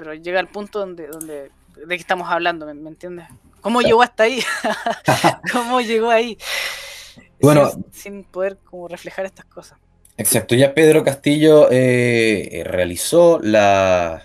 pero 0.00 0.14
llega 0.14 0.40
al 0.40 0.48
punto 0.48 0.78
donde, 0.78 1.08
donde 1.08 1.50
de 1.76 1.86
qué 1.86 1.94
estamos 1.96 2.26
hablando, 2.30 2.64
¿me, 2.64 2.88
entiendes? 2.88 3.26
¿Cómo 3.60 3.82
llegó 3.82 4.00
hasta 4.00 4.22
ahí? 4.22 4.42
¿Cómo 5.52 5.82
llegó 5.82 6.08
ahí? 6.08 6.38
Bueno, 7.38 7.70
sin, 7.92 8.24
poder 8.24 8.56
como 8.64 8.88
reflejar 8.88 9.26
estas 9.26 9.44
cosas. 9.44 9.78
Exacto, 10.16 10.54
ya 10.54 10.72
Pedro 10.72 11.04
Castillo 11.04 11.68
eh, 11.70 12.62
realizó 12.64 13.40
la, 13.42 14.22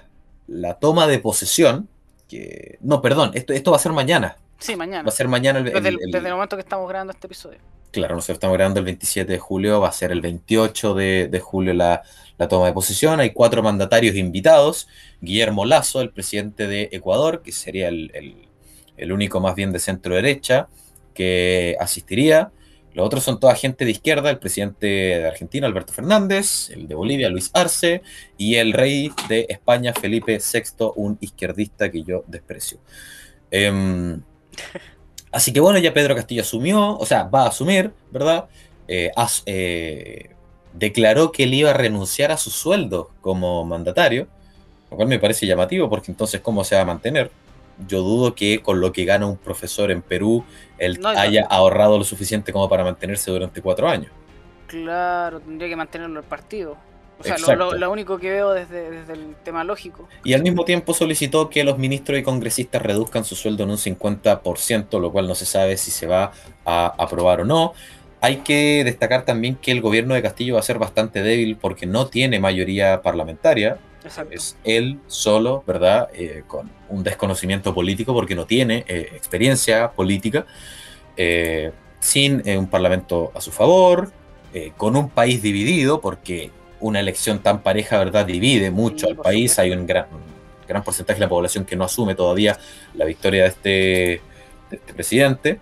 toma 0.79 1.07
de 1.07 1.19
posesión, 1.19 1.89
que 2.29 2.77
no, 2.79 3.01
perdón, 3.01 3.31
esto, 3.33 3.51
esto 3.51 3.71
va 3.71 3.77
a 3.77 3.81
ser 3.81 3.91
mañana. 3.91 4.37
Sí, 4.59 4.75
mañana. 4.75 5.03
Va 5.03 5.09
a 5.09 5.11
ser 5.11 5.27
mañana 5.27 5.59
el, 5.59 5.65
desde, 5.65 5.89
el, 5.89 6.33
momento 6.33 6.55
que 6.55 6.61
estamos 6.61 6.87
grabando 6.87 7.11
este 7.11 7.27
episodio. 7.27 7.59
Claro, 7.91 8.15
nosotros 8.15 8.35
estamos 8.35 8.55
grabando 8.57 8.79
el 8.79 8.85
27 8.85 9.31
de 9.31 9.39
julio, 9.39 9.79
va 9.81 9.89
a 9.89 9.91
ser 9.91 10.11
el 10.11 10.21
28 10.21 10.93
de, 10.93 11.27
de 11.29 11.39
julio 11.39 11.73
la, 11.73 12.03
la 12.37 12.47
toma 12.47 12.67
de 12.67 12.73
posesión. 12.73 13.19
Hay 13.19 13.31
cuatro 13.31 13.63
mandatarios 13.63 14.15
invitados. 14.15 14.87
Guillermo 15.21 15.65
Lazo, 15.65 16.01
el 16.01 16.11
presidente 16.11 16.67
de 16.67 16.89
Ecuador, 16.91 17.41
que 17.41 17.51
sería 17.51 17.87
el, 17.87 19.11
único 19.11 19.39
más 19.39 19.55
bien 19.55 19.71
de 19.71 19.79
centro 19.79 20.15
derecha 20.15 20.67
que 21.13 21.75
asistiría. 21.79 22.51
Los 22.93 23.05
otros 23.05 23.23
son 23.23 23.39
toda 23.39 23.55
gente 23.55 23.83
de 23.83 23.91
izquierda, 23.91 24.29
el 24.29 24.39
presidente 24.39 24.87
de 24.87 25.27
Argentina, 25.27 25.67
Alberto 25.67 25.91
Fernández, 25.91 26.69
el 26.69 26.87
de 26.87 26.95
Bolivia, 26.95 27.29
Luis 27.29 27.51
Arce, 27.53 28.01
y 28.37 28.55
el 28.55 28.71
rey 28.71 29.11
de 29.27 29.47
España, 29.49 29.93
Felipe 29.93 30.39
VI, 30.39 30.91
un 30.95 31.17
izquierdista 31.19 31.91
que 31.91 32.03
yo 32.03 32.23
desprecio. 32.27 32.79
Em, 33.51 34.21
así 35.31 35.53
que 35.53 35.59
bueno, 35.59 35.79
ya 35.79 35.93
Pedro 35.93 36.15
Castillo 36.15 36.41
asumió, 36.41 36.97
o 36.97 37.05
sea, 37.05 37.23
va 37.23 37.43
a 37.43 37.47
asumir, 37.47 37.91
¿verdad? 38.11 38.45
Eh, 38.87 39.11
eh, 39.45 40.29
declaró 40.73 41.31
que 41.31 41.43
él 41.43 41.53
iba 41.53 41.71
a 41.71 41.73
renunciar 41.73 42.31
a 42.31 42.37
su 42.37 42.51
sueldo 42.51 43.11
como 43.21 43.65
mandatario, 43.65 44.27
lo 44.91 44.97
cual 44.97 45.07
me 45.07 45.19
parece 45.19 45.47
llamativo 45.47 45.89
porque 45.89 46.11
entonces 46.11 46.41
¿cómo 46.41 46.63
se 46.63 46.75
va 46.75 46.81
a 46.81 46.85
mantener? 46.85 47.31
Yo 47.87 48.01
dudo 48.01 48.35
que 48.35 48.61
con 48.61 48.79
lo 48.79 48.93
que 48.93 49.03
gana 49.03 49.25
un 49.25 49.37
profesor 49.37 49.91
en 49.91 50.01
Perú, 50.01 50.45
él 50.77 50.99
haya 51.05 51.45
ahorrado 51.49 51.97
lo 51.97 52.05
suficiente 52.05 52.53
como 52.53 52.69
para 52.69 52.85
mantenerse 52.85 53.31
durante 53.31 53.61
cuatro 53.61 53.89
años. 53.89 54.11
Claro, 54.67 55.41
tendría 55.41 55.69
que 55.69 55.75
mantenerlo 55.75 56.19
el 56.19 56.25
partido. 56.25 56.77
O 57.19 57.23
sea, 57.23 57.55
lo, 57.55 57.91
único 57.91 58.17
que 58.17 58.29
veo 58.29 58.51
desde, 58.51 58.87
el 58.87 59.35
tema 59.43 59.63
lógico. 59.63 60.07
Y 60.23 60.33
al 60.33 60.43
mismo 60.43 60.65
tiempo 60.65 60.93
solicitó 60.93 61.49
que 61.49 61.63
los 61.63 61.77
ministros 61.77 62.19
y 62.19 62.23
congresistas 62.23 62.81
reduzcan 62.81 63.23
su 63.23 63.35
sueldo 63.35 63.63
en 63.63 63.71
un 63.71 63.77
50%, 63.77 64.99
lo 64.99 65.11
cual 65.11 65.27
no 65.27 65.35
se 65.35 65.45
sabe 65.45 65.77
si 65.77 65.91
se 65.91 66.07
va 66.07 66.31
a 66.65 66.87
aprobar 66.97 67.41
o 67.41 67.45
no. 67.45 67.73
hay 68.21 68.37
que 68.37 68.83
destacar 68.83 69.23
también 69.23 69.55
que 69.55 69.71
el 69.71 69.81
gobierno 69.81 70.13
de 70.15 70.21
Castillo 70.21 70.55
va 70.55 70.59
a 70.59 70.63
ser 70.63 70.79
bastante 70.79 71.21
débil 71.21 71.57
porque 71.57 71.85
no 71.85 72.07
tiene 72.07 72.39
mayoría 72.39 73.01
parlamentaria. 73.01 73.77
Es 74.29 74.55
él 74.63 74.99
solo, 75.07 75.63
¿verdad? 75.65 76.09
Eh, 76.13 76.43
con 76.45 76.69
un 76.89 77.03
desconocimiento 77.03 77.73
político 77.73 78.13
porque 78.13 78.35
no 78.35 78.45
tiene 78.45 78.85
eh, 78.87 79.09
experiencia 79.15 79.91
política, 79.91 80.45
eh, 81.17 81.71
sin 81.99 82.47
un 82.47 82.67
parlamento 82.67 83.31
a 83.33 83.41
su 83.41 83.51
favor, 83.51 84.11
con 84.77 84.95
un 84.95 85.09
país 85.09 85.41
dividido 85.41 85.99
porque 85.99 86.49
una 86.87 86.99
elección 86.99 87.39
tan 87.39 87.61
pareja, 87.61 87.99
¿verdad? 87.99 88.25
Divide 88.25 88.71
mucho 88.71 89.07
al 89.07 89.15
país. 89.15 89.57
Hay 89.59 89.71
un 89.71 89.85
gran, 89.87 90.05
gran 90.67 90.83
porcentaje 90.83 91.19
de 91.19 91.25
la 91.25 91.29
población 91.29 91.65
que 91.65 91.75
no 91.75 91.83
asume 91.83 92.15
todavía 92.15 92.57
la 92.93 93.05
victoria 93.05 93.43
de 93.43 93.49
este, 93.49 93.69
de 93.69 94.77
este 94.77 94.93
presidente 94.93 95.59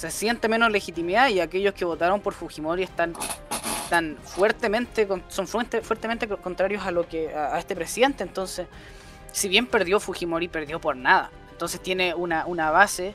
se 0.00 0.10
siente 0.10 0.48
menos 0.48 0.70
legitimidad 0.70 1.28
y 1.28 1.40
aquellos 1.40 1.74
que 1.74 1.84
votaron 1.84 2.22
por 2.22 2.32
Fujimori 2.32 2.82
están, 2.82 3.12
están 3.84 4.16
fuertemente 4.24 5.06
son 5.28 5.46
fuertemente 5.46 6.26
contrarios 6.26 6.86
a 6.86 6.90
lo 6.90 7.06
que 7.06 7.34
a, 7.34 7.58
este 7.58 7.76
presidente 7.76 8.24
entonces 8.24 8.66
si 9.30 9.48
bien 9.50 9.66
perdió 9.66 10.00
Fujimori 10.00 10.48
perdió 10.48 10.80
por 10.80 10.96
nada 10.96 11.30
entonces 11.50 11.82
tiene 11.82 12.14
una, 12.14 12.46
una 12.46 12.70
base 12.70 13.14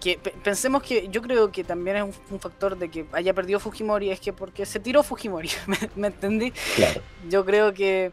que 0.00 0.18
pensemos 0.18 0.82
que 0.82 1.08
yo 1.08 1.20
creo 1.22 1.52
que 1.52 1.62
también 1.62 1.96
es 1.96 2.02
un, 2.30 2.40
factor 2.40 2.76
de 2.78 2.90
que 2.90 3.06
haya 3.12 3.34
perdido 3.34 3.60
Fujimori 3.60 4.10
es 4.10 4.20
que 4.20 4.32
porque 4.32 4.64
se 4.64 4.80
tiró 4.80 5.02
Fujimori 5.02 5.50
¿me, 5.96 6.06
entendí? 6.08 6.52
Claro. 6.74 7.02
yo 7.28 7.44
creo 7.44 7.74
que 7.74 8.12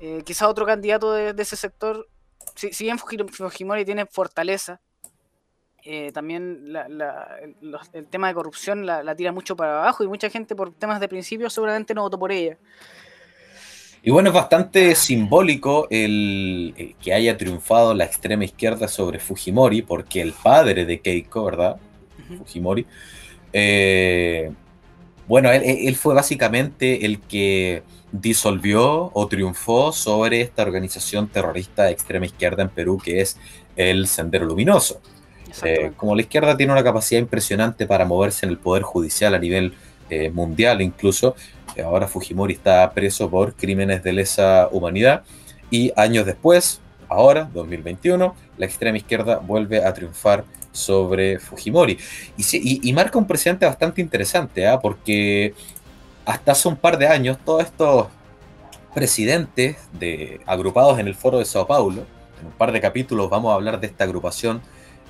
eh, 0.00 0.22
quizá 0.24 0.48
otro 0.48 0.64
candidato 0.64 1.12
de, 1.12 1.34
ese 1.36 1.56
sector 1.56 2.08
si, 2.54 2.72
si 2.72 2.84
bien 2.84 2.98
Fujimori 2.98 3.84
tiene 3.84 4.06
fortaleza 4.06 4.80
eh, 5.88 6.10
también 6.10 6.64
el, 7.92 8.06
tema 8.08 8.26
de 8.26 8.34
corrupción 8.34 8.86
la, 8.86 9.14
tira 9.14 9.30
mucho 9.30 9.54
para 9.54 9.78
abajo 9.78 10.02
y 10.02 10.08
mucha 10.08 10.28
gente 10.28 10.56
por 10.56 10.74
temas 10.74 10.98
de 10.98 11.08
principio 11.08 11.48
seguramente 11.48 11.94
no 11.94 12.02
votó 12.02 12.18
por 12.18 12.32
ella. 12.32 12.58
Y 14.06 14.12
bueno, 14.12 14.28
es 14.28 14.34
bastante 14.36 14.94
simbólico 14.94 15.88
el, 15.90 16.94
que 17.02 17.12
haya 17.12 17.36
triunfado 17.36 17.92
la 17.92 18.04
extrema 18.04 18.44
izquierda 18.44 18.86
sobre 18.86 19.18
Fujimori, 19.18 19.82
porque 19.82 20.20
el 20.20 20.32
padre 20.32 20.84
de 20.84 21.00
Keiko, 21.00 21.44
¿verdad? 21.44 21.76
Fujimori, 22.38 22.86
eh, 23.52 24.52
bueno, 25.26 25.50
él, 25.50 25.96
fue 25.96 26.14
básicamente 26.14 27.04
el 27.04 27.18
que 27.18 27.82
disolvió 28.12 29.10
o 29.12 29.26
triunfó 29.26 29.90
sobre 29.90 30.40
esta 30.40 30.62
organización 30.62 31.26
terrorista 31.26 31.82
de 31.82 31.90
extrema 31.90 32.26
izquierda 32.26 32.62
en 32.62 32.68
Perú, 32.68 33.02
que 33.02 33.20
es 33.20 33.36
el 33.74 34.06
Sendero 34.06 34.46
Luminoso. 34.46 35.00
Eh, 35.64 35.90
como 35.96 36.14
la 36.14 36.20
izquierda 36.20 36.56
tiene 36.56 36.72
una 36.72 36.84
capacidad 36.84 37.20
impresionante 37.20 37.88
para 37.88 38.04
moverse 38.04 38.46
en 38.46 38.52
el 38.52 38.58
poder 38.58 38.84
judicial 38.84 39.34
a 39.34 39.40
nivel 39.40 39.74
eh, 40.10 40.30
mundial 40.30 40.82
incluso, 40.82 41.34
eh, 41.74 41.82
ahora 41.82 42.08
Fujimori 42.08 42.54
está 42.54 42.90
preso 42.92 43.28
por 43.28 43.54
crímenes 43.54 44.02
de 44.02 44.12
lesa 44.12 44.68
humanidad 44.70 45.24
y 45.70 45.92
años 45.96 46.26
después, 46.26 46.80
ahora, 47.08 47.48
2021, 47.52 48.34
la 48.56 48.66
extrema 48.66 48.96
izquierda 48.96 49.38
vuelve 49.38 49.84
a 49.84 49.92
triunfar 49.92 50.44
sobre 50.72 51.38
Fujimori. 51.38 51.98
Y, 52.36 52.92
marca 52.92 53.18
un 53.18 53.26
precedente 53.26 53.66
bastante 53.66 54.00
interesante, 54.00 54.66
¿ah? 54.66 54.78
porque 54.78 55.54
hasta 56.24 56.52
hace 56.52 56.68
un 56.68 56.76
par 56.76 56.98
de 56.98 57.08
años 57.08 57.38
todos 57.44 57.64
estos 57.64 58.08
presidentes 58.94 59.76
de, 59.92 60.40
agrupados 60.46 60.98
en 60.98 61.06
el 61.06 61.14
foro 61.14 61.38
de 61.38 61.44
Sao 61.44 61.66
Paulo, 61.66 62.06
en 62.40 62.46
un 62.46 62.52
par 62.52 62.72
de 62.72 62.80
capítulos 62.80 63.30
vamos 63.30 63.52
a 63.52 63.54
hablar 63.54 63.80
de 63.80 63.86
esta 63.86 64.04
agrupación 64.04 64.60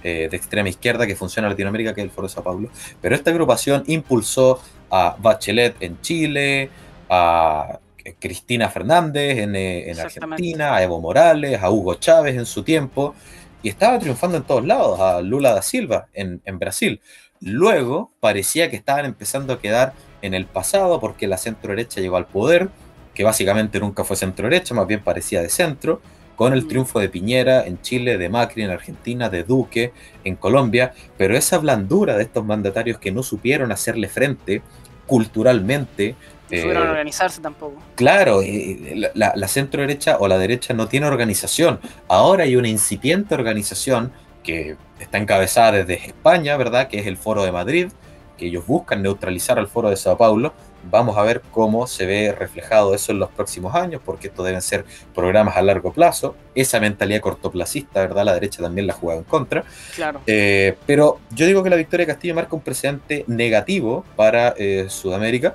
eh, 0.06 0.28
de 0.30 0.36
extrema 0.36 0.68
izquierda 0.68 1.04
que 1.04 1.16
funciona 1.16 1.48
en 1.48 1.54
Latinoamérica, 1.54 1.92
que 1.92 2.00
es 2.00 2.04
el 2.04 2.12
Foro 2.12 2.28
de 2.28 2.34
Sao 2.34 2.44
Paulo. 2.44 2.70
Pero 3.00 3.16
esta 3.16 3.30
agrupación 3.30 3.82
impulsó 3.88 4.60
a 4.88 5.16
Bachelet 5.18 5.74
en 5.80 6.00
Chile, 6.00 6.70
a 7.10 7.80
Cristina 8.20 8.68
Fernández 8.68 9.38
en, 9.38 9.56
eh, 9.56 9.92
Argentina, 9.98 10.76
a 10.76 10.82
Evo 10.84 11.00
Morales, 11.00 11.60
a 11.60 11.72
Hugo 11.72 11.94
Chávez 11.94 12.36
en 12.36 12.46
su 12.46 12.62
tiempo, 12.62 13.16
y 13.64 13.68
estaba 13.68 13.98
triunfando 13.98 14.36
en 14.36 14.44
todos 14.44 14.64
lados, 14.64 15.00
a 15.00 15.20
Lula 15.22 15.52
da 15.52 15.62
Silva 15.62 16.06
en, 16.12 16.40
en 16.44 16.60
Brasil. 16.60 17.00
Luego 17.40 18.12
parecía 18.20 18.70
que 18.70 18.76
estaban 18.76 19.06
empezando 19.06 19.54
a 19.54 19.60
quedar 19.60 19.92
en 20.22 20.34
el 20.34 20.46
pasado 20.46 21.00
porque 21.00 21.26
la 21.26 21.36
centro 21.36 21.70
derecha 21.70 22.00
llegó 22.00 22.16
al 22.16 22.26
poder, 22.26 22.68
que 23.12 23.24
básicamente 23.24 23.80
nunca 23.80 24.04
fue 24.04 24.14
centro 24.14 24.48
derecha, 24.48 24.72
más 24.72 24.86
bien 24.86 25.02
parecía 25.02 25.42
de 25.42 25.48
centro, 25.48 26.00
con 26.36 26.52
el 26.52 26.68
triunfo 26.68 27.00
de 27.00 27.08
Piñera 27.08 27.66
en 27.66 27.80
Chile, 27.80 28.18
de 28.18 28.28
Macri 28.28 28.62
en 28.62 28.70
Argentina, 28.70 29.28
de 29.28 29.42
Duque 29.42 29.92
en 30.22 30.36
Colombia, 30.36 30.92
pero 31.16 31.36
esa 31.36 31.58
blandura 31.58 32.16
de 32.16 32.22
estos 32.24 32.44
mandatarios 32.44 32.98
que 32.98 33.10
no 33.10 33.22
supieron 33.22 33.72
hacerle 33.72 34.08
frente 34.08 34.62
culturalmente. 35.06 36.14
No 36.50 36.56
supieron 36.58 36.86
eh, 36.86 36.90
organizarse 36.90 37.40
tampoco. 37.40 37.82
Claro, 37.94 38.42
eh, 38.42 39.10
la, 39.14 39.32
la 39.34 39.48
centro 39.48 39.80
derecha 39.80 40.18
o 40.20 40.28
la 40.28 40.38
derecha 40.38 40.74
no 40.74 40.86
tiene 40.86 41.06
organización. 41.06 41.80
Ahora 42.06 42.44
hay 42.44 42.54
una 42.56 42.68
incipiente 42.68 43.34
organización 43.34 44.12
que 44.42 44.76
está 45.00 45.18
encabezada 45.18 45.72
desde 45.72 45.94
España, 46.06 46.56
¿verdad? 46.56 46.88
Que 46.88 47.00
es 47.00 47.06
el 47.06 47.16
Foro 47.16 47.42
de 47.44 47.52
Madrid, 47.52 47.88
que 48.36 48.46
ellos 48.46 48.66
buscan 48.66 49.02
neutralizar 49.02 49.58
al 49.58 49.66
Foro 49.66 49.90
de 49.90 49.96
Sao 49.96 50.16
Paulo, 50.16 50.52
Vamos 50.90 51.16
a 51.16 51.22
ver 51.22 51.42
cómo 51.50 51.86
se 51.86 52.06
ve 52.06 52.32
reflejado 52.32 52.94
eso 52.94 53.12
en 53.12 53.18
los 53.18 53.30
próximos 53.30 53.74
años, 53.74 54.00
porque 54.04 54.28
esto 54.28 54.42
deben 54.42 54.62
ser 54.62 54.84
programas 55.14 55.56
a 55.56 55.62
largo 55.62 55.92
plazo. 55.92 56.36
Esa 56.54 56.80
mentalidad 56.80 57.20
cortoplacista, 57.20 58.00
¿verdad? 58.00 58.24
La 58.24 58.34
derecha 58.34 58.62
también 58.62 58.86
la 58.86 58.92
ha 58.92 58.96
jugado 58.96 59.20
en 59.20 59.24
contra. 59.24 59.64
Claro. 59.94 60.20
Eh, 60.26 60.76
pero 60.86 61.20
yo 61.30 61.46
digo 61.46 61.62
que 61.62 61.70
la 61.70 61.76
victoria 61.76 62.06
de 62.06 62.12
Castillo 62.12 62.34
marca 62.34 62.54
un 62.54 62.62
precedente 62.62 63.24
negativo 63.26 64.04
para 64.16 64.54
eh, 64.56 64.86
Sudamérica, 64.88 65.54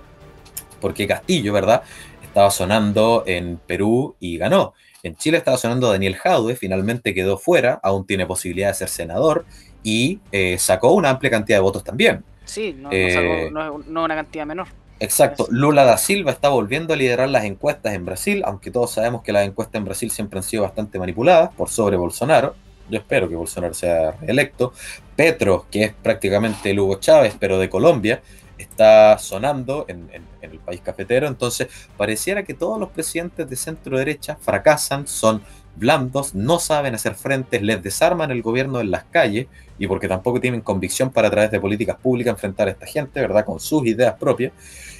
porque 0.79 1.07
Castillo, 1.07 1.53
¿verdad? 1.53 1.83
Estaba 2.21 2.51
sonando 2.51 3.23
en 3.25 3.57
Perú 3.57 4.15
y 4.19 4.37
ganó. 4.37 4.73
En 5.03 5.15
Chile 5.15 5.37
estaba 5.37 5.57
sonando 5.57 5.89
Daniel 5.91 6.15
Jaude, 6.15 6.55
finalmente 6.55 7.13
quedó 7.13 7.37
fuera, 7.37 7.79
aún 7.81 8.05
tiene 8.05 8.25
posibilidad 8.25 8.67
de 8.67 8.75
ser 8.75 8.89
senador 8.89 9.45
y 9.83 10.19
eh, 10.31 10.57
sacó 10.59 10.93
una 10.93 11.09
amplia 11.09 11.31
cantidad 11.31 11.57
de 11.57 11.61
votos 11.61 11.83
también. 11.83 12.23
Sí, 12.45 12.75
no, 12.77 12.89
sacó, 12.89 13.51
no, 13.51 13.77
no 13.87 14.03
una 14.03 14.15
cantidad 14.15 14.45
menor. 14.45 14.67
Exacto, 15.01 15.47
Lula 15.49 15.83
da 15.83 15.97
Silva 15.97 16.29
está 16.29 16.49
volviendo 16.49 16.93
a 16.93 16.95
liderar 16.95 17.27
las 17.27 17.43
encuestas 17.43 17.95
en 17.95 18.05
Brasil, 18.05 18.43
aunque 18.45 18.69
todos 18.69 18.91
sabemos 18.91 19.23
que 19.23 19.33
las 19.33 19.47
encuestas 19.47 19.79
en 19.79 19.85
Brasil 19.85 20.11
siempre 20.11 20.37
han 20.37 20.43
sido 20.43 20.61
bastante 20.61 20.99
manipuladas 20.99 21.49
por 21.55 21.69
sobre 21.69 21.97
Bolsonaro. 21.97 22.53
Yo 22.87 22.99
espero 22.99 23.27
que 23.27 23.33
Bolsonaro 23.35 23.73
sea 23.73 24.11
reelecto. 24.11 24.73
Petro, 25.15 25.65
que 25.71 25.85
es 25.85 25.93
prácticamente 25.93 26.69
el 26.69 26.79
Hugo 26.79 26.99
Chávez, 26.99 27.35
pero 27.39 27.57
de 27.57 27.67
Colombia, 27.67 28.21
está 28.59 29.17
sonando 29.17 29.85
en, 29.87 30.07
el 30.41 30.59
país 30.59 30.81
cafetero. 30.81 31.27
Entonces, 31.27 31.67
pareciera 31.97 32.43
que 32.43 32.53
todos 32.53 32.79
los 32.79 32.89
presidentes 32.89 33.49
de 33.49 33.55
centro 33.55 33.97
derecha 33.97 34.37
fracasan, 34.39 35.07
son 35.07 35.41
blandos, 35.75 36.35
no 36.35 36.59
saben 36.59 36.95
hacer 36.95 37.15
frente, 37.15 37.61
les 37.61 37.81
desarman 37.81 38.31
el 38.31 38.41
gobierno 38.41 38.79
en 38.81 38.91
las 38.91 39.03
calles 39.05 39.47
y 39.79 39.87
porque 39.87 40.07
tampoco 40.07 40.39
tienen 40.39 40.61
convicción 40.61 41.09
para 41.09 41.27
a 41.27 41.31
través 41.31 41.51
de 41.51 41.59
políticas 41.59 41.97
públicas 41.97 42.33
enfrentar 42.33 42.67
a 42.67 42.71
esta 42.71 42.85
gente, 42.85 43.19
¿verdad? 43.19 43.45
Con 43.45 43.59
sus 43.59 43.85
ideas 43.85 44.15
propias. 44.19 44.51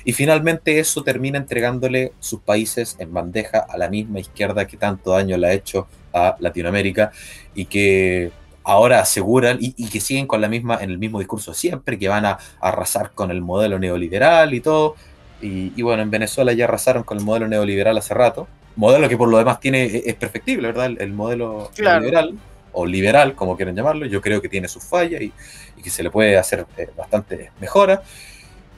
Y 0.04 0.14
finalmente 0.14 0.80
eso 0.80 1.04
termina 1.04 1.38
entregándole 1.38 2.14
sus 2.20 2.42
países 2.42 2.96
en 3.00 3.14
bandeja 3.14 3.60
a 3.60 3.78
la 3.78 3.90
misma 3.90 4.20
izquierda 4.20 4.66
que 4.66 4.78
tanto 4.78 5.12
daño 5.12 5.38
le 5.38 5.48
ha 5.48 5.54
hecho 5.54 5.88
a 6.14 6.36
Latinoamérica 6.40 7.12
y 7.54 7.66
que 7.66 8.32
ahora 8.64 9.00
aseguran 9.00 9.58
y, 9.60 9.90
que 9.90 10.00
siguen 10.00 10.28
con 10.28 10.42
la 10.42 10.48
misma, 10.48 10.78
en 10.82 10.92
el 10.92 10.98
mismo 10.98 11.20
discurso 11.20 11.54
siempre, 11.54 11.98
que 11.98 12.08
van 12.08 12.26
a, 12.26 12.38
arrasar 12.60 13.12
con 13.12 13.32
el 13.32 13.42
modelo 13.42 13.80
neoliberal 13.80 14.54
y 14.54 14.62
todo. 14.62 14.96
Y, 15.42 15.82
bueno, 15.82 16.04
en 16.04 16.12
Venezuela 16.12 16.54
ya 16.54 16.66
arrasaron 16.66 17.04
con 17.04 17.18
el 17.18 17.24
modelo 17.24 17.48
neoliberal 17.48 17.98
hace 17.98 18.14
rato. 18.14 18.48
Modelo 18.76 19.10
que 19.10 19.18
por 19.18 19.30
lo 19.30 19.38
demás 19.38 19.60
tiene, 19.60 20.02
es 20.06 20.16
perfectible, 20.16 20.68
¿verdad? 20.68 20.92
El, 20.98 21.14
modelo 21.14 21.72
neoliberal 21.78 22.38
o 22.72 22.86
liberal, 22.86 23.36
como 23.36 23.56
quieren 23.56 23.76
llamarlo. 23.76 24.06
Yo 24.06 24.22
creo 24.22 24.42
que 24.42 24.50
tiene 24.50 24.68
sus 24.68 24.84
fallas 24.84 25.22
y, 25.22 25.34
que 25.82 25.90
se 25.90 26.04
le 26.04 26.12
puede 26.12 26.38
hacer 26.38 26.66
eh, 26.78 26.90
bastante 26.96 27.52
mejora 27.60 28.04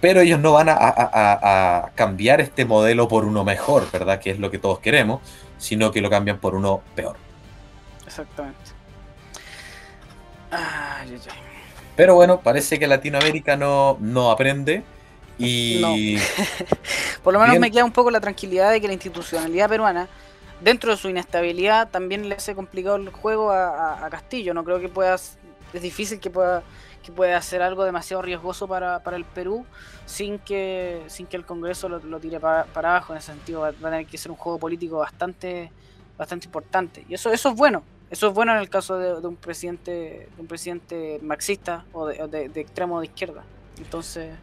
pero 0.04 0.20
ellos 0.20 0.42
no 0.42 0.52
van 0.52 0.68
a, 0.70 1.92
cambiar 1.96 2.42
este 2.42 2.66
modelo 2.66 3.08
por 3.08 3.24
uno 3.24 3.46
mejor, 3.46 3.90
¿verdad? 3.90 4.20
Que 4.20 4.32
es 4.32 4.38
lo 4.38 4.52
que 4.52 4.58
todos 4.58 4.80
queremos, 4.80 5.22
sino 5.58 5.94
que 5.94 6.02
lo 6.02 6.10
cambian 6.10 6.40
por 6.40 6.56
uno 6.56 6.82
peor. 6.94 7.16
Exactamente. 8.06 8.60
Pero 11.96 12.16
bueno, 12.16 12.42
parece 12.42 12.80
que 12.80 12.86
Latinoamérica 12.86 13.56
no, 13.56 13.98
no 14.02 14.30
aprende 14.30 14.84
y... 15.38 16.18
por 17.24 17.34
lo 17.34 17.40
menos 17.40 17.60
me 17.60 17.72
queda 17.72 17.86
un 17.86 17.92
poco 17.92 18.12
la 18.12 18.20
tranquilidad 18.20 18.72
de 18.72 18.82
que 18.82 18.88
la 18.88 18.94
institucionalidad 18.94 19.70
peruana, 19.70 20.08
dentro 20.62 20.92
de 20.92 20.98
su 20.98 21.10
inestabilidad, 21.10 21.90
también 21.90 22.30
le 22.30 22.36
hace 22.36 22.56
complicado 22.56 22.96
el 22.98 23.10
juego 23.10 23.52
a, 23.52 24.06
a 24.06 24.10
Castillo. 24.10 24.54
No 24.54 24.64
creo 24.64 24.80
que 24.80 24.90
puedas... 24.90 25.38
Es 25.74 25.82
difícil 25.82 26.20
que 26.20 26.30
pueda 26.30 26.64
que 27.04 27.12
puede 27.12 27.34
hacer 27.34 27.62
algo 27.62 27.84
demasiado 27.84 28.24
riesgoso 28.24 28.68
para, 28.68 29.02
el 29.12 29.26
Perú 29.26 29.66
sin 30.06 30.40
que, 30.40 31.04
sin 31.08 31.28
que 31.28 31.38
el 31.38 31.46
Congreso 31.46 31.90
lo, 31.90 32.20
tire 32.20 32.40
para, 32.40 32.66
abajo. 32.74 33.14
En 33.14 33.20
ese 33.20 33.34
sentido, 33.34 33.62
va, 33.62 33.68
a 33.68 33.74
tener 33.74 34.08
que 34.08 34.18
ser 34.18 34.32
un 34.32 34.38
juego 34.38 34.58
político 34.58 34.98
bastante, 34.98 35.70
bastante 36.18 36.48
importante. 36.48 37.06
Y 37.08 37.14
eso, 37.14 37.32
eso 37.32 37.50
es 37.50 37.56
bueno. 37.56 37.84
Eso 38.10 38.28
es 38.28 38.34
bueno 38.34 38.54
en 38.54 38.60
el 38.60 38.70
caso 38.70 38.98
de, 38.98 39.28
un 39.28 39.36
presidente 39.36 39.92
de 39.92 40.42
un 40.42 40.48
presidente 40.48 41.20
marxista 41.22 41.84
o 41.92 42.08
de, 42.08 42.52
extremo 42.56 43.00
de 43.00 43.08
izquierda. 43.08 43.44
Entonces, 43.78 44.34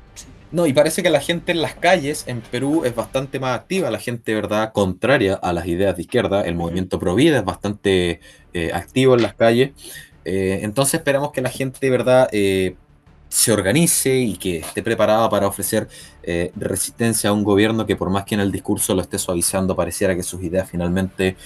No, 0.52 0.66
y 0.66 0.72
parece 0.72 1.02
que 1.02 1.10
la 1.10 1.20
gente 1.20 1.52
en 1.52 1.62
las 1.62 1.74
calles 1.74 2.24
en 2.26 2.40
Perú 2.40 2.84
es 2.84 2.92
bastante 2.94 3.38
más 3.38 3.56
activa, 3.56 3.88
la 3.90 4.00
gente, 4.00 4.34
¿verdad?, 4.34 4.72
contraria 4.72 5.34
a 5.34 5.52
las 5.52 5.66
ideas 5.66 5.94
de 5.94 6.02
izquierda. 6.02 6.42
El 6.42 6.56
movimiento 6.56 6.98
pro 6.98 7.14
vida 7.14 7.38
es 7.38 7.44
bastante 7.44 8.20
eh, 8.52 8.72
activo 8.74 9.14
en 9.14 9.22
las 9.22 9.34
calles. 9.34 9.70
Eh, 10.24 10.60
entonces 10.62 10.94
esperamos 10.94 11.30
que 11.30 11.40
la 11.40 11.50
gente, 11.50 11.88
¿verdad?, 11.88 12.28
eh, 12.32 12.74
se 13.28 13.52
organice 13.52 14.16
y 14.16 14.36
que 14.36 14.58
esté 14.58 14.82
preparada 14.82 15.30
para 15.30 15.46
ofrecer 15.46 15.86
resistencia 16.56 17.30
a 17.30 17.32
un 17.32 17.44
gobierno 17.44 17.86
que 17.86 17.94
por 17.94 18.10
más 18.10 18.24
que 18.24 18.34
en 18.34 18.40
el 18.40 18.50
discurso 18.50 18.92
lo 18.92 19.02
esté 19.02 19.18
suavizando, 19.18 19.76
pareciera 19.76 20.16
que 20.16 20.24
sus 20.24 20.42
ideas 20.42 20.68
finalmente 20.68 21.36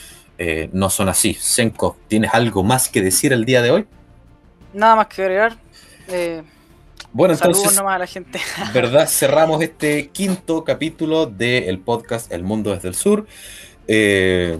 no 0.73 0.89
son 0.89 1.11
así. 1.11 1.35
Senko, 1.35 1.99
¿tienes 2.09 2.33
algo 2.33 2.65
más 2.65 2.89
que 2.89 3.03
decir 3.03 3.35
el 3.35 3.45
día 3.45 3.61
de 3.61 3.71
hoy? 3.71 3.87
Nada 4.73 4.97
más 4.97 5.09
que 5.09 5.23
agregar. 5.25 5.59
Bueno, 7.15 7.33
entonces, 7.35 7.75
nomás 7.77 7.95
a 7.95 7.99
la 8.01 8.07
gente. 8.09 8.41
¿verdad? 8.75 9.09
Cerramos 9.09 9.62
este 9.62 10.09
quinto 10.09 10.65
capítulo 10.65 11.27
del 11.27 11.79
podcast 11.79 12.33
El 12.33 12.43
Mundo 12.43 12.75
desde 12.75 12.89
el 12.89 12.97
Sur. 12.97 13.29
Eh, 13.87 14.59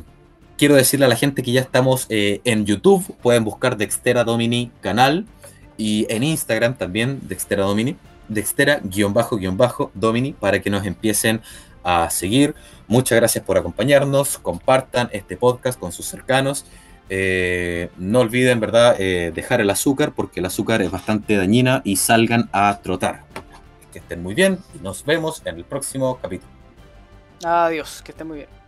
quiero 0.57 0.77
decirle 0.77 1.07
a 1.07 1.09
la 1.09 1.17
gente 1.17 1.43
que 1.43 1.51
ya 1.51 1.61
estamos 1.61 2.07
eh, 2.11 2.41
en 2.45 2.65
YouTube, 2.65 3.05
pueden 3.21 3.43
buscar 3.43 3.77
Dextera 3.77 4.23
Domini 4.23 4.71
canal 4.83 5.27
y 5.77 6.07
en 6.09 6.23
Instagram 6.23 6.77
también 6.77 7.19
Dextera 7.25 7.65
Domini, 7.65 7.97
Dextera-Domini 8.29 10.33
para 10.35 10.63
que 10.63 10.71
nos 10.71 10.87
empiecen 10.87 11.43
a 11.83 12.09
seguir. 12.09 12.55
Muchas 12.87 13.17
gracias 13.17 13.45
por 13.45 13.59
acompañarnos, 13.59 14.39
compartan 14.39 15.11
este 15.13 15.37
podcast 15.37 15.77
con 15.77 15.91
sus 15.91 16.07
cercanos 16.07 16.67
eh, 17.09 17.91
no 17.99 18.21
olviden, 18.21 18.61
¿verdad?, 18.61 18.97
eh, 18.99 19.33
dejar 19.35 19.61
el 19.61 19.71
azúcar 19.71 20.13
porque 20.13 20.41
el 20.41 20.47
azúcar 20.47 20.83
es 20.83 20.91
bastante 20.91 21.37
dañina 21.37 21.83
y 21.85 21.97
salgan 21.97 22.49
a 22.53 22.81
trotar. 22.83 23.23
Que 23.93 23.99
estén 23.99 24.23
muy 24.23 24.35
bien 24.35 24.59
y 24.75 24.83
nos 24.83 25.05
vemos 25.05 25.43
en 25.45 25.57
el 25.57 25.65
próximo 25.65 26.19
capítulo. 26.21 26.51
Adiós, 27.45 28.03
que 28.03 28.13
estén 28.13 28.27
muy 28.27 28.39
bien. 28.39 28.64